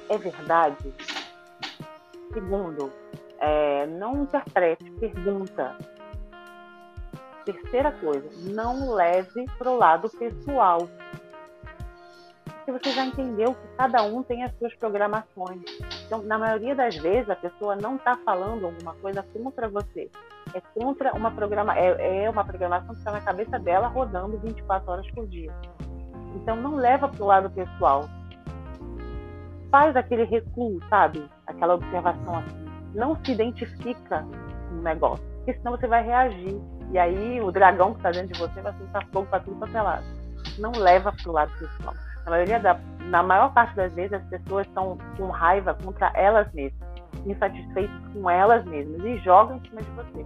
[0.09, 0.93] é verdade.
[2.33, 2.91] Segundo,
[3.39, 5.77] é, não interprete, pergunta.
[7.45, 10.87] Terceira coisa, não leve para o lado pessoal
[12.45, 15.61] porque você já entendeu que cada um tem as suas programações.
[16.05, 20.09] Então, na maioria das vezes, a pessoa não está falando alguma coisa contra você.
[20.53, 24.91] É contra uma programa, é, é uma programação que está na cabeça dela rodando 24
[24.91, 25.51] horas por dia.
[26.35, 28.05] Então, não leva para o lado pessoal.
[29.69, 31.25] Faz aquele recuo, sabe?
[31.47, 32.65] Aquela observação assim.
[32.93, 34.25] Não se identifica
[34.69, 36.59] com o negócio, porque senão você vai reagir.
[36.91, 39.77] E aí o dragão que está dentro de você vai soltar fogo para tudo quanto
[39.77, 40.05] é lado.
[40.59, 41.93] Não leva para o lado pessoal.
[42.25, 46.51] Na maioria da, na maior parte das vezes as pessoas estão com raiva contra elas
[46.53, 46.89] mesmas,
[47.25, 50.25] insatisfeitas com elas mesmas e jogam em cima de você.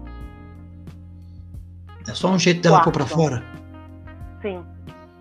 [2.07, 3.43] É só um jeito dela pôr pra fora?
[4.41, 4.63] Sim.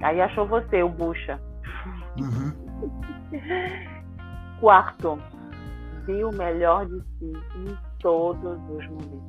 [0.02, 1.40] Aí achou você, o bucha.
[2.18, 2.52] Uhum.
[4.60, 5.18] Quarto,
[6.06, 9.24] dê o melhor de si em todos os momentos.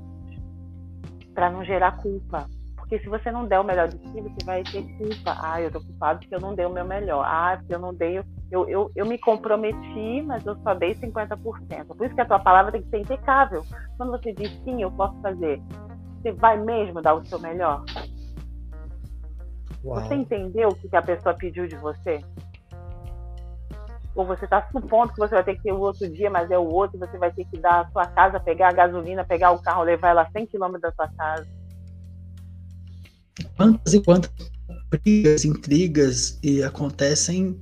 [1.34, 2.46] Para não gerar culpa.
[2.86, 5.36] Porque se você não der o melhor de si, você vai ter culpa.
[5.42, 7.26] Ah, eu tô culpado porque eu não dei o meu melhor.
[7.26, 8.20] Ah, porque eu não dei.
[8.52, 11.88] Eu, eu, eu me comprometi, mas eu só dei 50%.
[11.88, 13.64] Por isso que a tua palavra tem que ser impecável.
[13.98, 15.60] Quando você diz sim, eu posso fazer,
[16.22, 17.84] você vai mesmo dar o seu melhor?
[19.84, 20.00] Uau.
[20.02, 22.24] Você entendeu o que a pessoa pediu de você?
[24.14, 26.58] Ou você está supondo que você vai ter que ter o outro dia, mas é
[26.58, 29.62] o outro, você vai ter que dar a sua casa, pegar a gasolina, pegar o
[29.62, 31.55] carro, levar ela 100 km da sua casa
[33.56, 34.32] quantas e quantas
[34.90, 37.60] brigas, intrigas e acontecem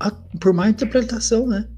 [0.00, 1.68] a, por má interpretação, né?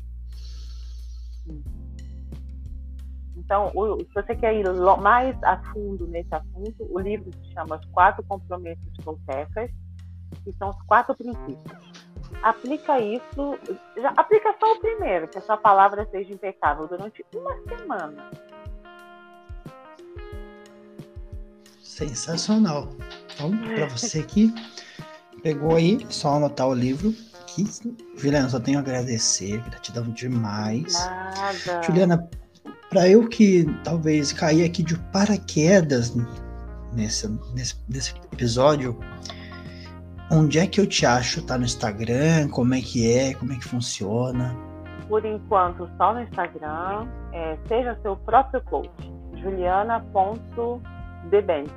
[3.37, 4.65] Então, o, se você quer ir
[5.01, 9.71] mais a fundo nesse assunto, o livro se chama Os Quatro Compromissos Toltecas,
[10.45, 11.81] que são os quatro princípios.
[12.43, 13.59] Aplica isso,
[13.97, 18.31] já, aplica só o primeiro, que a sua palavra seja impecável durante uma semana.
[21.83, 22.89] Sensacional.
[23.41, 24.55] Então, para você que
[25.43, 27.15] pegou aí, só anotar o livro.
[27.47, 27.65] Que,
[28.17, 30.95] Juliana, só tenho a agradecer, gratidão demais.
[30.95, 31.83] Nada.
[31.83, 32.31] Juliana,
[32.89, 36.15] para eu que talvez cair aqui de paraquedas
[36.93, 38.99] nesse, nesse, nesse episódio,
[40.31, 41.43] onde é que eu te acho?
[41.43, 42.49] Tá no Instagram?
[42.51, 43.35] Como é que é?
[43.35, 44.57] Como é que funciona?
[45.09, 47.09] Por enquanto, só no Instagram.
[47.33, 48.91] É, seja seu próprio coach.
[49.37, 51.71] Juliana.debent.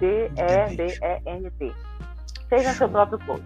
[0.00, 1.74] D-E-B-E-N-T.
[2.48, 3.44] Seja seu próprio coach.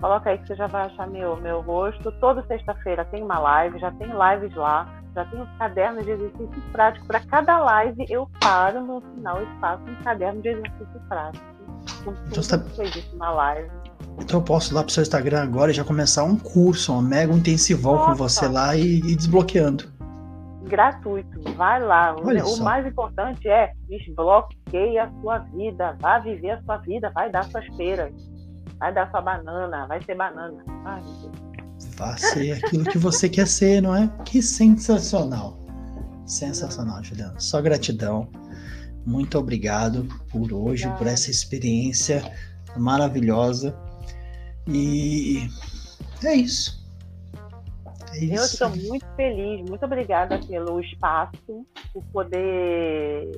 [0.00, 2.12] Coloca aí que você já vai achar meu, meu rosto.
[2.12, 6.62] Toda sexta-feira tem uma live, já tem lives lá, já tem os cadernos de exercício
[6.72, 7.06] prático.
[7.06, 11.44] Para cada live eu paro no final e faço um caderno de exercício prático.
[12.04, 12.42] Com então,
[13.18, 13.30] tá...
[13.30, 13.70] live.
[14.20, 17.02] Então eu posso ir lá pro seu Instagram agora e já começar um curso, um
[17.02, 18.10] mega intensivão Nossa.
[18.10, 19.97] com você lá e, e desbloqueando
[20.68, 21.40] gratuito.
[21.56, 22.14] Vai lá.
[22.22, 22.62] Olha o só.
[22.62, 25.96] mais importante é desbloqueie a sua vida.
[26.00, 27.10] Vá viver a sua vida.
[27.14, 28.12] Vai dar suas feiras.
[28.78, 29.86] Vai dar sua banana.
[29.86, 30.62] Vai ser banana.
[30.84, 31.02] Ai,
[31.96, 34.08] Vá ser aquilo que você quer ser, não é?
[34.24, 35.58] Que sensacional.
[36.26, 37.38] Sensacional, Juliana.
[37.38, 38.28] Só gratidão.
[39.06, 40.98] Muito obrigado por hoje, Obrigada.
[40.98, 42.22] por essa experiência
[42.76, 43.74] maravilhosa.
[44.66, 45.48] E
[46.22, 46.77] é isso.
[48.14, 53.30] É eu estou muito feliz, muito obrigada pelo espaço, por poder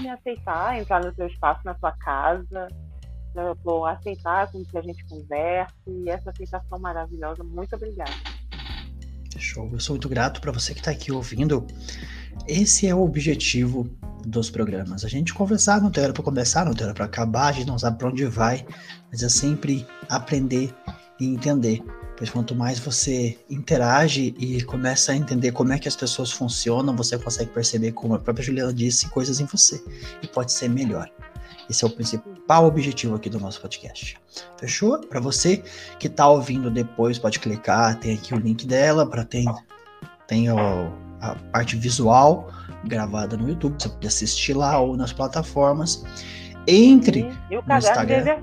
[0.00, 2.68] me aceitar, entrar no seu espaço, na sua casa,
[3.62, 7.44] por aceitar com que a gente converse, e essa aceitação maravilhosa.
[7.44, 8.10] Muito obrigada.
[9.38, 11.66] Show, eu sou muito grato para você que está aqui ouvindo.
[12.46, 13.88] Esse é o objetivo
[14.26, 15.04] dos programas.
[15.04, 17.66] A gente conversar, não tem hora para começar, não tem hora para acabar, a gente
[17.66, 18.66] não sabe para onde vai,
[19.10, 20.74] mas é sempre aprender
[21.18, 21.82] e entender
[22.20, 26.94] Pois quanto mais você interage e começa a entender como é que as pessoas funcionam,
[26.94, 29.82] você consegue perceber, como a própria Juliana disse, coisas em você
[30.22, 31.10] e pode ser melhor.
[31.70, 34.18] Esse é o principal objetivo aqui do nosso podcast.
[34.58, 34.98] Fechou?
[34.98, 35.64] Para você
[35.98, 39.46] que está ouvindo depois, pode clicar, tem aqui o link dela, para tem
[40.26, 40.92] tem o,
[41.22, 42.52] a parte visual
[42.84, 46.04] gravada no YouTube, você pode assistir lá ou nas plataformas.
[46.66, 48.42] Entre no Instagram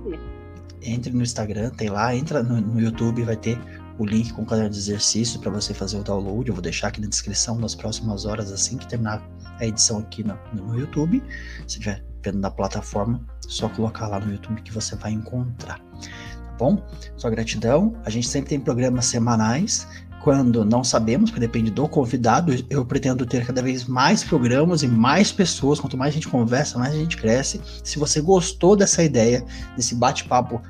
[0.82, 3.60] entre no Instagram, tem lá, entra no, no YouTube, vai ter
[3.98, 6.48] o link com o caderno de exercício para você fazer o download.
[6.48, 9.28] Eu vou deixar aqui na descrição nas próximas horas, assim que terminar
[9.60, 11.22] a edição aqui no, no YouTube.
[11.68, 15.80] Se estiver vendo na plataforma, só colocar lá no YouTube que você vai encontrar.
[15.80, 16.86] Tá bom?
[17.16, 17.95] Só gratidão.
[18.04, 19.88] A gente sempre tem programas semanais
[20.28, 22.54] quando não sabemos, porque depende do convidado.
[22.70, 25.80] Eu pretendo ter cada vez mais programas e mais pessoas.
[25.80, 27.62] Quanto mais a gente conversa, mais a gente cresce.
[27.82, 29.45] Se você gostou dessa ideia,
[29.78, 30.62] desse bate-papo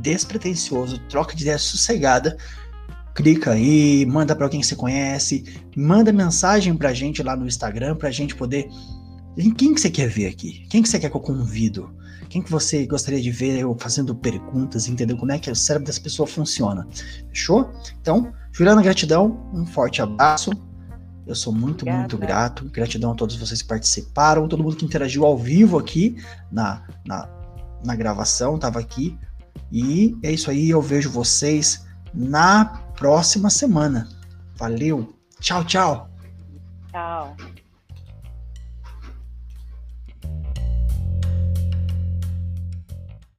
[0.00, 2.36] despretensioso, troca de ideia sossegada,
[3.14, 5.44] clica aí, manda para alguém que você conhece,
[5.76, 8.68] manda mensagem pra gente lá no Instagram pra gente poder
[9.56, 10.66] quem que você quer ver aqui?
[10.68, 11.94] Quem que você quer que eu convido?
[12.28, 15.86] Quem que você gostaria de ver eu fazendo perguntas, entender como é que o cérebro
[15.86, 16.88] dessa pessoa funciona?
[17.28, 17.70] Fechou?
[18.00, 20.50] Então, Juliana, gratidão, um forte abraço.
[21.26, 21.98] Eu sou muito, Obrigada.
[21.98, 22.64] muito grato.
[22.70, 26.16] Gratidão a todos vocês que participaram, todo mundo que interagiu ao vivo aqui
[26.50, 27.28] na, na,
[27.84, 29.18] na gravação, estava aqui.
[29.70, 32.64] E é isso aí, eu vejo vocês na
[32.96, 34.08] próxima semana.
[34.56, 35.14] Valeu.
[35.40, 36.10] Tchau, tchau.
[36.90, 37.36] Tchau.